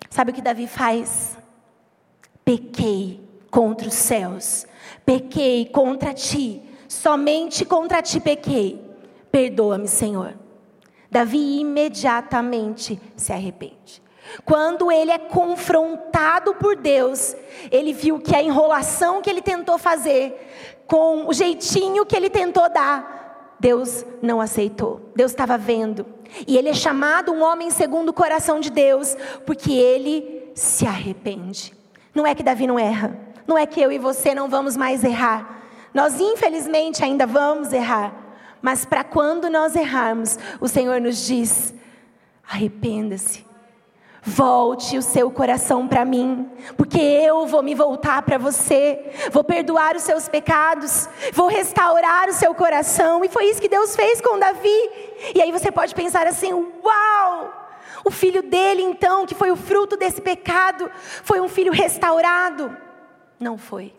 Sabe 0.10 0.32
o 0.32 0.34
que 0.34 0.41
Davi 0.41 0.67
faz? 0.67 1.38
Pequei 2.43 3.19
contra 3.51 3.88
os 3.88 3.93
céus. 3.93 4.65
Pequei 5.06 5.65
contra 5.65 6.13
ti. 6.13 6.62
Somente 6.88 7.65
contra 7.65 8.01
ti 8.01 8.19
pequei. 8.19 8.82
Perdoa-me, 9.32 9.88
Senhor. 9.88 10.34
Davi 11.10 11.60
imediatamente 11.60 12.99
se 13.15 13.32
arrepende. 13.32 14.01
Quando 14.44 14.92
ele 14.92 15.12
é 15.12 15.18
confrontado 15.18 16.56
por 16.56 16.76
Deus, 16.76 17.36
ele 17.72 17.94
viu 17.94 18.20
que 18.20 18.36
a 18.36 18.42
enrolação 18.42 19.22
que 19.22 19.30
ele 19.30 19.42
tentou 19.42 19.78
fazer, 19.78 20.84
com 20.88 21.28
o 21.28 21.34
jeitinho 21.34 22.06
que 22.06 22.16
ele 22.16 22.30
tentou 22.30 22.70
dar, 22.70 23.56
Deus 23.60 24.06
não 24.22 24.42
aceitou. 24.42 25.10
Deus 25.16 25.32
estava 25.32 25.58
vendo. 25.58 26.06
E 26.48 26.58
ele 26.58 26.70
é 26.70 26.74
chamado 26.74 27.32
um 27.32 27.42
homem 27.42 27.70
segundo 27.72 28.10
o 28.10 28.14
coração 28.14 28.60
de 28.60 28.70
Deus, 28.70 29.16
porque 29.46 29.72
ele 29.72 30.52
se 30.54 30.86
arrepende. 30.86 31.74
Não 32.14 32.26
é 32.26 32.36
que 32.36 32.44
Davi 32.44 32.68
não 32.68 32.80
erra. 32.80 33.18
Não 33.48 33.58
é 33.58 33.66
que 33.66 33.80
eu 33.80 33.92
e 33.92 33.98
você 33.98 34.34
não 34.34 34.50
vamos 34.50 34.76
mais 34.76 35.04
errar. 35.04 35.64
Nós, 35.94 36.20
infelizmente, 36.20 37.04
ainda 37.04 37.26
vamos 37.26 37.72
errar. 37.72 38.14
Mas 38.62 38.86
para 38.86 39.04
quando 39.04 39.50
nós 39.50 39.76
errarmos, 39.76 40.38
o 40.60 40.68
Senhor 40.68 41.00
nos 41.00 41.26
diz: 41.26 41.74
arrependa-se 42.48 43.46
Volte 44.28 44.98
o 44.98 45.04
seu 45.04 45.30
coração 45.30 45.88
para 45.88 46.04
mim, 46.04 46.50
porque 46.76 47.00
eu 47.00 47.46
vou 47.46 47.62
me 47.62 47.76
voltar 47.76 48.24
para 48.24 48.40
você, 48.40 49.12
vou 49.32 49.44
perdoar 49.44 49.96
os 49.96 50.02
seus 50.02 50.28
pecados, 50.28 51.08
vou 51.32 51.48
restaurar 51.48 52.28
o 52.28 52.34
seu 52.34 52.56
coração, 52.56 53.24
e 53.24 53.30
foi 53.30 53.46
isso 53.46 53.62
que 53.62 53.70
Deus 53.70 53.96
fez 53.96 54.20
com 54.22 54.40
Davi. 54.40 54.90
E 55.36 55.40
aí 55.40 55.52
você 55.52 55.72
pode 55.72 55.94
pensar 55.94 56.26
assim: 56.26 56.52
uau! 56.52 57.54
O 58.04 58.10
filho 58.10 58.42
dele, 58.42 58.82
então, 58.82 59.28
que 59.28 59.36
foi 59.36 59.52
o 59.52 59.56
fruto 59.56 59.96
desse 59.96 60.20
pecado, 60.20 60.90
foi 61.24 61.40
um 61.40 61.48
filho 61.48 61.72
restaurado? 61.72 62.76
Não 63.40 63.60
foi. 63.60 63.94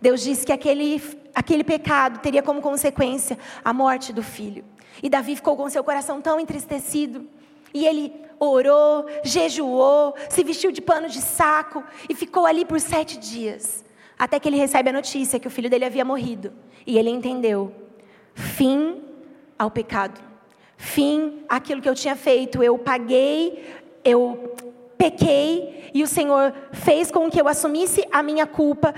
Deus 0.00 0.22
disse 0.22 0.44
que 0.44 0.52
aquele, 0.52 1.00
aquele 1.32 1.62
pecado 1.62 2.18
teria 2.18 2.42
como 2.42 2.60
consequência 2.60 3.38
a 3.64 3.72
morte 3.72 4.12
do 4.12 4.24
filho. 4.24 4.64
E 5.00 5.08
Davi 5.08 5.36
ficou 5.36 5.56
com 5.56 5.70
seu 5.70 5.84
coração 5.84 6.20
tão 6.20 6.40
entristecido. 6.40 7.28
E 7.74 7.86
ele 7.86 8.12
orou, 8.46 9.06
jejuou, 9.22 10.14
se 10.28 10.42
vestiu 10.42 10.72
de 10.72 10.80
pano 10.80 11.08
de 11.08 11.20
saco 11.20 11.84
e 12.08 12.14
ficou 12.14 12.44
ali 12.44 12.64
por 12.64 12.80
sete 12.80 13.18
dias, 13.18 13.84
Até 14.18 14.38
que 14.38 14.48
ele 14.48 14.56
recebe 14.56 14.90
a 14.90 14.92
notícia 14.92 15.40
que 15.40 15.48
o 15.48 15.50
filho 15.50 15.70
dele 15.70 15.84
havia 15.84 16.04
morrido. 16.04 16.52
E 16.86 16.98
ele 16.98 17.10
entendeu: 17.10 17.72
fim 18.34 19.02
ao 19.58 19.70
pecado. 19.70 20.20
Fim 20.76 21.44
àquilo 21.48 21.80
que 21.80 21.88
eu 21.88 21.94
tinha 21.94 22.16
feito. 22.16 22.62
Eu 22.62 22.78
paguei, 22.78 23.64
eu 24.04 24.54
pequei, 24.98 25.90
e 25.94 26.02
o 26.02 26.06
Senhor 26.06 26.52
fez 26.72 27.10
com 27.10 27.30
que 27.30 27.40
eu 27.40 27.48
assumisse 27.48 28.04
a 28.12 28.22
minha 28.22 28.46
culpa, 28.46 28.94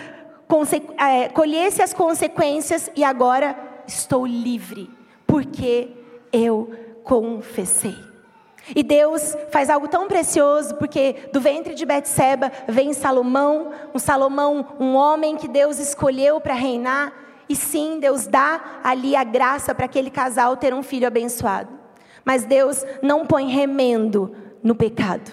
é, 0.98 1.28
colhesse 1.28 1.80
as 1.80 1.94
consequências, 1.94 2.90
e 2.94 3.02
agora 3.02 3.56
estou 3.86 4.26
livre, 4.26 4.90
porque 5.26 5.88
eu 6.32 6.70
confessei. 7.02 8.13
E 8.74 8.82
Deus 8.82 9.36
faz 9.50 9.68
algo 9.68 9.88
tão 9.88 10.06
precioso, 10.08 10.74
porque 10.76 11.28
do 11.32 11.40
ventre 11.40 11.74
de 11.74 11.84
Betseba 11.84 12.50
vem 12.68 12.92
Salomão, 12.92 13.72
um 13.94 13.98
Salomão, 13.98 14.66
um 14.80 14.94
homem 14.94 15.36
que 15.36 15.48
Deus 15.48 15.78
escolheu 15.78 16.40
para 16.40 16.54
reinar, 16.54 17.12
e 17.48 17.54
sim, 17.54 17.98
Deus 18.00 18.26
dá 18.26 18.80
ali 18.82 19.14
a 19.14 19.22
graça 19.22 19.74
para 19.74 19.84
aquele 19.84 20.10
casal 20.10 20.56
ter 20.56 20.72
um 20.72 20.82
filho 20.82 21.06
abençoado. 21.06 21.68
Mas 22.24 22.44
Deus 22.44 22.84
não 23.02 23.26
põe 23.26 23.48
remendo 23.48 24.34
no 24.62 24.74
pecado. 24.74 25.30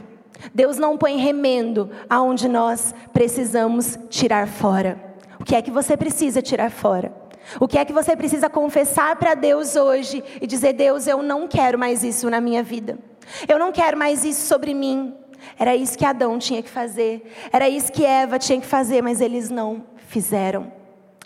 Deus 0.53 0.77
não 0.77 0.97
põe 0.97 1.17
remendo 1.17 1.89
aonde 2.09 2.49
nós 2.49 2.93
precisamos 3.13 3.97
tirar 4.09 4.47
fora. 4.47 4.99
O 5.39 5.43
que 5.45 5.55
é 5.55 5.61
que 5.61 5.71
você 5.71 5.95
precisa 5.95 6.41
tirar 6.41 6.69
fora? 6.69 7.13
O 7.59 7.67
que 7.67 7.77
é 7.77 7.85
que 7.85 7.93
você 7.93 8.15
precisa 8.15 8.49
confessar 8.49 9.15
para 9.15 9.33
Deus 9.33 9.75
hoje 9.75 10.23
e 10.41 10.45
dizer: 10.45 10.73
Deus, 10.73 11.07
eu 11.07 11.23
não 11.23 11.47
quero 11.47 11.79
mais 11.79 12.03
isso 12.03 12.29
na 12.29 12.41
minha 12.41 12.61
vida. 12.61 12.97
Eu 13.47 13.57
não 13.59 13.71
quero 13.71 13.97
mais 13.97 14.23
isso 14.23 14.47
sobre 14.47 14.73
mim. 14.73 15.15
Era 15.57 15.75
isso 15.75 15.97
que 15.97 16.05
Adão 16.05 16.37
tinha 16.37 16.61
que 16.61 16.69
fazer. 16.69 17.31
Era 17.51 17.67
isso 17.69 17.91
que 17.91 18.05
Eva 18.05 18.37
tinha 18.37 18.59
que 18.59 18.67
fazer, 18.67 19.01
mas 19.01 19.21
eles 19.21 19.49
não 19.49 19.83
fizeram. 20.07 20.71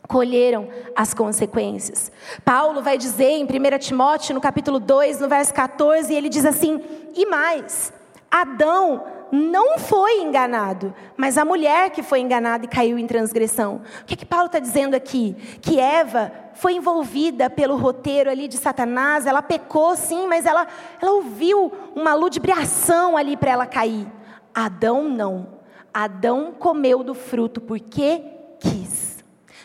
Colheram 0.08 0.70
as 0.96 1.14
consequências. 1.14 2.12
Paulo 2.44 2.82
vai 2.82 2.98
dizer 2.98 3.30
em 3.30 3.44
1 3.44 3.48
Timóteo, 3.80 4.36
no 4.36 4.42
capítulo 4.42 4.80
2, 4.80 5.20
no 5.20 5.28
verso 5.28 5.54
14, 5.54 6.14
ele 6.14 6.30
diz 6.30 6.46
assim: 6.46 6.80
E 7.16 7.26
mais, 7.26 7.92
Adão 8.30 9.04
não 9.36 9.78
foi 9.78 10.22
enganado, 10.22 10.94
mas 11.18 11.38
a 11.38 11.44
mulher 11.44 11.90
que 11.90 12.02
foi 12.02 12.22
enganada 12.22 12.66
e 12.66 12.68
caiu 12.68 12.98
em 12.98 13.06
transgressão. 13.06 13.82
O 14.02 14.06
que, 14.06 14.14
é 14.14 14.18
que 14.18 14.26
Paulo 14.26 14.46
está 14.46 14.60
dizendo 14.60 14.96
aqui? 14.96 15.36
Que 15.62 15.80
Eva 15.80 16.32
foi 16.54 16.76
envolvida 16.76 17.50
pelo 17.50 17.76
roteiro 17.76 18.30
ali 18.30 18.48
de 18.48 18.58
Satanás, 18.58 19.26
ela 19.26 19.42
pecou 19.42 19.96
sim, 19.96 20.26
mas 20.28 20.46
ela, 20.46 20.66
ela 21.02 21.12
ouviu 21.12 21.72
uma 21.94 22.14
ludibriação 22.14 23.18
ali 23.18 23.36
para 23.36 23.52
ela 23.52 23.66
cair. 23.66 24.08
Adão 24.54 25.04
não. 25.04 25.56
Adão 25.94 26.54
comeu 26.58 27.04
do 27.04 27.14
fruto 27.14 27.60
porque 27.60 28.24
quis. 28.60 29.24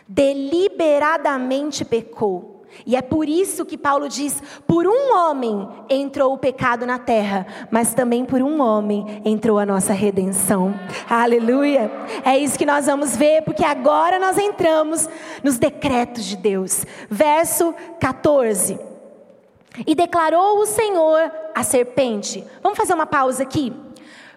Deliberadamente 0.09 1.85
pecou. 1.85 2.60
E 2.87 2.96
é 2.96 3.02
por 3.02 3.28
isso 3.28 3.64
que 3.64 3.76
Paulo 3.76 4.09
diz: 4.09 4.42
por 4.66 4.87
um 4.87 5.16
homem 5.16 5.68
entrou 5.88 6.33
o 6.33 6.38
pecado 6.38 6.87
na 6.87 6.98
terra, 6.98 7.46
mas 7.70 7.94
também 7.94 8.24
por 8.24 8.40
um 8.42 8.61
homem 8.61 9.22
entrou 9.24 9.59
a 9.59 9.66
nossa 9.66 9.92
redenção. 9.92 10.74
Aleluia! 11.09 11.90
É 12.24 12.38
isso 12.38 12.59
que 12.59 12.66
nós 12.66 12.87
vamos 12.87 13.16
ver, 13.16 13.42
porque 13.42 13.64
agora 13.64 14.18
nós 14.18 14.38
entramos 14.38 15.09
nos 15.42 15.59
decretos 15.59 16.24
de 16.24 16.37
Deus. 16.37 16.85
Verso 17.09 17.74
14. 17.98 18.78
E 19.87 19.94
declarou 19.94 20.59
o 20.59 20.66
Senhor 20.66 21.30
a 21.54 21.62
serpente. 21.62 22.44
Vamos 22.62 22.78
fazer 22.78 22.94
uma 22.94 23.06
pausa 23.06 23.42
aqui. 23.42 23.72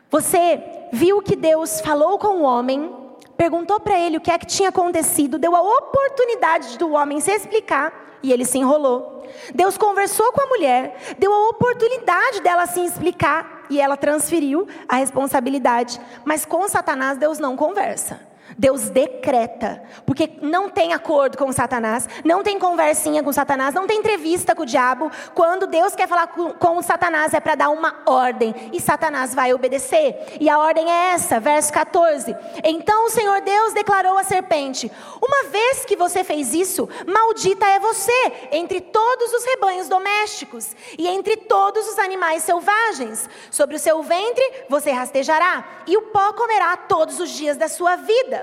Você 0.10 0.62
viu 0.91 1.22
que 1.22 1.36
Deus 1.36 1.82
falou 1.82 2.19
com 2.19 2.38
o 2.38 2.43
homem, 2.43 3.03
perguntou 3.38 3.80
para 3.80 4.00
ele 4.00 4.17
o 4.17 4.22
que 4.22 4.32
é 4.32 4.38
que 4.38 4.46
tinha 4.46 4.69
acontecido, 4.69 5.38
deu 5.38 5.56
a 5.56 5.62
oportunidade 5.62 6.78
do 6.78 6.91
homem 6.91 7.19
se 7.19 7.32
explicar 7.32 8.17
e 8.22 8.32
ele 8.32 8.46
se 8.46 8.58
enrolou. 8.58 9.28
Deus 9.54 9.78
conversou 9.78 10.32
com 10.32 10.41
a 10.41 10.48
mulher, 10.48 11.15
deu 11.17 11.34
a 11.34 11.50
oportunidade 11.50 12.41
dela 12.41 12.65
se 12.65 12.84
explicar 12.84 13.65
e 13.69 13.82
ela 13.82 13.98
transferiu 13.98 14.67
a 14.88 14.96
responsabilidade. 14.98 16.00
Mas 16.24 16.46
com 16.46 16.67
Satanás, 16.67 17.17
Deus 17.17 17.39
não 17.39 17.58
conversa. 17.58 18.33
Deus 18.58 18.89
decreta, 18.89 19.84
porque 20.06 20.32
não 20.42 20.70
tem 20.70 20.94
acordo 20.94 21.38
com 21.38 21.52
Satanás, 21.52 22.08
não 22.24 22.44
tem 22.44 22.60
conversinha 22.60 23.24
com 23.24 23.32
Satanás, 23.32 23.74
não 23.74 23.88
tem 23.88 24.00
entrevista 24.00 24.56
com 24.56 24.63
o 24.63 24.66
diabo. 24.66 25.12
Quando 25.34 25.68
Deus 25.68 25.96
quer 25.96 26.08
falar 26.08 26.28
com, 26.28 26.52
com 26.54 26.82
Satanás 26.82 27.34
é 27.34 27.39
para 27.39 27.56
dar 27.56 27.70
uma 27.70 28.02
ordem 28.06 28.54
e 28.72 28.80
Satanás 28.80 29.34
vai 29.34 29.54
obedecer. 29.54 30.38
E 30.39 30.50
a 30.50 30.60
ordem 30.60 30.89
é 30.89 31.13
essa, 31.13 31.39
verso 31.39 31.72
14. 31.74 32.36
Então 32.63 33.06
o 33.06 33.10
Senhor 33.10 33.42
Deus 33.42 33.74
declarou 33.74 34.18
à 34.18 34.24
serpente: 34.24 34.92
Uma 35.22 35.50
vez 35.50 35.86
que 35.86 35.96
você 35.96 36.24
fez 36.24 36.54
isso, 36.54 36.88
maldita 37.08 37.66
é 37.66 37.80
você 37.80 38.34
entre 38.52 38.82
todos 38.82 39.34
os 39.34 39.46
rebanhos 39.46 39.88
domésticos 39.88 40.76
e 40.98 41.08
entre 41.08 41.38
todos 41.38 41.88
os 41.88 42.00
animais 42.00 42.44
selvagens. 42.44 43.30
Sobre 43.52 43.76
o 43.76 43.80
seu 43.80 44.02
ventre 44.04 44.44
você 44.70 44.92
rastejará 44.92 45.66
e 45.88 45.98
o 45.98 46.04
pó 46.04 46.34
comerá 46.34 46.76
todos 46.78 47.20
os 47.20 47.30
dias 47.32 47.58
da 47.58 47.68
sua 47.68 47.96
vida. 47.96 48.42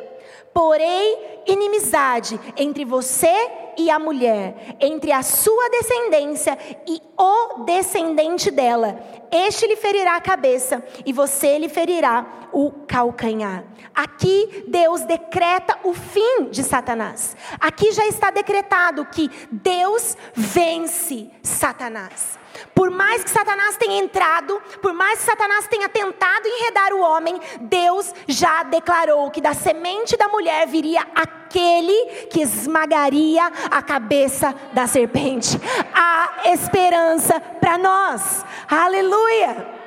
Porém, 0.52 1.42
inimizade 1.46 2.38
entre 2.56 2.84
você 2.84 3.50
e 3.78 3.90
a 3.90 3.98
mulher, 3.98 4.76
entre 4.80 5.12
a 5.12 5.22
sua 5.22 5.68
descendência 5.70 6.58
e 6.86 7.00
o 7.16 7.64
descendente 7.64 8.50
dela. 8.50 8.98
Este 9.30 9.66
lhe 9.66 9.76
ferirá 9.76 10.16
a 10.16 10.20
cabeça 10.20 10.84
e 11.06 11.12
você 11.12 11.56
lhe 11.56 11.68
ferirá 11.68 12.48
o 12.52 12.72
calcanhar. 12.86 13.64
Aqui 13.94 14.64
Deus 14.66 15.02
decreta 15.02 15.78
o 15.84 15.94
fim 15.94 16.48
de 16.50 16.64
Satanás. 16.64 17.36
Aqui 17.60 17.92
já 17.92 18.06
está 18.06 18.30
decretado 18.30 19.06
que 19.06 19.30
Deus 19.52 20.16
vence 20.34 21.30
Satanás. 21.42 22.39
Por 22.74 22.90
mais 22.90 23.22
que 23.22 23.30
Satanás 23.30 23.76
tenha 23.76 24.02
entrado, 24.02 24.60
por 24.80 24.92
mais 24.92 25.18
que 25.18 25.24
Satanás 25.24 25.66
tenha 25.66 25.88
tentado 25.88 26.46
enredar 26.46 26.92
o 26.92 27.00
homem, 27.00 27.40
Deus 27.60 28.12
já 28.26 28.62
declarou 28.62 29.30
que 29.30 29.40
da 29.40 29.54
semente 29.54 30.16
da 30.16 30.28
mulher 30.28 30.66
viria 30.66 31.06
aquele 31.14 32.26
que 32.26 32.40
esmagaria 32.40 33.44
a 33.70 33.82
cabeça 33.82 34.54
da 34.72 34.86
serpente. 34.86 35.60
Há 35.94 36.50
esperança 36.52 37.40
para 37.40 37.76
nós. 37.76 38.44
Aleluia! 38.68 39.80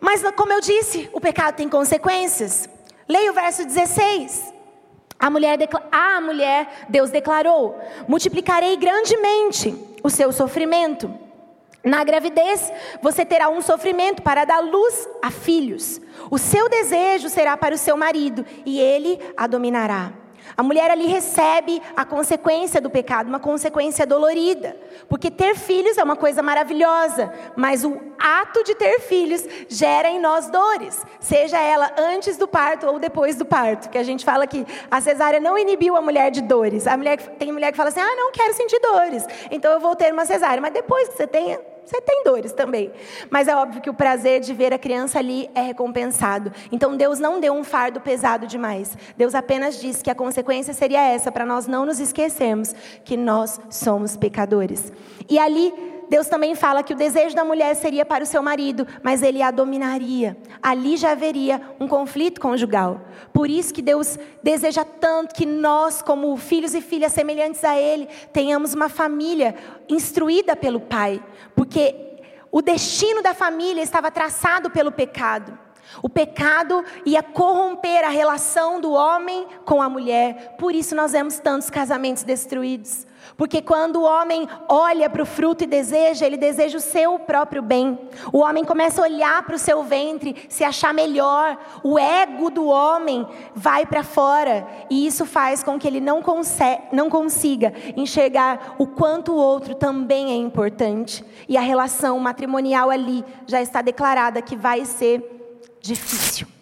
Mas, 0.00 0.22
como 0.34 0.52
eu 0.52 0.60
disse, 0.60 1.10
o 1.12 1.20
pecado 1.20 1.56
tem 1.56 1.68
consequências. 1.68 2.68
Leia 3.08 3.30
o 3.30 3.34
verso 3.34 3.64
16. 3.64 4.54
A 5.18 5.30
mulher, 5.30 5.58
a 5.90 6.20
mulher, 6.20 6.86
Deus 6.88 7.10
declarou: 7.10 7.78
multiplicarei 8.06 8.76
grandemente 8.76 9.74
o 10.02 10.10
seu 10.10 10.32
sofrimento 10.32 11.25
na 11.86 12.02
gravidez, 12.02 12.72
você 13.00 13.24
terá 13.24 13.48
um 13.48 13.62
sofrimento 13.62 14.20
para 14.20 14.44
dar 14.44 14.58
luz 14.58 15.08
a 15.22 15.30
filhos. 15.30 16.00
O 16.28 16.36
seu 16.36 16.68
desejo 16.68 17.28
será 17.28 17.56
para 17.56 17.76
o 17.76 17.78
seu 17.78 17.96
marido 17.96 18.44
e 18.66 18.80
ele 18.80 19.20
a 19.36 19.46
dominará. 19.46 20.12
A 20.56 20.62
mulher 20.62 20.90
ali 20.90 21.06
recebe 21.06 21.80
a 21.96 22.04
consequência 22.04 22.80
do 22.80 22.90
pecado, 22.90 23.28
uma 23.28 23.38
consequência 23.38 24.06
dolorida, 24.06 24.76
porque 25.08 25.30
ter 25.30 25.54
filhos 25.54 25.96
é 25.96 26.02
uma 26.02 26.16
coisa 26.16 26.42
maravilhosa, 26.42 27.32
mas 27.54 27.84
o 27.84 28.00
ato 28.18 28.64
de 28.64 28.74
ter 28.74 29.00
filhos 29.00 29.46
gera 29.68 30.08
em 30.08 30.20
nós 30.20 30.50
dores, 30.50 31.04
seja 31.20 31.58
ela 31.58 31.92
antes 31.96 32.36
do 32.36 32.48
parto 32.48 32.86
ou 32.86 32.98
depois 32.98 33.36
do 33.36 33.44
parto, 33.44 33.90
que 33.90 33.98
a 33.98 34.02
gente 34.02 34.24
fala 34.24 34.46
que 34.46 34.66
a 34.90 35.00
cesárea 35.00 35.40
não 35.40 35.58
inibiu 35.58 35.96
a 35.96 36.02
mulher 36.02 36.30
de 36.30 36.40
dores. 36.40 36.86
A 36.86 36.96
mulher 36.96 37.16
tem 37.38 37.52
mulher 37.52 37.70
que 37.70 37.76
fala 37.76 37.90
assim: 37.90 38.00
"Ah, 38.00 38.16
não 38.16 38.32
quero 38.32 38.54
sentir 38.54 38.80
dores, 38.80 39.26
então 39.50 39.72
eu 39.72 39.80
vou 39.80 39.94
ter 39.94 40.12
uma 40.12 40.24
cesárea", 40.24 40.60
mas 40.60 40.72
depois 40.72 41.08
que 41.08 41.16
você 41.16 41.26
tenha 41.26 41.60
você 41.86 42.00
tem 42.00 42.24
dores 42.24 42.52
também. 42.52 42.90
Mas 43.30 43.46
é 43.46 43.54
óbvio 43.54 43.80
que 43.80 43.88
o 43.88 43.94
prazer 43.94 44.40
de 44.40 44.52
ver 44.52 44.74
a 44.74 44.78
criança 44.78 45.20
ali 45.20 45.48
é 45.54 45.60
recompensado. 45.60 46.52
Então 46.72 46.96
Deus 46.96 47.20
não 47.20 47.38
deu 47.38 47.54
um 47.54 47.62
fardo 47.62 48.00
pesado 48.00 48.46
demais. 48.46 48.98
Deus 49.16 49.36
apenas 49.36 49.80
disse 49.80 50.02
que 50.02 50.10
a 50.10 50.14
consequência 50.14 50.74
seria 50.74 51.00
essa, 51.00 51.30
para 51.30 51.46
nós 51.46 51.68
não 51.68 51.86
nos 51.86 52.00
esquecermos 52.00 52.74
que 53.04 53.16
nós 53.16 53.60
somos 53.70 54.16
pecadores. 54.16 54.92
E 55.30 55.38
ali 55.38 55.72
Deus 56.08 56.28
também 56.28 56.54
fala 56.54 56.82
que 56.82 56.92
o 56.92 56.96
desejo 56.96 57.34
da 57.34 57.44
mulher 57.44 57.74
seria 57.74 58.04
para 58.04 58.22
o 58.22 58.26
seu 58.26 58.42
marido, 58.42 58.86
mas 59.02 59.22
ele 59.22 59.42
a 59.42 59.50
dominaria. 59.50 60.36
Ali 60.62 60.96
já 60.96 61.12
haveria 61.12 61.60
um 61.80 61.88
conflito 61.88 62.40
conjugal. 62.40 63.00
Por 63.32 63.50
isso 63.50 63.74
que 63.74 63.82
Deus 63.82 64.18
deseja 64.42 64.84
tanto 64.84 65.34
que 65.34 65.44
nós, 65.44 66.02
como 66.02 66.36
filhos 66.36 66.74
e 66.74 66.80
filhas 66.80 67.12
semelhantes 67.12 67.64
a 67.64 67.76
ele, 67.76 68.08
tenhamos 68.32 68.74
uma 68.74 68.88
família 68.88 69.54
instruída 69.88 70.54
pelo 70.54 70.80
Pai, 70.80 71.22
porque 71.54 71.94
o 72.50 72.62
destino 72.62 73.22
da 73.22 73.34
família 73.34 73.82
estava 73.82 74.10
traçado 74.10 74.70
pelo 74.70 74.92
pecado. 74.92 75.58
O 76.02 76.08
pecado 76.08 76.84
ia 77.04 77.22
corromper 77.22 78.04
a 78.04 78.08
relação 78.08 78.80
do 78.80 78.92
homem 78.92 79.46
com 79.64 79.80
a 79.80 79.88
mulher. 79.88 80.56
Por 80.58 80.74
isso 80.74 80.94
nós 80.94 81.12
vemos 81.12 81.38
tantos 81.38 81.70
casamentos 81.70 82.22
destruídos. 82.22 83.06
Porque 83.36 83.62
quando 83.62 83.96
o 83.96 84.04
homem 84.04 84.48
olha 84.68 85.08
para 85.08 85.22
o 85.22 85.26
fruto 85.26 85.64
e 85.64 85.66
deseja, 85.66 86.26
ele 86.26 86.36
deseja 86.36 86.78
o 86.78 86.80
seu 86.80 87.18
próprio 87.18 87.62
bem. 87.62 87.98
O 88.32 88.38
homem 88.38 88.64
começa 88.64 89.00
a 89.00 89.04
olhar 89.04 89.42
para 89.44 89.56
o 89.56 89.58
seu 89.58 89.82
ventre, 89.82 90.36
se 90.48 90.64
achar 90.64 90.92
melhor. 90.92 91.58
O 91.82 91.98
ego 91.98 92.50
do 92.50 92.66
homem 92.66 93.26
vai 93.54 93.86
para 93.86 94.02
fora. 94.02 94.66
E 94.90 95.06
isso 95.06 95.24
faz 95.24 95.62
com 95.62 95.78
que 95.78 95.86
ele 95.86 96.00
não, 96.00 96.22
não 96.92 97.10
consiga 97.10 97.72
enxergar 97.96 98.76
o 98.78 98.86
quanto 98.86 99.32
o 99.32 99.36
outro 99.36 99.74
também 99.74 100.30
é 100.30 100.36
importante. 100.36 101.24
E 101.48 101.56
a 101.56 101.60
relação 101.60 102.18
matrimonial 102.18 102.90
ali 102.90 103.24
já 103.46 103.60
está 103.60 103.82
declarada 103.82 104.42
que 104.42 104.56
vai 104.56 104.84
ser 104.84 105.22
difícil. 105.80 106.55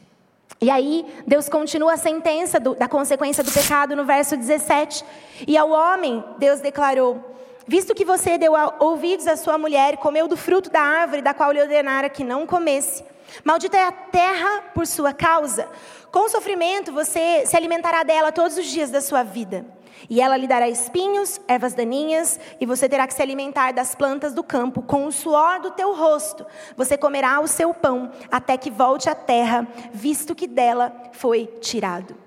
E 0.64 0.70
aí, 0.70 1.04
Deus 1.26 1.46
continua 1.46 1.92
a 1.92 1.96
sentença 1.98 2.58
do, 2.58 2.74
da 2.74 2.88
consequência 2.88 3.44
do 3.44 3.52
pecado 3.52 3.94
no 3.94 4.02
verso 4.06 4.34
17. 4.34 5.04
E 5.46 5.58
ao 5.58 5.68
homem, 5.68 6.24
Deus 6.38 6.58
declarou: 6.60 7.22
Visto 7.66 7.94
que 7.94 8.02
você 8.02 8.38
deu 8.38 8.54
ouvidos 8.78 9.26
à 9.26 9.36
sua 9.36 9.58
mulher 9.58 9.92
e 9.92 9.96
comeu 9.98 10.26
do 10.26 10.38
fruto 10.38 10.70
da 10.70 10.80
árvore 10.80 11.20
da 11.20 11.34
qual 11.34 11.52
lhe 11.52 11.60
ordenara 11.60 12.08
que 12.08 12.24
não 12.24 12.46
comesse, 12.46 13.04
maldita 13.44 13.76
é 13.76 13.84
a 13.84 13.92
terra 13.92 14.62
por 14.72 14.86
sua 14.86 15.12
causa. 15.12 15.68
Com 16.10 16.30
sofrimento 16.30 16.90
você 16.94 17.44
se 17.44 17.54
alimentará 17.54 18.02
dela 18.02 18.32
todos 18.32 18.56
os 18.56 18.64
dias 18.64 18.88
da 18.88 19.02
sua 19.02 19.22
vida. 19.22 19.66
E 20.08 20.20
ela 20.20 20.36
lhe 20.36 20.46
dará 20.46 20.68
espinhos, 20.68 21.40
ervas 21.48 21.74
daninhas, 21.74 22.38
e 22.60 22.66
você 22.66 22.88
terá 22.88 23.06
que 23.06 23.14
se 23.14 23.22
alimentar 23.22 23.72
das 23.72 23.94
plantas 23.94 24.34
do 24.34 24.42
campo, 24.42 24.82
com 24.82 25.06
o 25.06 25.12
suor 25.12 25.60
do 25.60 25.70
teu 25.70 25.94
rosto. 25.94 26.46
Você 26.76 26.96
comerá 26.96 27.40
o 27.40 27.48
seu 27.48 27.72
pão, 27.72 28.10
até 28.30 28.56
que 28.56 28.70
volte 28.70 29.08
à 29.08 29.14
terra, 29.14 29.66
visto 29.92 30.34
que 30.34 30.46
dela 30.46 30.92
foi 31.12 31.46
tirado. 31.60 32.24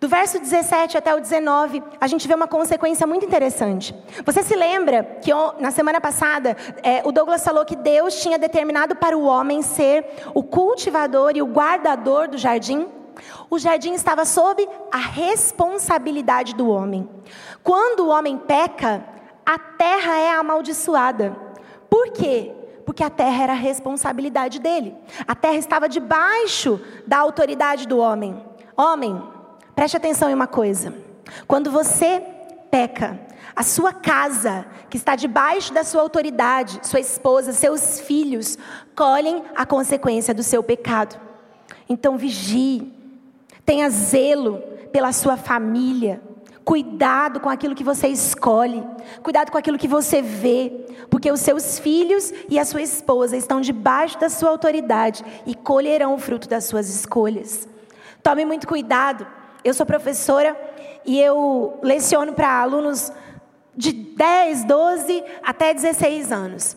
Do 0.00 0.08
verso 0.08 0.40
17 0.40 0.96
até 0.96 1.14
o 1.14 1.20
19, 1.20 1.82
a 2.00 2.06
gente 2.06 2.26
vê 2.26 2.34
uma 2.34 2.48
consequência 2.48 3.06
muito 3.06 3.26
interessante. 3.26 3.94
Você 4.24 4.42
se 4.42 4.56
lembra 4.56 5.04
que 5.20 5.30
na 5.58 5.70
semana 5.70 6.00
passada 6.00 6.56
é, 6.82 7.02
o 7.04 7.12
Douglas 7.12 7.44
falou 7.44 7.66
que 7.66 7.76
Deus 7.76 8.18
tinha 8.18 8.38
determinado 8.38 8.96
para 8.96 9.16
o 9.16 9.24
homem 9.24 9.60
ser 9.60 10.06
o 10.32 10.42
cultivador 10.42 11.32
e 11.36 11.42
o 11.42 11.46
guardador 11.46 12.28
do 12.28 12.38
jardim? 12.38 12.88
O 13.48 13.58
jardim 13.58 13.92
estava 13.94 14.24
sob 14.24 14.66
a 14.92 14.98
responsabilidade 14.98 16.54
do 16.54 16.68
homem. 16.68 17.08
Quando 17.62 18.00
o 18.00 18.08
homem 18.08 18.38
peca, 18.38 19.04
a 19.44 19.58
terra 19.58 20.18
é 20.18 20.30
amaldiçoada. 20.30 21.36
Por 21.88 22.12
quê? 22.12 22.52
Porque 22.84 23.02
a 23.02 23.10
terra 23.10 23.44
era 23.44 23.52
a 23.52 23.56
responsabilidade 23.56 24.58
dele. 24.58 24.96
A 25.26 25.34
terra 25.34 25.56
estava 25.56 25.88
debaixo 25.88 26.80
da 27.06 27.18
autoridade 27.18 27.86
do 27.86 27.98
homem. 27.98 28.44
Homem, 28.76 29.22
preste 29.74 29.96
atenção 29.96 30.30
em 30.30 30.34
uma 30.34 30.46
coisa. 30.46 30.94
Quando 31.46 31.70
você 31.70 32.22
peca, 32.70 33.18
a 33.54 33.62
sua 33.62 33.92
casa, 33.92 34.64
que 34.88 34.96
está 34.96 35.16
debaixo 35.16 35.72
da 35.72 35.84
sua 35.84 36.02
autoridade, 36.02 36.80
sua 36.82 37.00
esposa, 37.00 37.52
seus 37.52 38.00
filhos, 38.00 38.56
colhem 38.94 39.42
a 39.54 39.66
consequência 39.66 40.32
do 40.32 40.42
seu 40.42 40.62
pecado. 40.62 41.20
Então 41.88 42.16
vigie, 42.16 42.92
Tenha 43.70 43.88
zelo 43.88 44.58
pela 44.90 45.12
sua 45.12 45.36
família. 45.36 46.20
Cuidado 46.64 47.38
com 47.38 47.48
aquilo 47.48 47.72
que 47.72 47.84
você 47.84 48.08
escolhe. 48.08 48.84
Cuidado 49.22 49.52
com 49.52 49.56
aquilo 49.56 49.78
que 49.78 49.86
você 49.86 50.20
vê. 50.20 50.88
Porque 51.08 51.30
os 51.30 51.38
seus 51.38 51.78
filhos 51.78 52.32
e 52.48 52.58
a 52.58 52.64
sua 52.64 52.82
esposa 52.82 53.36
estão 53.36 53.60
debaixo 53.60 54.18
da 54.18 54.28
sua 54.28 54.50
autoridade 54.50 55.24
e 55.46 55.54
colherão 55.54 56.14
o 56.14 56.18
fruto 56.18 56.48
das 56.48 56.64
suas 56.64 56.88
escolhas. 56.88 57.68
Tome 58.24 58.44
muito 58.44 58.66
cuidado. 58.66 59.24
Eu 59.62 59.72
sou 59.72 59.86
professora 59.86 60.60
e 61.06 61.20
eu 61.20 61.78
leciono 61.80 62.32
para 62.32 62.60
alunos 62.60 63.12
de 63.76 63.92
10, 63.92 64.64
12 64.64 65.22
até 65.44 65.72
16 65.72 66.32
anos. 66.32 66.76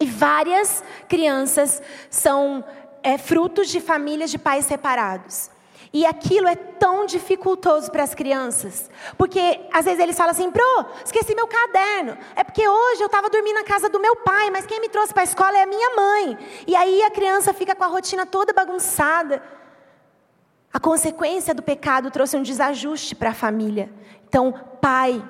E 0.00 0.06
várias 0.06 0.82
crianças 1.10 1.82
são 2.08 2.64
é, 3.02 3.18
frutos 3.18 3.68
de 3.68 3.82
famílias 3.82 4.30
de 4.30 4.38
pais 4.38 4.64
separados. 4.64 5.51
E 5.92 6.06
aquilo 6.06 6.48
é 6.48 6.56
tão 6.56 7.04
dificultoso 7.04 7.90
para 7.90 8.02
as 8.02 8.14
crianças. 8.14 8.90
Porque 9.18 9.60
às 9.70 9.84
vezes 9.84 10.00
eles 10.00 10.16
falam 10.16 10.30
assim: 10.30 10.50
Pro, 10.50 10.86
esqueci 11.04 11.34
meu 11.34 11.46
caderno. 11.46 12.16
É 12.34 12.42
porque 12.42 12.66
hoje 12.66 13.02
eu 13.02 13.06
estava 13.06 13.28
dormindo 13.28 13.56
na 13.56 13.64
casa 13.64 13.90
do 13.90 14.00
meu 14.00 14.16
pai, 14.16 14.50
mas 14.50 14.64
quem 14.64 14.80
me 14.80 14.88
trouxe 14.88 15.12
para 15.12 15.22
a 15.22 15.24
escola 15.24 15.58
é 15.58 15.62
a 15.62 15.66
minha 15.66 15.94
mãe. 15.94 16.38
E 16.66 16.74
aí 16.74 17.02
a 17.02 17.10
criança 17.10 17.52
fica 17.52 17.74
com 17.74 17.84
a 17.84 17.88
rotina 17.88 18.24
toda 18.24 18.54
bagunçada. 18.54 19.42
A 20.72 20.80
consequência 20.80 21.54
do 21.54 21.62
pecado 21.62 22.10
trouxe 22.10 22.38
um 22.38 22.42
desajuste 22.42 23.14
para 23.14 23.30
a 23.30 23.34
família. 23.34 23.92
Então, 24.26 24.54
pai, 24.80 25.22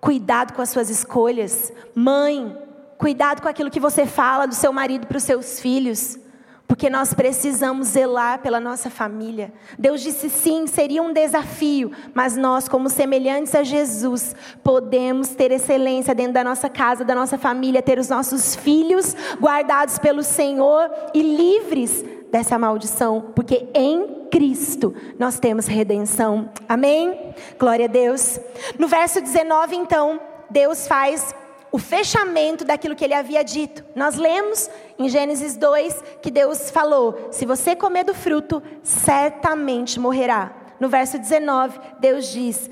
cuidado 0.00 0.54
com 0.54 0.60
as 0.60 0.70
suas 0.70 0.90
escolhas. 0.90 1.72
Mãe, 1.94 2.58
cuidado 2.98 3.40
com 3.40 3.48
aquilo 3.48 3.70
que 3.70 3.78
você 3.78 4.06
fala 4.06 4.46
do 4.46 4.54
seu 4.56 4.72
marido 4.72 5.06
para 5.06 5.18
os 5.18 5.22
seus 5.22 5.60
filhos 5.60 6.18
porque 6.66 6.88
nós 6.88 7.12
precisamos 7.12 7.88
zelar 7.88 8.40
pela 8.40 8.58
nossa 8.58 8.88
família. 8.88 9.52
Deus 9.78 10.00
disse 10.00 10.30
sim, 10.30 10.66
seria 10.66 11.02
um 11.02 11.12
desafio, 11.12 11.92
mas 12.14 12.36
nós, 12.36 12.68
como 12.68 12.88
semelhantes 12.88 13.54
a 13.54 13.62
Jesus, 13.62 14.34
podemos 14.62 15.28
ter 15.28 15.52
excelência 15.52 16.14
dentro 16.14 16.32
da 16.32 16.44
nossa 16.44 16.68
casa, 16.68 17.04
da 17.04 17.14
nossa 17.14 17.36
família, 17.36 17.82
ter 17.82 17.98
os 17.98 18.08
nossos 18.08 18.56
filhos 18.56 19.14
guardados 19.40 19.98
pelo 19.98 20.22
Senhor 20.22 20.90
e 21.12 21.22
livres 21.22 22.04
dessa 22.30 22.58
maldição, 22.58 23.32
porque 23.34 23.68
em 23.72 24.26
Cristo 24.30 24.92
nós 25.18 25.38
temos 25.38 25.66
redenção. 25.66 26.50
Amém? 26.68 27.34
Glória 27.58 27.84
a 27.84 27.88
Deus. 27.88 28.40
No 28.76 28.88
verso 28.88 29.20
19, 29.20 29.76
então, 29.76 30.18
Deus 30.50 30.88
faz 30.88 31.32
o 31.70 31.78
fechamento 31.78 32.64
daquilo 32.64 32.94
que 32.94 33.04
ele 33.04 33.14
havia 33.14 33.42
dito. 33.42 33.84
Nós 33.96 34.16
lemos 34.16 34.70
em 34.98 35.08
Gênesis 35.08 35.56
2 35.56 36.02
que 36.22 36.30
Deus 36.30 36.70
falou: 36.70 37.28
se 37.30 37.46
você 37.46 37.74
comer 37.74 38.04
do 38.04 38.14
fruto, 38.14 38.62
certamente 38.82 39.98
morrerá. 39.98 40.52
No 40.80 40.88
verso 40.88 41.18
19, 41.18 41.78
Deus 42.00 42.26
diz: 42.28 42.70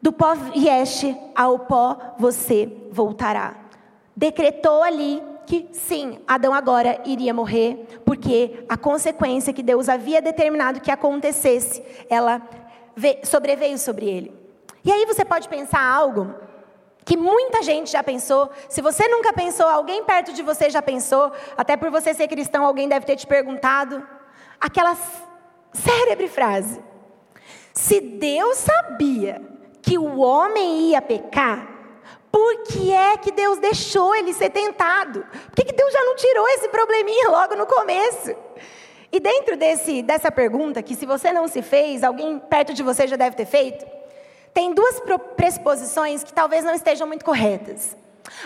do 0.00 0.12
pó 0.12 0.34
vieste, 0.34 1.16
ao 1.34 1.58
pó 1.60 1.96
você 2.18 2.70
voltará. 2.90 3.56
Decretou 4.16 4.82
ali 4.82 5.22
que 5.46 5.68
sim, 5.72 6.20
Adão 6.26 6.52
agora 6.52 7.00
iria 7.06 7.32
morrer, 7.32 7.86
porque 8.04 8.64
a 8.68 8.76
consequência 8.76 9.52
que 9.52 9.62
Deus 9.62 9.88
havia 9.88 10.20
determinado 10.20 10.80
que 10.80 10.90
acontecesse, 10.90 11.82
ela 12.10 12.42
sobreveio 13.24 13.78
sobre 13.78 14.06
ele. 14.06 14.34
E 14.84 14.92
aí 14.92 15.06
você 15.06 15.24
pode 15.24 15.48
pensar 15.48 15.82
algo 15.82 16.34
que 17.08 17.16
muita 17.16 17.62
gente 17.62 17.90
já 17.90 18.02
pensou. 18.02 18.50
Se 18.68 18.82
você 18.82 19.08
nunca 19.08 19.32
pensou, 19.32 19.66
alguém 19.66 20.04
perto 20.04 20.30
de 20.30 20.42
você 20.42 20.68
já 20.68 20.82
pensou. 20.82 21.32
Até 21.56 21.74
por 21.74 21.90
você 21.90 22.12
ser 22.12 22.28
cristão, 22.28 22.66
alguém 22.66 22.86
deve 22.86 23.06
ter 23.06 23.16
te 23.16 23.26
perguntado. 23.26 24.06
Aquela 24.60 24.94
célebre 25.72 26.28
frase: 26.28 26.78
Se 27.72 27.98
Deus 27.98 28.58
sabia 28.58 29.40
que 29.80 29.96
o 29.96 30.18
homem 30.18 30.90
ia 30.90 31.00
pecar, 31.00 31.66
por 32.30 32.64
que 32.64 32.92
é 32.92 33.16
que 33.16 33.32
Deus 33.32 33.58
deixou 33.58 34.14
ele 34.14 34.34
ser 34.34 34.50
tentado? 34.50 35.24
Por 35.46 35.56
que, 35.56 35.64
que 35.64 35.74
Deus 35.74 35.90
já 35.90 36.04
não 36.04 36.14
tirou 36.14 36.46
esse 36.50 36.68
probleminha 36.68 37.30
logo 37.32 37.56
no 37.56 37.64
começo? 37.64 38.36
E 39.10 39.18
dentro 39.18 39.56
desse, 39.56 40.02
dessa 40.02 40.30
pergunta, 40.30 40.82
que 40.82 40.94
se 40.94 41.06
você 41.06 41.32
não 41.32 41.48
se 41.48 41.62
fez, 41.62 42.04
alguém 42.04 42.38
perto 42.38 42.74
de 42.74 42.82
você 42.82 43.06
já 43.06 43.16
deve 43.16 43.34
ter 43.34 43.46
feito, 43.46 43.97
tem 44.58 44.74
duas 44.74 45.00
pressuposições 45.36 46.24
que 46.24 46.32
talvez 46.32 46.64
não 46.64 46.74
estejam 46.74 47.06
muito 47.06 47.24
corretas. 47.24 47.96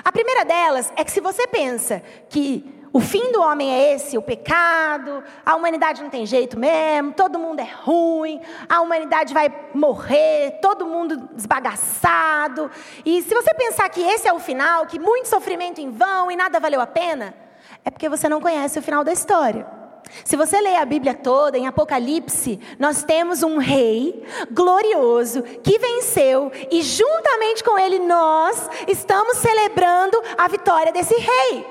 A 0.05 0.13
primeira 0.13 0.45
delas 0.45 0.93
é 0.95 1.03
que 1.03 1.11
se 1.11 1.23
você 1.23 1.47
pensa 1.47 2.03
que 2.29 2.87
o 2.93 3.01
fim 3.01 3.33
do 3.33 3.41
homem 3.41 3.73
é 3.73 3.95
esse, 3.95 4.19
o 4.19 4.21
pecado, 4.21 5.25
a 5.43 5.57
humanidade 5.57 6.03
não 6.03 6.11
tem 6.11 6.27
jeito 6.27 6.59
mesmo, 6.59 7.15
todo 7.15 7.39
mundo 7.39 7.61
é 7.61 7.69
ruim, 7.83 8.43
a 8.69 8.83
humanidade 8.83 9.33
vai 9.33 9.51
morrer, 9.73 10.59
todo 10.61 10.85
mundo 10.85 11.17
desbagaçado. 11.33 12.71
E 13.07 13.23
se 13.23 13.35
você 13.35 13.55
pensar 13.55 13.89
que 13.89 14.03
esse 14.03 14.29
é 14.29 14.33
o 14.35 14.39
final, 14.39 14.85
que 14.85 14.99
muito 14.99 15.29
sofrimento 15.29 15.81
em 15.81 15.89
vão 15.89 16.31
e 16.31 16.37
nada 16.37 16.61
valeu 16.61 16.83
a 16.83 16.87
pena, 16.87 17.35
é 17.83 17.91
porque 17.91 18.11
você 18.11 18.29
não 18.29 18.39
conhece 18.39 18.79
o 18.79 18.83
final 18.83 19.03
da 19.03 19.15
história. 19.15 19.82
Se 20.25 20.37
você 20.37 20.61
ler 20.61 20.77
a 20.77 20.85
Bíblia 20.85 21.15
toda, 21.15 21.59
em 21.59 21.67
Apocalipse, 21.67 22.61
nós 22.79 23.03
temos 23.03 23.43
um 23.43 23.59
rei 23.59 24.23
glorioso 24.51 25.43
que 25.43 25.79
venceu 25.79 26.51
e 26.71 26.83
juntamente 26.83 27.65
com 27.65 27.79
ele 27.79 27.99
nós 27.99 28.69
estamos 28.87 29.39
celebrando 29.39 30.23
a 30.37 30.49
vitória 30.49 30.93
desse 30.93 31.15
rei. 31.15 31.67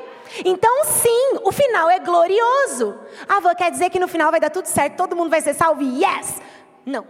Então, 0.45 0.86
sim, 0.86 1.39
o 1.43 1.51
final 1.51 1.89
é 1.89 1.99
glorioso. 1.99 2.97
Ah, 3.27 3.56
quer 3.56 3.71
dizer 3.71 3.89
que 3.89 3.99
no 3.99 4.08
final 4.08 4.32
vai 4.32 4.39
dar 4.39 4.49
tudo 4.49 4.65
certo, 4.65 4.95
todo 4.95 5.16
mundo 5.16 5.30
vai 5.30 5.41
ser 5.41 5.53
salvo? 5.53 5.82
Yes! 5.82 6.41
Não. 6.86 7.05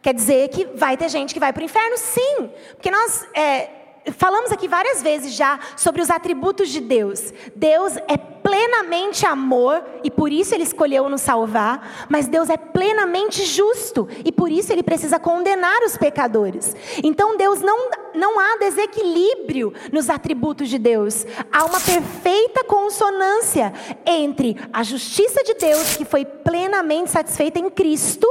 Quer 0.00 0.14
dizer 0.14 0.48
que 0.48 0.64
vai 0.64 0.96
ter 0.96 1.08
gente 1.08 1.34
que 1.34 1.40
vai 1.40 1.52
para 1.52 1.62
o 1.62 1.64
inferno? 1.64 1.96
Sim. 1.96 2.50
Porque 2.74 2.90
nós 2.90 3.26
é, 3.34 3.70
falamos 4.16 4.52
aqui 4.52 4.68
várias 4.68 5.02
vezes 5.02 5.34
já 5.34 5.58
sobre 5.76 6.02
os 6.02 6.10
atributos 6.10 6.68
de 6.68 6.80
Deus. 6.80 7.32
Deus 7.54 7.96
é 8.08 8.16
plenamente 8.16 9.26
amor 9.26 9.84
e 10.02 10.10
por 10.10 10.32
isso 10.32 10.54
ele 10.54 10.62
escolheu 10.62 11.08
nos 11.08 11.20
salvar, 11.20 12.06
mas 12.08 12.28
Deus 12.28 12.48
é 12.48 12.56
plenamente 12.56 13.44
justo 13.44 14.08
e 14.24 14.32
por 14.32 14.50
isso 14.50 14.72
ele 14.72 14.82
precisa 14.82 15.18
condenar 15.18 15.82
os 15.84 15.98
pecadores. 15.98 16.74
Então 17.04 17.36
Deus 17.36 17.60
não, 17.60 17.90
não 18.14 18.40
há 18.40 18.56
desequilíbrio 18.58 19.74
nos 19.92 20.08
atributos 20.08 20.68
de 20.68 20.78
Deus, 20.78 21.26
há 21.52 21.64
uma 21.64 21.80
perfeita 21.80 22.64
consonância 22.64 23.72
entre 24.06 24.56
a 24.72 24.82
justiça 24.82 25.44
de 25.44 25.54
Deus, 25.54 25.96
que 25.96 26.04
foi 26.04 26.24
plenamente 26.24 27.10
satisfeita 27.10 27.58
em 27.58 27.68
Cristo, 27.68 28.26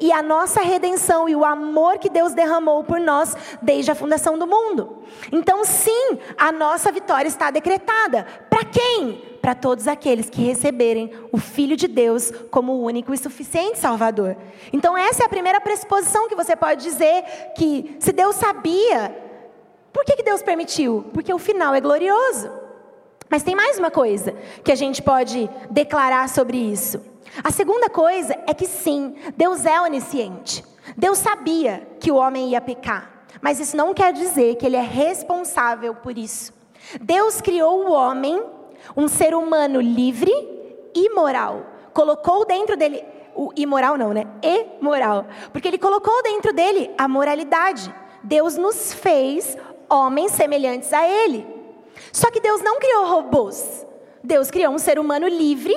e 0.00 0.12
a 0.12 0.22
nossa 0.22 0.60
redenção 0.60 1.28
e 1.28 1.34
o 1.34 1.44
amor 1.44 1.98
que 1.98 2.08
Deus 2.08 2.32
derramou 2.32 2.84
por 2.84 3.00
nós 3.00 3.36
desde 3.60 3.90
a 3.90 3.94
fundação 3.94 4.38
do 4.38 4.46
mundo. 4.46 4.98
Então, 5.32 5.64
sim, 5.64 6.18
a 6.36 6.52
nossa 6.52 6.92
vitória 6.92 7.28
está 7.28 7.50
decretada. 7.50 8.26
Para 8.48 8.64
quem? 8.64 9.38
Para 9.40 9.54
todos 9.54 9.86
aqueles 9.88 10.30
que 10.30 10.42
receberem 10.42 11.12
o 11.32 11.38
Filho 11.38 11.76
de 11.76 11.86
Deus 11.86 12.32
como 12.50 12.72
o 12.72 12.82
único 12.82 13.12
e 13.12 13.18
suficiente 13.18 13.78
Salvador. 13.78 14.36
Então, 14.72 14.96
essa 14.96 15.22
é 15.22 15.26
a 15.26 15.28
primeira 15.28 15.60
pressuposição 15.60 16.28
que 16.28 16.34
você 16.34 16.56
pode 16.56 16.82
dizer 16.82 17.24
que 17.56 17.96
se 18.00 18.12
Deus 18.12 18.36
sabia, 18.36 19.14
por 19.92 20.04
que, 20.04 20.16
que 20.16 20.22
Deus 20.22 20.42
permitiu? 20.42 21.04
Porque 21.12 21.32
o 21.32 21.38
final 21.38 21.74
é 21.74 21.80
glorioso. 21.80 22.50
Mas 23.28 23.42
tem 23.42 23.54
mais 23.54 23.78
uma 23.78 23.90
coisa 23.90 24.34
que 24.62 24.70
a 24.70 24.76
gente 24.76 25.02
pode 25.02 25.48
declarar 25.70 26.28
sobre 26.28 26.56
isso. 26.56 27.00
A 27.42 27.50
segunda 27.50 27.88
coisa 27.88 28.36
é 28.46 28.54
que 28.54 28.66
sim, 28.66 29.14
Deus 29.36 29.64
é 29.64 29.80
onisciente. 29.80 30.64
Deus 30.96 31.18
sabia 31.18 31.88
que 31.98 32.12
o 32.12 32.16
homem 32.16 32.50
ia 32.50 32.60
pecar. 32.60 33.13
Mas 33.40 33.60
isso 33.60 33.76
não 33.76 33.92
quer 33.92 34.12
dizer 34.12 34.56
que 34.56 34.66
ele 34.66 34.76
é 34.76 34.82
responsável 34.82 35.94
por 35.94 36.16
isso. 36.16 36.52
Deus 37.00 37.40
criou 37.40 37.86
o 37.86 37.92
homem, 37.92 38.42
um 38.96 39.08
ser 39.08 39.34
humano 39.34 39.80
livre 39.80 40.32
e 40.94 41.10
moral. 41.10 41.66
Colocou 41.92 42.44
dentro 42.44 42.76
dele 42.76 43.04
o 43.34 43.50
imoral 43.56 43.96
não, 43.96 44.12
né? 44.12 44.26
E 44.42 44.66
moral, 44.80 45.26
porque 45.52 45.68
ele 45.68 45.78
colocou 45.78 46.22
dentro 46.22 46.52
dele 46.52 46.90
a 46.96 47.08
moralidade. 47.08 47.92
Deus 48.22 48.56
nos 48.56 48.92
fez 48.92 49.56
homens 49.90 50.32
semelhantes 50.32 50.92
a 50.92 51.06
ele. 51.06 51.46
Só 52.12 52.30
que 52.30 52.40
Deus 52.40 52.62
não 52.62 52.78
criou 52.78 53.06
robôs. 53.06 53.86
Deus 54.22 54.50
criou 54.50 54.72
um 54.72 54.78
ser 54.78 54.98
humano 54.98 55.28
livre 55.28 55.74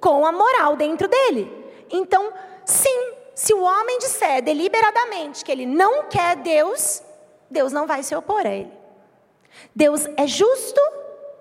com 0.00 0.24
a 0.24 0.32
moral 0.32 0.76
dentro 0.76 1.08
dele. 1.08 1.52
Então, 1.90 2.32
sim, 2.64 3.12
se 3.34 3.54
o 3.54 3.62
homem 3.62 3.98
disser 3.98 4.42
deliberadamente 4.42 5.44
que 5.44 5.50
ele 5.50 5.66
não 5.66 6.04
quer 6.04 6.36
Deus, 6.36 7.02
Deus 7.50 7.72
não 7.72 7.86
vai 7.86 8.02
se 8.02 8.14
opor 8.14 8.46
a 8.46 8.50
ele. 8.50 8.72
Deus 9.74 10.06
é 10.16 10.26
justo 10.26 10.80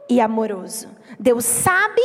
e 0.10 0.20
amoroso. 0.20 0.89
Deus 1.20 1.46
sabe 1.46 2.02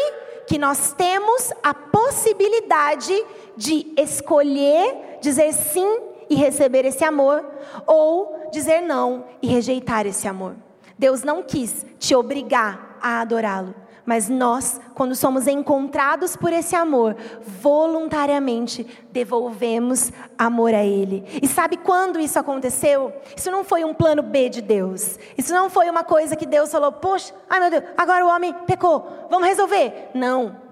que 0.47 0.59
nós 0.59 0.93
temos 0.93 1.53
a 1.63 1.75
possibilidade 1.75 3.25
de 3.57 3.93
escolher 3.97 5.19
dizer 5.21 5.53
sim 5.53 6.01
e 6.29 6.35
receber 6.35 6.85
esse 6.85 7.05
amor, 7.05 7.45
ou 7.87 8.49
dizer 8.53 8.81
não 8.81 9.25
e 9.41 9.47
rejeitar 9.47 10.07
esse 10.07 10.27
amor. 10.27 10.57
Deus 10.99 11.23
não 11.23 11.43
quis 11.43 11.85
te 11.99 12.15
obrigar 12.15 12.99
a 13.01 13.21
adorá-lo. 13.21 13.75
Mas 14.07 14.29
nós, 14.29 14.81
quando 14.95 15.17
somos 15.17 15.49
encontrados 15.49 16.37
por 16.37 16.53
esse 16.53 16.77
amor, 16.77 17.17
voluntariamente 17.61 18.87
devolvemos 19.11 20.13
amor 20.39 20.73
a 20.73 20.85
Ele. 20.85 21.25
E 21.43 21.49
sabe 21.49 21.77
quando 21.77 22.21
isso 22.21 22.39
aconteceu? 22.39 23.13
Isso 23.37 23.51
não 23.51 23.65
foi 23.65 23.85
um 23.85 23.93
plano 23.93 24.23
B 24.23 24.49
de 24.49 24.63
Deus. 24.63 25.19
Isso 25.37 25.53
não 25.53 25.69
foi 25.69 25.91
uma 25.91 26.05
coisa 26.05 26.37
que 26.37 26.47
Deus 26.47 26.71
falou, 26.71 26.93
poxa, 26.93 27.35
ai 27.51 27.59
meu 27.59 27.71
Deus, 27.71 27.85
agora 27.99 28.25
o 28.25 28.29
homem 28.29 28.55
pecou, 28.67 29.27
vamos 29.29 29.49
resolver. 29.49 30.11
Não 30.15 30.66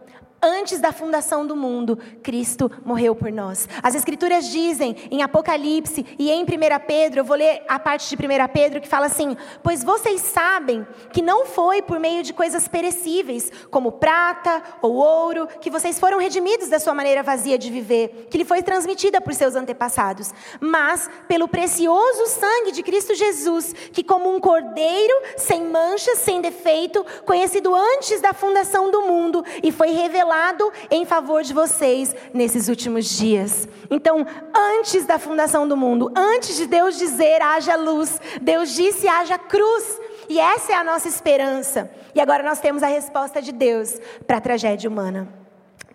antes 0.44 0.78
da 0.78 0.92
fundação 0.92 1.46
do 1.46 1.56
mundo, 1.56 1.98
Cristo 2.22 2.70
morreu 2.84 3.14
por 3.14 3.32
nós. 3.32 3.66
As 3.82 3.94
Escrituras 3.94 4.48
dizem 4.48 4.94
em 5.10 5.22
Apocalipse 5.22 6.04
e 6.18 6.30
em 6.30 6.42
1 6.42 6.46
Pedro, 6.86 7.20
eu 7.20 7.24
vou 7.24 7.36
ler 7.36 7.62
a 7.66 7.78
parte 7.78 8.14
de 8.14 8.14
1 8.14 8.28
Pedro 8.52 8.80
que 8.80 8.88
fala 8.88 9.06
assim: 9.06 9.36
Pois 9.62 9.82
vocês 9.82 10.20
sabem 10.20 10.86
que 11.12 11.22
não 11.22 11.46
foi 11.46 11.80
por 11.80 11.98
meio 11.98 12.22
de 12.22 12.32
coisas 12.32 12.68
perecíveis, 12.68 13.50
como 13.70 13.92
prata 13.92 14.62
ou 14.82 14.92
ouro, 14.94 15.48
que 15.60 15.70
vocês 15.70 15.98
foram 15.98 16.18
redimidos 16.18 16.68
da 16.68 16.78
sua 16.78 16.94
maneira 16.94 17.22
vazia 17.22 17.56
de 17.56 17.70
viver, 17.70 18.28
que 18.30 18.38
lhe 18.38 18.44
foi 18.44 18.62
transmitida 18.62 19.20
por 19.20 19.32
seus 19.32 19.54
antepassados, 19.54 20.32
mas 20.60 21.08
pelo 21.26 21.48
precioso 21.48 22.26
sangue 22.26 22.72
de 22.72 22.82
Cristo 22.82 23.14
Jesus, 23.14 23.72
que, 23.92 24.04
como 24.04 24.34
um 24.34 24.38
cordeiro 24.38 25.14
sem 25.36 25.64
mancha, 25.64 26.14
sem 26.16 26.40
defeito, 26.40 27.04
conhecido 27.24 27.74
antes 27.74 28.20
da 28.20 28.34
fundação 28.34 28.90
do 28.90 29.02
mundo 29.02 29.42
e 29.62 29.72
foi 29.72 29.90
revelado 29.90 30.33
revelado 30.34 30.72
em 30.90 31.04
favor 31.04 31.42
de 31.42 31.54
vocês 31.54 32.14
nesses 32.32 32.68
últimos 32.68 33.08
dias. 33.16 33.68
Então, 33.90 34.26
antes 34.54 35.04
da 35.06 35.18
fundação 35.18 35.66
do 35.66 35.76
mundo, 35.76 36.12
antes 36.16 36.56
de 36.56 36.66
Deus 36.66 36.98
dizer 36.98 37.40
haja 37.40 37.76
luz, 37.76 38.20
Deus 38.42 38.74
disse 38.74 39.06
haja 39.06 39.38
cruz. 39.38 40.00
E 40.28 40.40
essa 40.40 40.72
é 40.72 40.74
a 40.74 40.84
nossa 40.84 41.06
esperança. 41.06 41.90
E 42.14 42.20
agora 42.20 42.42
nós 42.42 42.58
temos 42.58 42.82
a 42.82 42.86
resposta 42.86 43.40
de 43.40 43.52
Deus 43.52 44.00
para 44.26 44.38
a 44.38 44.40
tragédia 44.40 44.88
humana. 44.88 45.43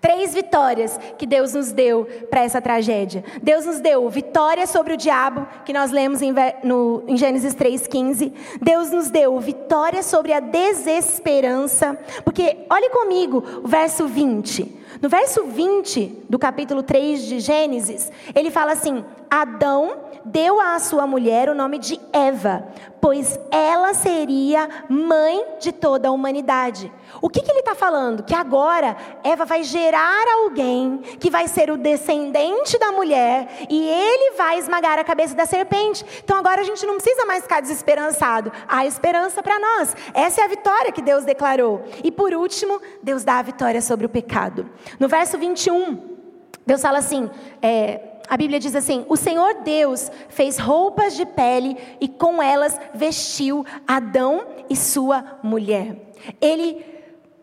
Três 0.01 0.33
vitórias 0.33 0.97
que 1.17 1.25
Deus 1.25 1.53
nos 1.53 1.71
deu 1.71 2.07
para 2.29 2.43
essa 2.43 2.61
tragédia. 2.61 3.23
Deus 3.43 3.65
nos 3.65 3.81
deu 3.81 4.09
vitória 4.09 4.65
sobre 4.65 4.93
o 4.93 4.97
diabo, 4.97 5.45
que 5.65 5.73
nós 5.73 5.91
lemos 5.91 6.21
em, 6.21 6.33
no, 6.63 7.03
em 7.07 7.17
Gênesis 7.17 7.53
3,15. 7.53 8.31
Deus 8.61 8.91
nos 8.91 9.09
deu 9.09 9.37
vitória 9.39 10.01
sobre 10.01 10.31
a 10.31 10.39
desesperança. 10.39 11.99
Porque, 12.23 12.65
olhe 12.69 12.89
comigo 12.89 13.43
o 13.63 13.67
verso 13.67 14.07
20. 14.07 14.79
No 15.01 15.09
verso 15.09 15.43
20 15.43 16.25
do 16.29 16.39
capítulo 16.39 16.81
3 16.81 17.23
de 17.23 17.39
Gênesis, 17.39 18.11
ele 18.33 18.49
fala 18.49 18.71
assim: 18.71 19.03
Adão 19.29 19.97
deu 20.25 20.59
à 20.59 20.79
sua 20.79 21.05
mulher 21.05 21.49
o 21.49 21.55
nome 21.55 21.77
de 21.77 21.99
Eva, 22.11 22.67
pois 22.99 23.39
ela 23.51 23.93
seria 23.93 24.67
mãe 24.89 25.43
de 25.59 25.71
toda 25.71 26.07
a 26.07 26.11
humanidade. 26.11 26.91
O 27.21 27.29
que, 27.29 27.41
que 27.41 27.51
ele 27.51 27.59
está 27.59 27.75
falando? 27.75 28.23
Que 28.23 28.33
agora 28.33 28.95
Eva 29.23 29.45
vai 29.45 29.63
gerar 29.63 30.25
alguém 30.41 30.97
que 31.19 31.29
vai 31.29 31.47
ser 31.47 31.69
o 31.69 31.77
descendente 31.77 32.77
da 32.77 32.91
mulher 32.91 33.65
e 33.69 33.87
ele 33.87 34.35
vai 34.35 34.57
esmagar 34.57 34.97
a 34.97 35.03
cabeça 35.03 35.35
da 35.35 35.45
serpente. 35.45 36.05
Então 36.23 36.37
agora 36.37 36.61
a 36.61 36.63
gente 36.63 36.85
não 36.85 36.95
precisa 36.95 37.25
mais 37.25 37.43
ficar 37.43 37.61
desesperançado. 37.61 38.51
Há 38.67 38.85
esperança 38.85 39.43
para 39.43 39.59
nós. 39.59 39.95
Essa 40.13 40.41
é 40.41 40.43
a 40.45 40.47
vitória 40.47 40.91
que 40.91 41.01
Deus 41.01 41.25
declarou. 41.25 41.83
E 42.03 42.11
por 42.11 42.33
último, 42.33 42.81
Deus 43.01 43.23
dá 43.23 43.39
a 43.39 43.43
vitória 43.43 43.81
sobre 43.81 44.05
o 44.05 44.09
pecado. 44.09 44.69
No 44.99 45.07
verso 45.07 45.37
21, 45.37 46.17
Deus 46.65 46.81
fala 46.81 46.99
assim: 46.99 47.29
é, 47.61 48.01
a 48.29 48.37
Bíblia 48.37 48.59
diz 48.59 48.75
assim: 48.75 49.05
O 49.09 49.17
Senhor 49.17 49.55
Deus 49.63 50.11
fez 50.29 50.59
roupas 50.59 51.15
de 51.15 51.25
pele 51.25 51.75
e 51.99 52.07
com 52.07 52.41
elas 52.41 52.79
vestiu 52.93 53.65
Adão 53.87 54.45
e 54.69 54.75
sua 54.75 55.39
mulher. 55.41 55.95
Ele 56.39 56.98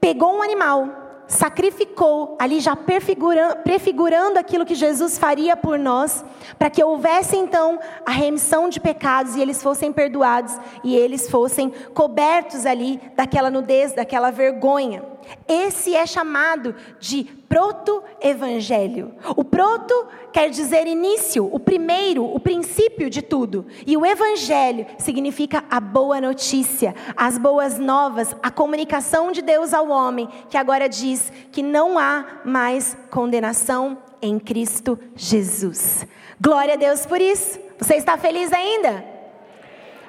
pegou 0.06 0.36
um 0.36 0.40
animal, 0.40 0.88
sacrificou, 1.26 2.36
ali 2.38 2.60
já 2.60 2.76
prefigurando, 2.76 4.38
aquilo 4.38 4.64
que 4.64 4.76
Jesus 4.76 5.18
faria 5.18 5.56
por 5.56 5.80
nós, 5.80 6.24
para 6.56 6.70
que 6.70 6.84
houvesse 6.84 7.36
então 7.36 7.80
a 8.06 8.12
remissão 8.12 8.68
de 8.68 8.78
pecados 8.78 9.34
e 9.34 9.42
eles 9.42 9.60
fossem 9.60 9.92
perdoados 9.92 10.56
e 10.84 10.94
eles 10.94 11.28
fossem 11.28 11.72
cobertos 11.92 12.64
ali 12.64 13.00
daquela 13.16 13.50
nudez, 13.50 13.94
daquela 13.94 14.30
vergonha. 14.30 15.02
Esse 15.48 15.94
é 15.94 16.06
chamado 16.06 16.74
de 16.98 17.24
proto-evangelho. 17.48 19.14
O 19.36 19.44
proto 19.44 20.06
quer 20.32 20.50
dizer 20.50 20.86
início, 20.86 21.48
o 21.52 21.58
primeiro, 21.58 22.24
o 22.24 22.38
princípio 22.38 23.08
de 23.08 23.22
tudo. 23.22 23.66
E 23.86 23.96
o 23.96 24.04
evangelho 24.04 24.86
significa 24.98 25.64
a 25.70 25.80
boa 25.80 26.20
notícia, 26.20 26.94
as 27.16 27.38
boas 27.38 27.78
novas, 27.78 28.34
a 28.42 28.50
comunicação 28.50 29.32
de 29.32 29.42
Deus 29.42 29.72
ao 29.72 29.88
homem, 29.88 30.28
que 30.50 30.58
agora 30.58 30.88
diz 30.88 31.32
que 31.52 31.62
não 31.62 31.98
há 31.98 32.40
mais 32.44 32.96
condenação 33.10 33.98
em 34.20 34.38
Cristo 34.38 34.98
Jesus. 35.14 36.06
Glória 36.40 36.74
a 36.74 36.76
Deus 36.76 37.06
por 37.06 37.20
isso. 37.20 37.58
Você 37.78 37.94
está 37.94 38.16
feliz 38.16 38.52
ainda? 38.52 39.04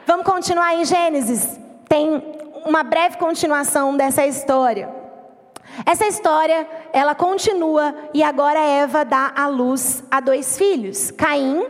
Vamos 0.06 0.26
continuar 0.26 0.76
em 0.76 0.86
Gênesis. 0.86 1.60
Tem 1.88 2.22
uma 2.66 2.84
breve 2.84 3.18
continuação 3.18 3.96
dessa 3.96 4.26
história. 4.26 4.97
Essa 5.86 6.08
história, 6.08 6.68
ela 6.92 7.14
continua 7.14 7.96
e 8.14 8.24
agora 8.24 8.60
Eva 8.60 9.06
dá 9.06 9.32
à 9.36 9.48
luz 9.48 10.04
a 10.10 10.20
dois 10.20 10.58
filhos, 10.58 11.12
Caim 11.12 11.66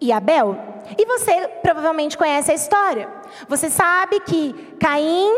e 0.00 0.12
Abel. 0.12 0.56
E 0.96 1.04
você 1.04 1.48
provavelmente 1.62 2.16
conhece 2.16 2.52
a 2.52 2.54
história. 2.54 3.08
Você 3.48 3.68
sabe 3.68 4.20
que 4.20 4.52
Caim 4.80 5.32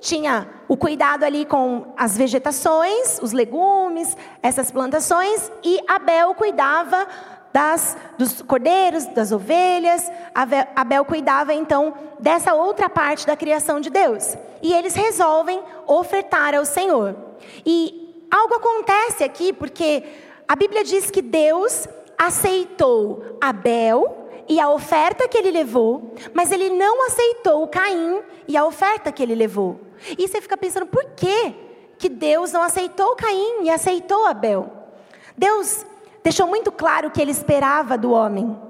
tinha 0.00 0.48
o 0.68 0.76
cuidado 0.76 1.24
ali 1.24 1.44
com 1.44 1.92
as 1.96 2.16
vegetações, 2.16 3.18
os 3.22 3.32
legumes, 3.32 4.16
essas 4.42 4.70
plantações, 4.70 5.50
e 5.62 5.80
Abel 5.88 6.34
cuidava 6.34 7.06
das, 7.52 7.96
dos 8.16 8.42
cordeiros, 8.42 9.06
das 9.06 9.32
ovelhas. 9.32 10.10
Abel 10.76 11.04
cuidava 11.04 11.54
então 11.54 11.94
dessa 12.20 12.54
outra 12.54 12.88
parte 12.88 13.26
da 13.26 13.36
criação 13.36 13.80
de 13.80 13.90
Deus. 13.90 14.36
E 14.62 14.72
eles 14.72 14.94
resolvem 14.94 15.62
ofertar 15.86 16.54
ao 16.54 16.64
Senhor. 16.64 17.27
E 17.64 18.26
algo 18.30 18.54
acontece 18.54 19.24
aqui, 19.24 19.52
porque 19.52 20.04
a 20.46 20.56
Bíblia 20.56 20.84
diz 20.84 21.10
que 21.10 21.22
Deus 21.22 21.86
aceitou 22.16 23.36
Abel 23.40 24.28
e 24.48 24.58
a 24.58 24.70
oferta 24.70 25.28
que 25.28 25.36
ele 25.36 25.50
levou, 25.50 26.14
mas 26.32 26.50
ele 26.50 26.70
não 26.70 27.06
aceitou 27.06 27.66
Caim 27.68 28.22
e 28.46 28.56
a 28.56 28.64
oferta 28.64 29.12
que 29.12 29.22
ele 29.22 29.34
levou. 29.34 29.80
E 30.16 30.26
você 30.26 30.40
fica 30.40 30.56
pensando, 30.56 30.86
por 30.86 31.04
quê 31.16 31.54
que 31.98 32.08
Deus 32.08 32.52
não 32.52 32.62
aceitou 32.62 33.14
Caim 33.16 33.64
e 33.64 33.70
aceitou 33.70 34.26
Abel? 34.26 34.72
Deus 35.36 35.84
deixou 36.22 36.46
muito 36.46 36.72
claro 36.72 37.08
o 37.08 37.10
que 37.10 37.20
ele 37.20 37.30
esperava 37.30 37.98
do 37.98 38.10
homem 38.10 38.67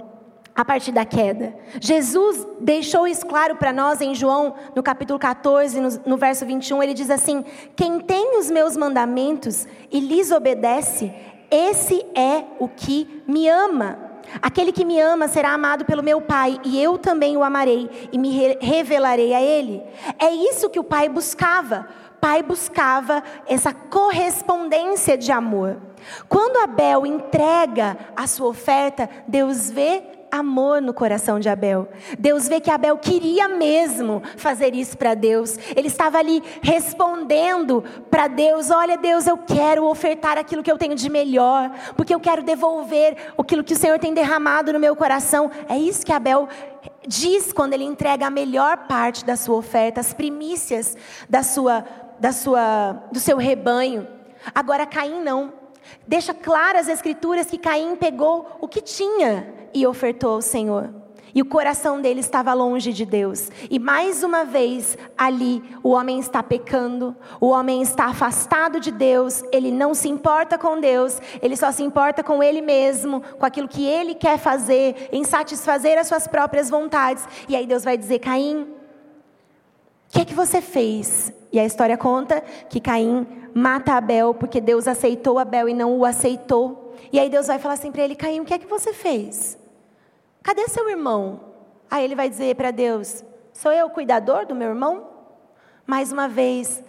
a 0.59 0.65
partir 0.65 0.91
da 0.91 1.05
queda. 1.05 1.55
Jesus 1.81 2.45
deixou 2.59 3.07
isso 3.07 3.25
claro 3.25 3.55
para 3.55 3.73
nós 3.73 4.01
em 4.01 4.13
João, 4.13 4.55
no 4.75 4.83
capítulo 4.83 5.17
14, 5.17 5.81
no, 5.81 5.89
no, 6.05 6.17
verso 6.17 6.45
21, 6.45 6.83
ele 6.83 6.95
diz 6.95 7.11
assim: 7.11 7.45
Quem 7.77 8.01
tem 8.01 8.37
os 8.41 8.51
meus 8.51 8.77
mandamentos 8.77 9.69
e 9.89 10.01
lhes 10.01 10.33
obedece, 10.33 11.15
esse 11.49 12.05
é 12.13 12.45
o 12.59 12.67
que 12.67 13.23
me 13.29 13.49
ama. 13.49 14.01
Aquele 14.43 14.73
que 14.73 14.85
me 14.85 15.01
ama 15.01 15.29
será 15.29 15.53
amado 15.53 15.85
pelo 15.85 16.03
meu 16.03 16.21
Pai, 16.21 16.59
e 16.65 16.83
eu 16.83 16.99
também 16.99 17.37
o 17.37 17.45
amarei 17.45 18.09
e 18.11 18.19
me 18.19 18.31
re 18.31 18.59
revelarei 18.61 19.33
a 19.33 19.41
ele. 19.41 19.81
É 20.19 20.29
isso 20.29 20.69
que 20.69 20.81
o 20.81 20.85
Pai 20.85 21.09
buscava. 21.09 21.87
O 22.17 22.21
pai 22.21 22.43
buscava 22.43 23.23
essa 23.47 23.73
correspondência 23.73 25.17
de 25.17 25.31
amor. 25.31 25.77
Quando 26.29 26.57
Abel 26.57 27.07
entrega 27.07 27.97
a 28.17 28.27
sua 28.27 28.49
oferta, 28.49 29.09
Deus 29.29 29.71
vê 29.71 30.18
amor 30.31 30.81
no 30.81 30.93
coração 30.95 31.41
de 31.41 31.49
Abel. 31.49 31.89
Deus 32.19 32.49
vê 32.49 32.61
que 32.61 32.71
Abel 32.71 32.97
queria 32.99 33.49
mesmo 33.49 34.23
fazer 34.37 34.75
isso 34.75 34.97
para 34.97 35.15
Deus. 35.15 35.59
Ele 35.75 35.89
estava 35.89 36.19
ali 36.19 36.43
respondendo 36.63 37.83
para 38.11 38.29
Deus: 38.29 38.71
Olha, 38.71 38.97
Deus, 38.97 39.27
eu 39.27 39.39
quero 39.39 39.85
ofertar 39.85 40.39
aquilo 40.39 40.63
que 40.63 40.71
eu 40.71 40.79
tenho 40.79 40.95
de 40.95 41.09
melhor, 41.09 41.71
porque 41.97 42.15
eu 42.15 42.21
quero 42.21 42.43
devolver 42.43 43.17
aquilo 43.37 43.65
que 43.65 43.75
o 43.75 43.79
Senhor 43.79 43.99
tem 43.99 44.15
derramado 44.15 44.73
no 44.73 44.81
meu 44.81 44.95
coração. 44.95 45.51
É 45.69 45.77
isso 45.77 46.05
que 46.05 46.13
Abel 46.13 46.49
diz 47.07 47.53
quando 47.53 47.73
ele 47.73 47.85
entrega 47.85 48.27
a 48.27 48.31
melhor 48.31 48.87
parte 48.87 49.25
da 49.25 49.37
sua 49.37 49.57
oferta, 49.57 50.01
as 50.01 50.13
primícias 50.13 50.97
da 51.29 51.43
sua, 51.43 51.85
da 52.19 52.33
sua, 52.33 53.05
do 53.13 53.19
seu 53.19 53.37
rebanho. 53.37 54.07
Agora 54.55 54.87
Caim 54.87 55.23
não. 55.23 55.53
Deixa 56.07 56.35
claras 56.35 56.89
as 56.89 56.95
escrituras 56.95 57.47
que 57.47 57.59
Caim 57.59 57.97
pegou 57.97 58.59
o 58.61 58.69
que 58.69 58.81
tinha 58.81 59.58
e 59.75 59.87
ofertou 59.87 60.35
ao 60.35 60.43
Senhor. 60.43 60.91
E 61.35 61.43
o 61.43 61.45
coração 61.45 62.01
dele 62.01 62.21
estava 62.21 62.53
longe 62.55 62.93
de 62.93 63.05
Deus. 63.05 63.51
E 63.71 63.79
mais 63.79 64.23
uma 64.23 64.45
vez, 64.45 64.97
ali, 65.17 65.63
o 65.83 65.91
homem 65.91 66.19
está 66.19 66.43
pecando, 66.43 67.15
o 67.41 67.49
homem 67.49 67.83
está 67.83 68.07
afastado 68.07 68.81
de 68.81 68.91
Deus, 68.91 69.45
ele 69.53 69.71
não 69.71 69.95
se 69.95 70.09
importa 70.09 70.59
com 70.59 70.81
Deus, 70.81 71.21
ele 71.43 71.57
só 71.57 71.71
se 71.71 71.83
importa 71.83 72.23
com 72.23 72.43
ele 72.43 72.61
mesmo, 72.61 73.21
com 73.39 73.45
aquilo 73.45 73.69
que 73.69 73.87
ele 73.87 74.15
quer 74.15 74.39
fazer, 74.39 75.09
em 75.13 75.23
satisfazer 75.23 75.99
as 75.99 76.09
suas 76.09 76.27
próprias 76.27 76.71
vontades. 76.71 77.27
E 77.49 77.55
aí 77.55 77.67
Deus 77.67 77.85
vai 77.85 77.97
dizer: 77.97 78.19
Caim, 78.21 78.63
o 78.63 78.67
que 80.09 80.21
é 80.23 80.25
que 80.25 80.35
você 80.35 80.61
fez? 80.61 81.33
E 81.53 81.61
a 81.61 81.65
história 81.65 81.97
conta 81.97 82.41
que 82.69 82.81
Caim 82.81 83.27
mata 83.55 83.95
Abel 83.95 84.35
porque 84.35 84.61
Deus 84.61 84.89
aceitou 84.89 85.39
Abel 85.39 85.69
e 85.69 85.75
não 85.75 85.97
o 85.99 86.05
aceitou. 86.05 86.95
E 87.13 87.19
aí 87.19 87.29
Deus 87.29 87.47
vai 87.47 87.59
falar 87.59 87.75
assim 87.75 87.93
para 87.93 88.03
ele: 88.03 88.15
Caim, 88.15 88.41
o 88.41 88.45
que 88.47 88.55
é 88.55 88.59
que 88.59 88.67
você 88.67 88.95
fez? 88.95 89.58
Cadê 90.49 90.67
seu 90.67 90.89
irmão? 90.89 91.41
Aí 91.91 92.03
ele 92.03 92.15
vai 92.15 92.27
dizer 92.27 92.57
para 92.57 92.71
Deus: 92.71 93.23
Sou 93.53 93.71
eu 93.71 93.89
o 93.89 93.91
cuidador 93.91 94.47
do 94.47 94.55
meu 94.55 94.71
irmão? 94.71 95.07
Mais 95.87 96.11
uma 96.11 96.27
vez, 96.27 96.83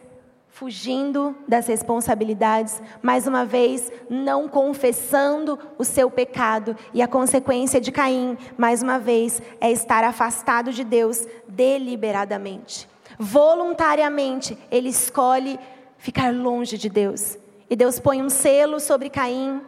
fugindo 0.47 1.35
das 1.45 1.67
responsabilidades, 1.67 2.81
mais 3.01 3.27
uma 3.27 3.43
vez, 3.43 3.91
não 4.09 4.47
confessando 4.47 5.59
o 5.77 5.83
seu 5.83 6.09
pecado. 6.09 6.73
E 6.93 7.01
a 7.01 7.07
consequência 7.07 7.81
de 7.81 7.91
Caim, 7.91 8.37
mais 8.57 8.81
uma 8.81 8.97
vez, 8.97 9.41
é 9.59 9.69
estar 9.69 10.05
afastado 10.05 10.71
de 10.71 10.85
Deus 10.85 11.27
deliberadamente. 11.45 12.87
Voluntariamente, 13.19 14.57
ele 14.71 14.87
escolhe 14.87 15.59
ficar 15.97 16.33
longe 16.33 16.77
de 16.77 16.87
Deus. 16.87 17.37
E 17.69 17.75
Deus 17.75 17.99
põe 17.99 18.21
um 18.21 18.29
selo 18.29 18.79
sobre 18.79 19.09
Caim, 19.09 19.61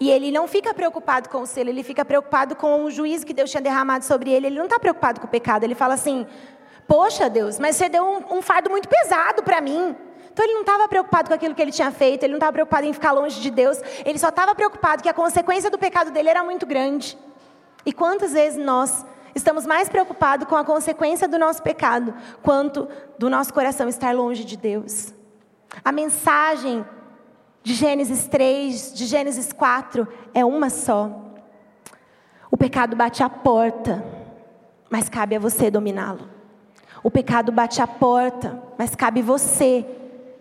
e 0.00 0.10
ele 0.10 0.30
não 0.30 0.46
fica 0.48 0.74
preocupado 0.74 1.28
com 1.28 1.42
o 1.42 1.46
selo, 1.46 1.68
ele 1.68 1.82
fica 1.82 2.04
preocupado 2.04 2.56
com 2.56 2.84
o 2.84 2.90
juízo 2.90 3.24
que 3.24 3.32
Deus 3.32 3.50
tinha 3.50 3.60
derramado 3.60 4.04
sobre 4.04 4.30
ele. 4.30 4.46
Ele 4.48 4.58
não 4.58 4.64
está 4.64 4.78
preocupado 4.78 5.20
com 5.20 5.26
o 5.26 5.30
pecado. 5.30 5.64
Ele 5.64 5.74
fala 5.74 5.94
assim: 5.94 6.26
Poxa, 6.86 7.30
Deus, 7.30 7.58
mas 7.58 7.76
você 7.76 7.88
deu 7.88 8.04
um, 8.04 8.38
um 8.38 8.42
fardo 8.42 8.70
muito 8.70 8.88
pesado 8.88 9.42
para 9.42 9.60
mim. 9.60 9.96
Então 10.32 10.44
ele 10.44 10.54
não 10.54 10.62
estava 10.62 10.88
preocupado 10.88 11.28
com 11.28 11.34
aquilo 11.34 11.54
que 11.54 11.62
ele 11.62 11.70
tinha 11.70 11.92
feito, 11.92 12.24
ele 12.24 12.32
não 12.32 12.38
estava 12.38 12.52
preocupado 12.52 12.84
em 12.86 12.92
ficar 12.92 13.12
longe 13.12 13.40
de 13.40 13.50
Deus, 13.50 13.80
ele 14.04 14.18
só 14.18 14.30
estava 14.30 14.52
preocupado 14.52 15.00
que 15.00 15.08
a 15.08 15.14
consequência 15.14 15.70
do 15.70 15.78
pecado 15.78 16.10
dele 16.10 16.28
era 16.28 16.42
muito 16.42 16.66
grande. 16.66 17.16
E 17.86 17.92
quantas 17.92 18.32
vezes 18.32 18.58
nós 18.58 19.06
estamos 19.32 19.64
mais 19.64 19.88
preocupados 19.88 20.48
com 20.48 20.56
a 20.56 20.64
consequência 20.64 21.28
do 21.28 21.38
nosso 21.38 21.62
pecado, 21.62 22.12
quanto 22.42 22.88
do 23.16 23.30
nosso 23.30 23.54
coração 23.54 23.88
estar 23.88 24.12
longe 24.12 24.44
de 24.44 24.56
Deus? 24.56 25.14
A 25.84 25.92
mensagem 25.92 26.84
de 27.64 27.72
Gênesis 27.72 28.28
3, 28.28 28.92
de 28.92 29.06
Gênesis 29.06 29.50
4, 29.50 30.06
é 30.34 30.44
uma 30.44 30.68
só. 30.68 31.10
O 32.50 32.58
pecado 32.58 32.94
bate 32.94 33.22
a 33.22 33.30
porta, 33.30 34.04
mas 34.90 35.08
cabe 35.08 35.34
a 35.34 35.38
você 35.38 35.70
dominá-lo. 35.70 36.28
O 37.02 37.10
pecado 37.10 37.50
bate 37.50 37.80
a 37.80 37.86
porta, 37.86 38.62
mas 38.78 38.94
cabe 38.94 39.22
você 39.22 39.86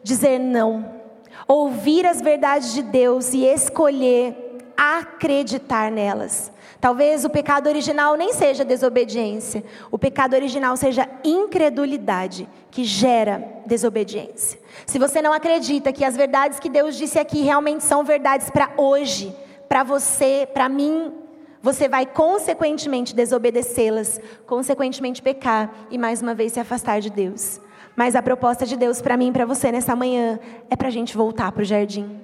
dizer 0.04 0.38
não. 0.38 1.02
Ouvir 1.48 2.06
as 2.06 2.22
verdades 2.22 2.74
de 2.74 2.82
Deus 2.84 3.34
e 3.34 3.46
escolher 3.46 4.43
acreditar 4.78 5.92
nelas. 5.92 6.52
Talvez 6.80 7.24
o 7.24 7.30
pecado 7.30 7.68
original 7.68 8.16
nem 8.16 8.34
seja 8.34 8.66
desobediência, 8.66 9.64
o 9.90 9.98
pecado 9.98 10.34
original 10.34 10.76
seja 10.76 11.08
incredulidade, 11.24 12.48
que 12.70 12.84
gera 12.84 13.42
desobediência. 13.66 14.60
Se 14.86 15.00
você 15.00 15.22
não 15.22 15.32
acredita 15.32 15.94
que 15.94 16.04
as 16.04 16.18
verdades 16.18 16.60
que 16.60 16.70
Deus 16.70 16.98
disse 16.98 17.18
aqui 17.18 17.42
realmente 17.42 17.84
são 17.84 18.04
verdades 18.04 18.50
para 18.50 18.72
hoje, 18.76 19.34
para 19.70 19.84
você, 19.84 20.48
para 20.54 20.68
mim, 20.68 21.14
você 21.62 21.88
vai 21.88 22.06
consequentemente 22.06 23.16
desobedecê-las, 23.16 24.20
consequentemente 24.46 25.22
pecar 25.22 25.74
e 25.90 25.98
mais 25.98 26.22
uma 26.22 26.36
vez 26.36 26.52
se 26.52 26.60
afastar 26.60 27.00
de 27.00 27.10
Deus. 27.10 27.62
Mas 27.96 28.16
a 28.16 28.22
proposta 28.22 28.66
de 28.66 28.76
Deus 28.76 29.02
para 29.02 29.16
mim 29.16 29.30
e 29.30 29.32
para 29.32 29.46
você 29.46 29.72
nessa 29.72 29.96
manhã 29.96 30.38
é 30.70 30.76
para 30.76 30.90
a 30.90 30.92
gente 30.92 31.16
voltar 31.16 31.52
para 31.54 31.62
o 31.62 31.66
jardim. 31.66 32.23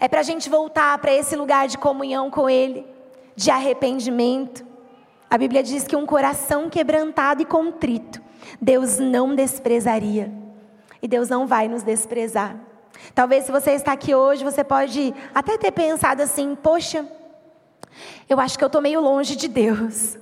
É 0.00 0.08
para 0.08 0.20
a 0.20 0.24
gente 0.24 0.48
voltar 0.48 0.96
para 0.98 1.12
esse 1.12 1.36
lugar 1.36 1.68
de 1.68 1.78
comunhão 1.78 2.30
com 2.30 2.48
Ele 2.48 2.86
de 3.34 3.50
arrependimento. 3.50 4.64
A 5.30 5.38
Bíblia 5.38 5.62
diz 5.62 5.86
que 5.86 5.96
um 5.96 6.06
coração 6.06 6.68
quebrantado 6.68 7.42
e 7.42 7.46
contrito, 7.46 8.20
Deus 8.60 8.98
não 8.98 9.34
desprezaria. 9.34 10.32
E 11.00 11.08
Deus 11.08 11.28
não 11.28 11.46
vai 11.46 11.66
nos 11.66 11.82
desprezar. 11.82 12.56
Talvez 13.14 13.44
se 13.44 13.50
você 13.50 13.72
está 13.72 13.92
aqui 13.92 14.14
hoje, 14.14 14.44
você 14.44 14.62
pode 14.62 15.12
até 15.34 15.58
ter 15.58 15.72
pensado 15.72 16.22
assim: 16.22 16.54
poxa, 16.54 17.04
eu 18.28 18.38
acho 18.38 18.56
que 18.56 18.62
eu 18.62 18.68
estou 18.68 18.80
meio 18.80 19.00
longe 19.00 19.34
de 19.34 19.48
Deus. 19.48 20.16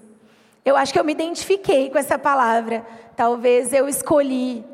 Eu 0.65 0.77
acho 0.77 0.93
que 0.93 0.99
eu 0.99 1.05
me 1.05 1.13
identifiquei 1.13 1.91
com 1.91 1.99
essa 1.99 2.19
palavra. 2.19 2.85
Talvez 3.15 3.73
eu 3.73 3.89
escolhi 3.89 4.65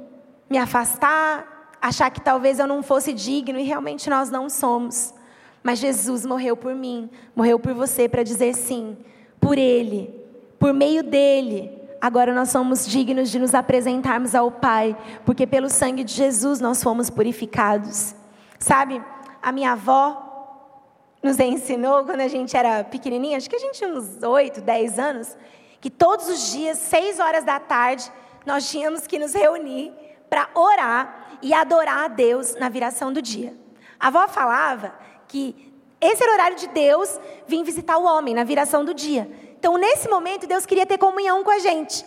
me 0.48 0.58
afastar, 0.58 1.55
achar 1.80 2.10
que 2.10 2.20
talvez 2.20 2.58
eu 2.58 2.66
não 2.66 2.82
fosse 2.82 3.12
digno 3.12 3.58
e 3.58 3.62
realmente 3.62 4.08
nós 4.10 4.30
não 4.30 4.48
somos. 4.48 5.14
Mas 5.62 5.78
Jesus 5.78 6.24
morreu 6.24 6.56
por 6.56 6.74
mim, 6.74 7.10
morreu 7.34 7.58
por 7.58 7.74
você 7.74 8.08
para 8.08 8.22
dizer 8.22 8.54
sim, 8.54 8.96
por 9.40 9.58
Ele, 9.58 10.14
por 10.58 10.72
meio 10.72 11.02
dele. 11.02 11.72
Agora 12.00 12.32
nós 12.34 12.50
somos 12.50 12.86
dignos 12.86 13.30
de 13.30 13.38
nos 13.38 13.54
apresentarmos 13.54 14.34
ao 14.34 14.50
Pai, 14.50 14.96
porque 15.24 15.46
pelo 15.46 15.68
sangue 15.68 16.04
de 16.04 16.12
Jesus 16.12 16.60
nós 16.60 16.82
fomos 16.82 17.10
purificados. 17.10 18.14
Sabe, 18.58 19.02
a 19.42 19.50
minha 19.50 19.72
avó 19.72 20.22
nos 21.22 21.38
ensinou 21.40 22.04
quando 22.04 22.20
a 22.20 22.28
gente 22.28 22.56
era 22.56 22.84
pequenininha, 22.84 23.36
acho 23.36 23.50
que 23.50 23.56
a 23.56 23.58
gente 23.58 23.78
tinha 23.78 23.90
uns 23.90 24.22
8, 24.22 24.60
10 24.60 24.98
anos, 24.98 25.36
que 25.80 25.90
todos 25.90 26.28
os 26.28 26.52
dias, 26.52 26.78
6 26.78 27.18
horas 27.18 27.44
da 27.44 27.58
tarde, 27.58 28.10
nós 28.44 28.70
tínhamos 28.70 29.06
que 29.06 29.18
nos 29.18 29.34
reunir 29.34 29.92
para 30.30 30.48
orar 30.54 31.25
e 31.42 31.52
adorar 31.54 32.04
a 32.04 32.08
Deus 32.08 32.54
na 32.56 32.68
viração 32.68 33.12
do 33.12 33.22
dia. 33.22 33.54
A 33.98 34.08
avó 34.08 34.28
falava 34.28 34.94
que 35.28 35.72
esse 36.00 36.22
era 36.22 36.32
o 36.32 36.34
horário 36.34 36.56
de 36.56 36.68
Deus 36.68 37.18
vir 37.46 37.64
visitar 37.64 37.96
o 37.98 38.04
homem 38.04 38.34
na 38.34 38.44
viração 38.44 38.84
do 38.84 38.92
dia. 38.92 39.30
Então, 39.58 39.76
nesse 39.76 40.08
momento, 40.08 40.46
Deus 40.46 40.66
queria 40.66 40.86
ter 40.86 40.98
comunhão 40.98 41.42
com 41.42 41.50
a 41.50 41.58
gente. 41.58 42.04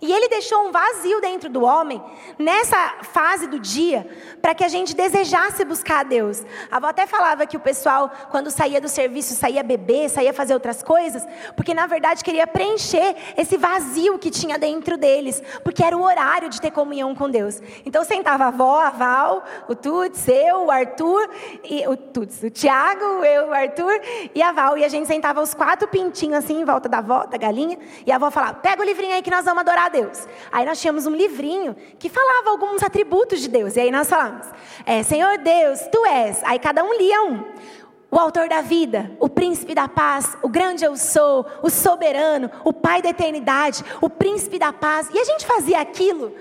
E 0.00 0.12
ele 0.12 0.28
deixou 0.28 0.68
um 0.68 0.70
vazio 0.70 1.20
dentro 1.20 1.48
do 1.48 1.64
homem, 1.64 2.00
nessa 2.38 2.94
fase 3.02 3.48
do 3.48 3.58
dia, 3.58 4.06
para 4.40 4.54
que 4.54 4.62
a 4.62 4.68
gente 4.68 4.94
desejasse 4.94 5.64
buscar 5.64 6.00
a 6.00 6.02
Deus. 6.04 6.44
A 6.70 6.76
avó 6.76 6.86
até 6.86 7.06
falava 7.06 7.46
que 7.46 7.56
o 7.56 7.60
pessoal, 7.60 8.10
quando 8.30 8.50
saía 8.50 8.80
do 8.80 8.88
serviço, 8.88 9.34
saía 9.34 9.62
beber, 9.62 10.08
saía 10.08 10.32
fazer 10.32 10.54
outras 10.54 10.82
coisas, 10.82 11.26
porque 11.56 11.74
na 11.74 11.86
verdade 11.86 12.22
queria 12.22 12.46
preencher 12.46 13.16
esse 13.36 13.56
vazio 13.56 14.18
que 14.18 14.30
tinha 14.30 14.56
dentro 14.56 14.96
deles, 14.96 15.42
porque 15.64 15.82
era 15.82 15.96
o 15.96 16.02
horário 16.02 16.48
de 16.48 16.60
ter 16.60 16.70
comunhão 16.70 17.12
com 17.14 17.28
Deus. 17.28 17.60
Então 17.84 18.04
sentava 18.04 18.44
a 18.44 18.48
avó, 18.48 18.80
a 18.80 18.90
Val, 18.90 19.44
o 19.68 19.74
Tuts, 19.74 20.28
eu, 20.28 20.66
o 20.66 20.70
Arthur, 20.70 21.28
e, 21.64 21.86
o 21.88 21.96
Tuts, 21.96 22.42
o 22.42 22.50
Tiago, 22.50 23.24
eu, 23.24 23.48
o 23.48 23.52
Arthur 23.52 24.00
e 24.32 24.40
a 24.40 24.52
Val. 24.52 24.78
E 24.78 24.84
a 24.84 24.88
gente 24.88 25.08
sentava 25.08 25.40
os 25.40 25.54
quatro 25.54 25.88
pintinhos 25.88 26.38
assim 26.38 26.60
em 26.60 26.64
volta 26.64 26.88
da 26.88 26.98
avó, 26.98 27.26
da 27.26 27.36
galinha, 27.36 27.76
e 28.06 28.12
a 28.12 28.16
avó 28.16 28.30
falava: 28.30 28.54
pega 28.54 28.80
o 28.80 28.84
livrinho 28.84 29.14
aí 29.14 29.22
que 29.22 29.30
nós 29.30 29.44
vamos 29.44 29.60
adorar 29.60 29.87
Deus. 29.88 30.26
Aí 30.50 30.64
nós 30.64 30.80
tínhamos 30.80 31.06
um 31.06 31.14
livrinho 31.14 31.76
que 31.98 32.08
falava 32.08 32.50
alguns 32.50 32.82
atributos 32.82 33.40
de 33.40 33.48
Deus. 33.48 33.76
E 33.76 33.80
aí 33.80 33.90
nós 33.90 34.08
falamos: 34.08 34.46
é, 34.84 35.02
Senhor 35.02 35.38
Deus, 35.38 35.80
tu 35.90 36.04
és. 36.06 36.42
Aí 36.44 36.58
cada 36.58 36.84
um 36.84 36.94
lia 36.94 37.22
um. 37.22 37.44
O 38.10 38.18
autor 38.18 38.48
da 38.48 38.62
vida, 38.62 39.10
o 39.20 39.28
príncipe 39.28 39.74
da 39.74 39.86
paz, 39.86 40.34
o 40.42 40.48
grande 40.48 40.82
eu 40.82 40.96
sou, 40.96 41.44
o 41.62 41.68
soberano, 41.68 42.50
o 42.64 42.72
pai 42.72 43.02
da 43.02 43.10
eternidade, 43.10 43.84
o 44.00 44.08
príncipe 44.08 44.58
da 44.58 44.72
paz. 44.72 45.10
E 45.12 45.18
a 45.18 45.24
gente 45.24 45.44
fazia 45.44 45.78
aquilo 45.78 46.34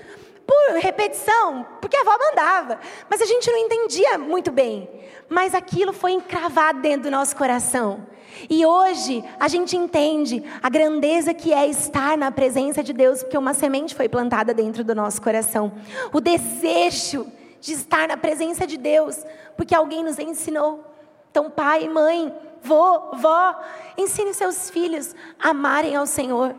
por 0.45 0.79
repetição, 0.79 1.67
porque 1.81 1.97
a 1.97 2.01
avó 2.01 2.17
mandava. 2.17 2.79
Mas 3.09 3.21
a 3.21 3.25
gente 3.25 3.51
não 3.51 3.57
entendia 3.57 4.17
muito 4.17 4.49
bem. 4.49 4.89
Mas 5.27 5.53
aquilo 5.53 5.91
foi 5.91 6.13
encravado 6.13 6.79
dentro 6.79 7.03
do 7.03 7.11
nosso 7.11 7.35
coração. 7.35 8.07
E 8.49 8.65
hoje 8.65 9.23
a 9.39 9.47
gente 9.47 9.75
entende 9.75 10.43
a 10.61 10.69
grandeza 10.69 11.33
que 11.33 11.53
é 11.53 11.67
estar 11.67 12.17
na 12.17 12.31
presença 12.31 12.83
de 12.83 12.93
Deus, 12.93 13.23
porque 13.23 13.37
uma 13.37 13.53
semente 13.53 13.95
foi 13.95 14.07
plantada 14.07 14.53
dentro 14.53 14.83
do 14.83 14.93
nosso 14.93 15.21
coração. 15.21 15.71
O 16.13 16.19
desejo 16.19 17.25
de 17.59 17.73
estar 17.73 18.07
na 18.07 18.17
presença 18.17 18.67
de 18.67 18.77
Deus, 18.77 19.25
porque 19.55 19.73
alguém 19.73 20.03
nos 20.03 20.19
ensinou. 20.19 20.83
Então, 21.31 21.49
pai, 21.49 21.87
mãe, 21.87 22.33
vô, 22.61 23.11
vó, 23.13 23.55
ensine 23.97 24.33
seus 24.33 24.69
filhos 24.69 25.15
a 25.39 25.49
amarem 25.49 25.95
ao 25.95 26.05
Senhor, 26.05 26.55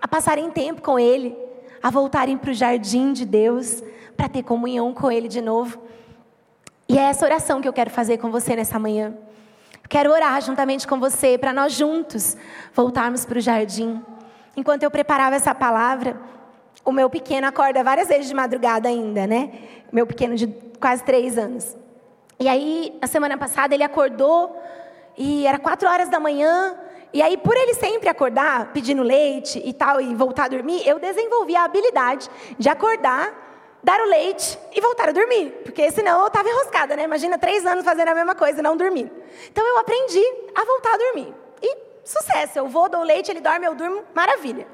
a 0.00 0.08
passarem 0.08 0.50
tempo 0.50 0.82
com 0.82 0.98
Ele, 0.98 1.36
a 1.82 1.90
voltarem 1.90 2.36
para 2.36 2.50
o 2.50 2.54
jardim 2.54 3.12
de 3.12 3.24
Deus, 3.24 3.82
para 4.16 4.28
ter 4.28 4.42
comunhão 4.42 4.92
com 4.92 5.10
Ele 5.10 5.28
de 5.28 5.40
novo. 5.40 5.82
E 6.88 6.98
é 6.98 7.02
essa 7.02 7.24
oração 7.24 7.60
que 7.60 7.68
eu 7.68 7.72
quero 7.72 7.90
fazer 7.90 8.18
com 8.18 8.30
você 8.30 8.54
nessa 8.54 8.78
manhã. 8.78 9.14
Quero 9.92 10.10
orar 10.10 10.40
juntamente 10.40 10.88
com 10.88 10.98
você 10.98 11.36
para 11.36 11.52
nós 11.52 11.74
juntos 11.74 12.34
voltarmos 12.72 13.26
para 13.26 13.36
o 13.36 13.40
jardim. 13.42 14.02
Enquanto 14.56 14.84
eu 14.84 14.90
preparava 14.90 15.36
essa 15.36 15.54
palavra, 15.54 16.18
o 16.82 16.90
meu 16.90 17.10
pequeno 17.10 17.46
acorda 17.46 17.84
várias 17.84 18.08
vezes 18.08 18.26
de 18.26 18.32
madrugada 18.32 18.88
ainda, 18.88 19.26
né? 19.26 19.52
Meu 19.92 20.06
pequeno 20.06 20.34
de 20.34 20.46
quase 20.80 21.04
três 21.04 21.36
anos. 21.36 21.76
E 22.40 22.48
aí, 22.48 22.98
a 23.02 23.06
semana 23.06 23.36
passada, 23.36 23.74
ele 23.74 23.84
acordou 23.84 24.58
e 25.14 25.46
era 25.46 25.58
quatro 25.58 25.86
horas 25.86 26.08
da 26.08 26.18
manhã. 26.18 26.74
E 27.12 27.20
aí, 27.20 27.36
por 27.36 27.54
ele 27.54 27.74
sempre 27.74 28.08
acordar 28.08 28.72
pedindo 28.72 29.02
leite 29.02 29.60
e 29.62 29.74
tal, 29.74 30.00
e 30.00 30.14
voltar 30.14 30.44
a 30.44 30.48
dormir, 30.48 30.88
eu 30.88 30.98
desenvolvi 30.98 31.54
a 31.54 31.64
habilidade 31.64 32.30
de 32.58 32.66
acordar 32.70 33.41
dar 33.82 34.00
o 34.00 34.04
leite 34.04 34.58
e 34.74 34.80
voltar 34.80 35.08
a 35.08 35.12
dormir. 35.12 35.50
Porque 35.64 35.90
senão 35.90 36.20
eu 36.20 36.26
estava 36.28 36.48
enroscada, 36.48 36.96
né? 36.96 37.04
Imagina 37.04 37.38
três 37.38 37.66
anos 37.66 37.84
fazendo 37.84 38.08
a 38.08 38.14
mesma 38.14 38.34
coisa 38.34 38.60
e 38.60 38.62
não 38.62 38.76
dormir. 38.76 39.10
Então 39.50 39.66
eu 39.66 39.78
aprendi 39.78 40.22
a 40.54 40.64
voltar 40.64 40.94
a 40.94 40.96
dormir. 40.98 41.34
E 41.60 41.76
sucesso, 42.04 42.58
eu 42.58 42.68
vou, 42.68 42.88
dou 42.88 43.00
o 43.00 43.04
leite, 43.04 43.30
ele 43.30 43.40
dorme, 43.40 43.66
eu 43.66 43.74
durmo, 43.74 44.04
maravilha. 44.14 44.66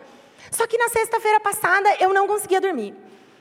Só 0.51 0.67
que 0.67 0.77
na 0.77 0.89
sexta-feira 0.89 1.41
passada 1.41 1.89
eu 2.01 2.13
não 2.13 2.27
conseguia 2.27 2.61
dormir. 2.61 2.95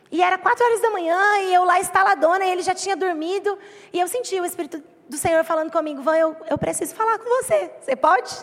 E 0.09 0.23
era 0.23 0.37
quatro 0.37 0.63
horas 0.65 0.81
da 0.81 0.89
manhã 0.89 1.19
e 1.39 1.53
eu 1.53 1.65
lá 1.65 1.79
estaladona 1.79 2.45
e 2.45 2.51
ele 2.51 2.61
já 2.61 2.73
tinha 2.73 2.95
dormido. 2.95 3.57
E 3.91 3.99
eu 3.99 4.07
senti 4.07 4.39
o 4.39 4.45
Espírito 4.45 4.81
do 5.09 5.17
Senhor 5.17 5.43
falando 5.43 5.71
comigo: 5.71 6.01
Van, 6.01 6.17
eu, 6.17 6.35
eu 6.49 6.57
preciso 6.57 6.95
falar 6.95 7.19
com 7.19 7.25
você. 7.25 7.69
Você 7.81 7.95
pode? 7.95 8.33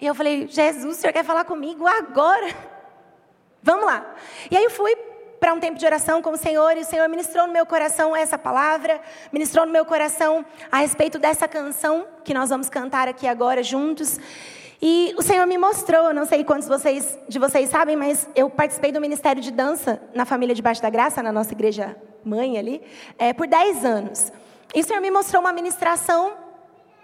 E 0.00 0.06
eu 0.06 0.14
falei: 0.14 0.46
Jesus, 0.46 0.98
o 0.98 1.00
Senhor 1.00 1.12
quer 1.12 1.24
falar 1.24 1.44
comigo 1.44 1.86
agora? 1.86 2.46
Vamos 3.62 3.86
lá. 3.86 4.14
E 4.50 4.56
aí 4.56 4.64
eu 4.64 4.70
fui 4.70 4.94
para 5.44 5.52
um 5.52 5.60
tempo 5.60 5.78
de 5.78 5.84
oração 5.84 6.22
com 6.22 6.30
o 6.30 6.38
Senhor, 6.38 6.74
e 6.74 6.80
o 6.80 6.84
Senhor 6.86 7.06
ministrou 7.06 7.46
no 7.46 7.52
meu 7.52 7.66
coração 7.66 8.16
essa 8.16 8.38
palavra, 8.38 8.98
ministrou 9.30 9.66
no 9.66 9.72
meu 9.72 9.84
coração 9.84 10.42
a 10.72 10.78
respeito 10.78 11.18
dessa 11.18 11.46
canção 11.46 12.06
que 12.24 12.32
nós 12.32 12.48
vamos 12.48 12.70
cantar 12.70 13.08
aqui 13.08 13.26
agora 13.26 13.62
juntos. 13.62 14.18
E 14.80 15.14
o 15.18 15.22
Senhor 15.22 15.46
me 15.46 15.58
mostrou, 15.58 16.14
não 16.14 16.24
sei 16.24 16.44
quantos 16.44 16.66
vocês, 16.66 17.18
de 17.28 17.38
vocês 17.38 17.68
sabem, 17.68 17.94
mas 17.94 18.26
eu 18.34 18.48
participei 18.48 18.90
do 18.90 19.02
Ministério 19.02 19.42
de 19.42 19.50
Dança 19.50 20.00
na 20.14 20.24
Família 20.24 20.54
Debaixo 20.54 20.80
da 20.80 20.88
Graça, 20.88 21.22
na 21.22 21.30
nossa 21.30 21.52
igreja 21.52 21.94
mãe 22.24 22.56
ali, 22.56 22.80
é, 23.18 23.34
por 23.34 23.46
10 23.46 23.84
anos. 23.84 24.32
E 24.74 24.80
o 24.80 24.82
Senhor 24.82 25.02
me 25.02 25.10
mostrou 25.10 25.42
uma 25.42 25.52
ministração 25.52 26.32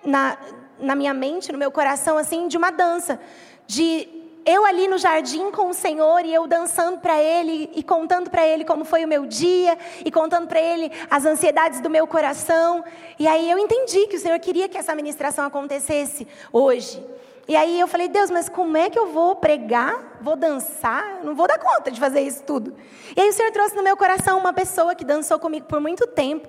na, 0.03 0.39
na 0.79 0.95
minha 0.95 1.13
mente, 1.13 1.53
no 1.53 1.59
meu 1.59 1.71
coração, 1.71 2.17
assim, 2.17 2.49
de 2.49 2.57
uma 2.57 2.71
dança, 2.71 3.21
de 3.67 4.20
eu 4.45 4.65
ali 4.65 4.89
no 4.89 4.99
jardim 4.99 5.51
com 5.51 5.69
o 5.69 5.75
Senhor 5.75 6.25
e 6.25 6.33
eu 6.33 6.47
dançando 6.47 6.99
para 6.99 7.21
Ele 7.21 7.71
e 7.75 7.83
contando 7.83 8.31
para 8.31 8.47
Ele 8.47 8.65
como 8.65 8.85
foi 8.85 9.05
o 9.05 9.09
meu 9.09 9.27
dia 9.27 9.77
e 10.05 10.11
contando 10.11 10.47
para 10.47 10.61
Ele 10.61 10.91
as 11.11 11.25
ansiedades 11.25 11.81
do 11.81 11.91
meu 11.91 12.07
coração. 12.07 12.85
E 13.19 13.27
aí 13.27 13.51
eu 13.51 13.59
entendi 13.59 14.07
que 14.07 14.17
o 14.17 14.21
Senhor 14.21 14.39
queria 14.39 14.69
que 14.69 14.79
essa 14.79 14.95
ministração 14.95 15.45
acontecesse 15.45 16.27
hoje. 16.53 17.05
E 17.47 17.57
aí 17.57 17.81
eu 17.81 17.89
falei, 17.89 18.09
Deus, 18.09 18.31
mas 18.31 18.49
como 18.49 18.77
é 18.77 18.89
que 18.89 18.99
eu 18.99 19.09
vou 19.09 19.35
pregar, 19.37 20.19
vou 20.21 20.37
dançar? 20.37 21.21
Não 21.25 21.35
vou 21.35 21.49
dar 21.49 21.59
conta 21.59 21.91
de 21.91 21.99
fazer 21.99 22.21
isso 22.21 22.43
tudo. 22.45 22.77
E 23.17 23.21
aí 23.21 23.29
o 23.29 23.33
Senhor 23.33 23.51
trouxe 23.51 23.75
no 23.75 23.83
meu 23.83 23.97
coração 23.97 24.39
uma 24.39 24.53
pessoa 24.53 24.95
que 24.95 25.05
dançou 25.05 25.39
comigo 25.39 25.67
por 25.67 25.81
muito 25.81 26.07
tempo. 26.07 26.49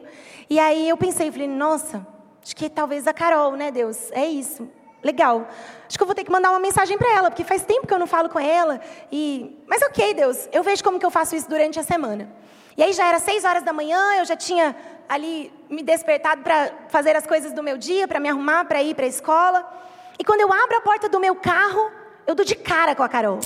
E 0.49 0.59
aí 0.59 0.87
eu 0.87 0.95
pensei, 0.95 1.31
falei, 1.31 1.47
nossa, 1.47 2.05
acho 2.43 2.55
que 2.55 2.69
talvez 2.69 3.07
a 3.07 3.13
Carol, 3.13 3.53
né, 3.53 3.71
Deus? 3.71 4.11
É 4.11 4.25
isso 4.25 4.69
legal. 5.03 5.47
Acho 5.87 5.97
que 5.97 6.03
eu 6.03 6.07
vou 6.07 6.15
ter 6.15 6.23
que 6.23 6.31
mandar 6.31 6.51
uma 6.51 6.59
mensagem 6.59 6.97
para 6.97 7.11
ela, 7.11 7.29
porque 7.29 7.43
faz 7.43 7.63
tempo 7.63 7.85
que 7.85 7.93
eu 7.93 7.99
não 7.99 8.07
falo 8.07 8.29
com 8.29 8.39
ela. 8.39 8.79
E, 9.11 9.61
mas 9.67 9.81
ok, 9.81 10.13
Deus, 10.13 10.47
eu 10.51 10.63
vejo 10.63 10.83
como 10.83 10.99
que 10.99 11.05
eu 11.05 11.11
faço 11.11 11.35
isso 11.35 11.49
durante 11.49 11.79
a 11.79 11.83
semana. 11.83 12.29
E 12.77 12.83
aí 12.83 12.93
já 12.93 13.05
era 13.05 13.19
seis 13.19 13.43
horas 13.43 13.63
da 13.63 13.73
manhã, 13.73 13.99
eu 14.17 14.25
já 14.25 14.35
tinha 14.35 14.75
ali 15.09 15.51
me 15.69 15.83
despertado 15.83 16.41
para 16.41 16.71
fazer 16.87 17.15
as 17.15 17.27
coisas 17.27 17.51
do 17.51 17.61
meu 17.61 17.77
dia, 17.77 18.07
para 18.07 18.19
me 18.19 18.29
arrumar, 18.29 18.65
para 18.65 18.81
ir 18.81 18.95
para 18.95 19.05
a 19.05 19.09
escola. 19.09 19.69
E 20.17 20.23
quando 20.23 20.41
eu 20.41 20.53
abro 20.53 20.77
a 20.77 20.81
porta 20.81 21.09
do 21.09 21.19
meu 21.19 21.35
carro, 21.35 21.91
eu 22.25 22.33
dou 22.33 22.45
de 22.45 22.55
cara 22.55 22.95
com 22.95 23.03
a 23.03 23.09
Carol. 23.09 23.39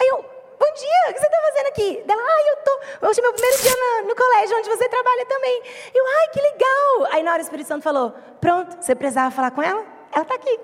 Aí 0.00 0.08
eu, 0.08 0.16
bom 0.16 0.74
dia, 0.74 1.10
o 1.10 1.14
que 1.14 1.20
você 1.20 1.26
está 1.26 1.40
fazendo 1.40 1.66
aqui? 1.68 2.04
Ela, 2.08 2.22
ai, 2.22 2.50
eu 2.50 2.56
tô, 2.64 3.08
hoje 3.08 3.20
é 3.20 3.22
meu 3.22 3.32
primeiro 3.32 3.62
dia 3.62 3.76
no, 3.76 4.08
no 4.08 4.16
colégio, 4.16 4.56
onde 4.56 4.68
você 4.68 4.88
trabalha 4.88 5.26
também. 5.26 5.62
Eu, 5.94 6.04
ai, 6.04 6.28
que 6.32 6.40
legal. 6.40 7.12
Aí 7.12 7.22
na 7.22 7.32
hora 7.32 7.40
o 7.40 7.44
Espírito 7.44 7.68
Santo 7.68 7.82
falou, 7.82 8.12
pronto, 8.40 8.76
você 8.80 8.94
precisava 8.96 9.30
falar 9.30 9.52
com 9.52 9.62
ela? 9.62 9.84
Ela 10.12 10.22
está 10.22 10.34
aqui. 10.34 10.58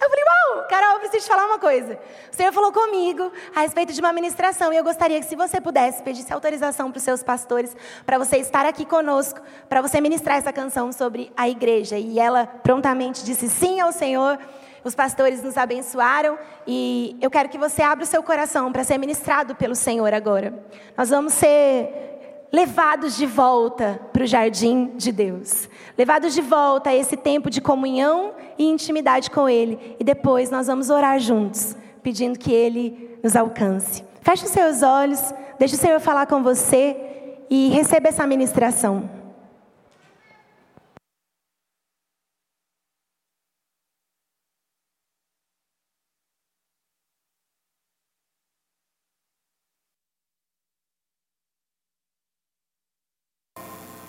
Eu 0.00 0.10
falei, 0.10 0.24
uau, 0.24 0.66
Carol, 0.68 0.92
eu 0.94 1.00
preciso 1.00 1.24
te 1.24 1.28
falar 1.28 1.46
uma 1.46 1.58
coisa. 1.58 1.98
O 2.32 2.36
Senhor 2.36 2.52
falou 2.52 2.72
comigo 2.72 3.32
a 3.54 3.60
respeito 3.60 3.92
de 3.92 4.00
uma 4.00 4.12
ministração 4.12 4.72
e 4.72 4.76
eu 4.76 4.84
gostaria 4.84 5.20
que, 5.20 5.26
se 5.26 5.36
você 5.36 5.60
pudesse, 5.60 6.02
pedisse 6.02 6.32
autorização 6.32 6.90
para 6.90 6.98
os 6.98 7.02
seus 7.02 7.22
pastores, 7.22 7.76
para 8.04 8.18
você 8.18 8.38
estar 8.38 8.66
aqui 8.66 8.84
conosco, 8.84 9.40
para 9.68 9.80
você 9.80 10.00
ministrar 10.00 10.38
essa 10.38 10.52
canção 10.52 10.92
sobre 10.92 11.32
a 11.36 11.48
igreja. 11.48 11.98
E 11.98 12.18
ela 12.18 12.46
prontamente 12.46 13.24
disse 13.24 13.48
sim 13.48 13.80
ao 13.80 13.92
Senhor. 13.92 14.38
Os 14.84 14.94
pastores 14.94 15.42
nos 15.42 15.56
abençoaram 15.56 16.38
e 16.66 17.16
eu 17.20 17.30
quero 17.30 17.48
que 17.48 17.58
você 17.58 17.82
abra 17.82 18.04
o 18.04 18.06
seu 18.06 18.22
coração 18.22 18.72
para 18.72 18.84
ser 18.84 18.96
ministrado 18.96 19.54
pelo 19.54 19.74
Senhor 19.74 20.14
agora. 20.14 20.54
Nós 20.96 21.10
vamos 21.10 21.32
ser 21.34 22.17
levados 22.52 23.16
de 23.16 23.26
volta 23.26 24.00
para 24.12 24.24
o 24.24 24.26
jardim 24.26 24.92
de 24.96 25.12
Deus, 25.12 25.68
levados 25.96 26.34
de 26.34 26.40
volta 26.40 26.90
a 26.90 26.94
esse 26.94 27.16
tempo 27.16 27.50
de 27.50 27.60
comunhão 27.60 28.32
e 28.58 28.64
intimidade 28.64 29.30
com 29.30 29.48
Ele, 29.48 29.96
e 30.00 30.04
depois 30.04 30.50
nós 30.50 30.66
vamos 30.66 30.90
orar 30.90 31.18
juntos, 31.18 31.76
pedindo 32.02 32.38
que 32.38 32.52
Ele 32.52 33.18
nos 33.22 33.36
alcance. 33.36 34.02
Feche 34.22 34.44
os 34.44 34.50
seus 34.50 34.82
olhos, 34.82 35.34
deixe 35.58 35.74
o 35.74 35.78
Senhor 35.78 36.00
falar 36.00 36.26
com 36.26 36.42
você 36.42 36.96
e 37.50 37.68
receba 37.68 38.08
essa 38.08 38.26
ministração. 38.26 39.17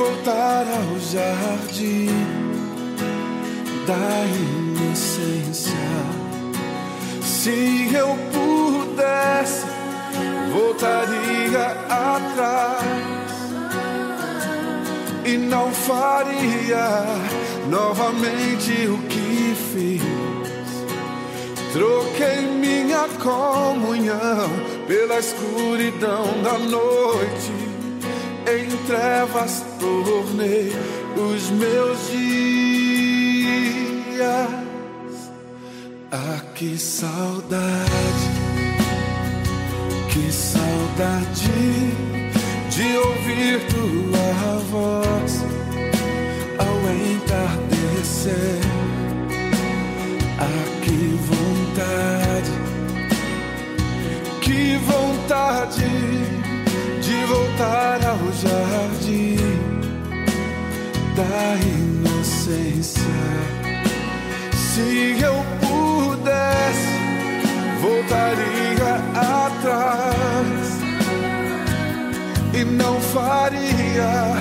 voltar 0.00 0.64
ao 0.66 0.98
jardim 0.98 2.08
da 3.86 4.24
inocência. 4.34 5.74
Se 7.22 7.90
eu 7.94 8.16
pudesse, 8.32 9.66
voltaria 10.54 11.66
atrás 11.90 12.82
e 15.26 15.36
não 15.36 15.70
faria 15.70 17.04
novamente 17.68 18.86
o 18.86 18.96
que 19.06 19.54
fiz. 19.70 20.02
Troquei 21.74 22.40
minha 22.46 23.06
comunhão 23.22 24.48
pela 24.86 25.18
escuridão 25.18 26.42
da 26.42 26.58
noite. 26.58 27.59
Trevas 28.90 29.64
tornei 29.78 30.72
os 31.14 31.50
meus 31.50 32.10
dias. 32.10 32.50
Ah, 36.10 36.40
que 36.56 36.76
saudade, 36.76 37.54
que 40.12 40.32
saudade 40.32 41.52
de 42.68 42.96
ouvir 42.96 43.60
tua 43.68 44.58
voz 44.72 45.44
ao 46.58 46.76
entardecer. 47.14 48.58
Ah, 50.36 50.66
que 50.82 51.16
vontade, 51.30 52.50
que 54.40 54.78
vontade 54.78 56.39
da 61.20 61.56
inocência. 61.56 63.02
Se 64.54 65.18
eu 65.22 65.44
pudesse, 65.60 66.96
voltaria 67.80 68.94
atrás 69.14 70.80
e 72.54 72.64
não 72.64 72.98
faria 73.00 74.34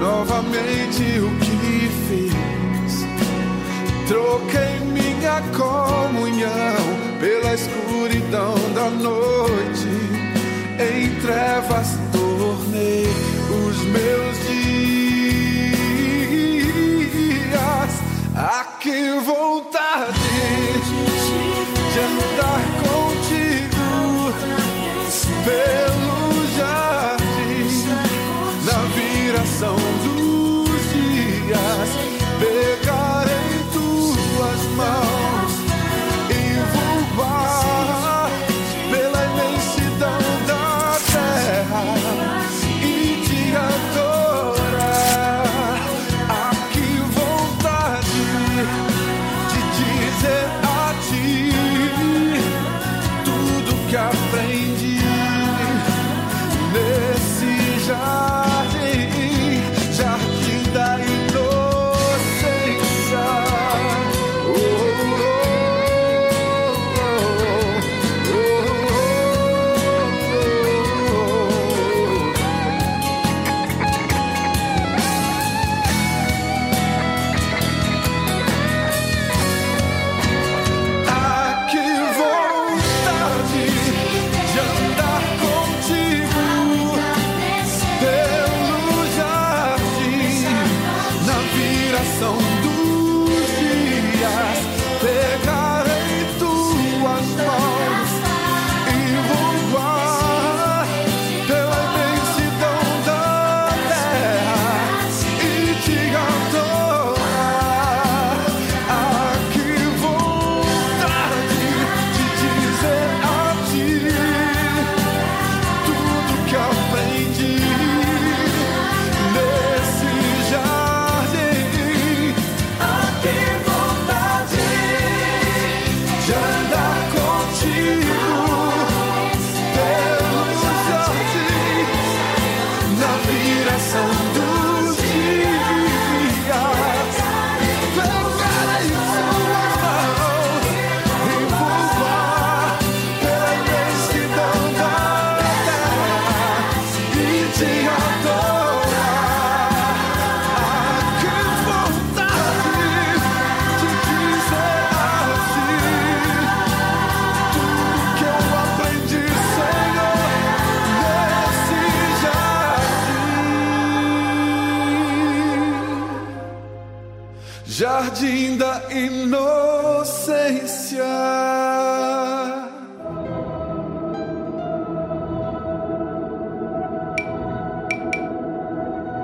novamente 0.00 1.02
o 1.18 1.30
que 1.40 1.90
fiz. 2.06 3.04
Troquei 4.06 4.78
minha 4.86 5.42
comunhão 5.56 6.84
pela 7.18 7.54
escuridão 7.54 8.54
da 8.74 8.90
noite. 8.90 9.88
Em 10.78 11.20
trevas 11.20 11.98
tornei 12.12 13.06
os 13.50 13.76
meus 13.86 14.46
dias. 14.46 15.01
Que 19.24 20.21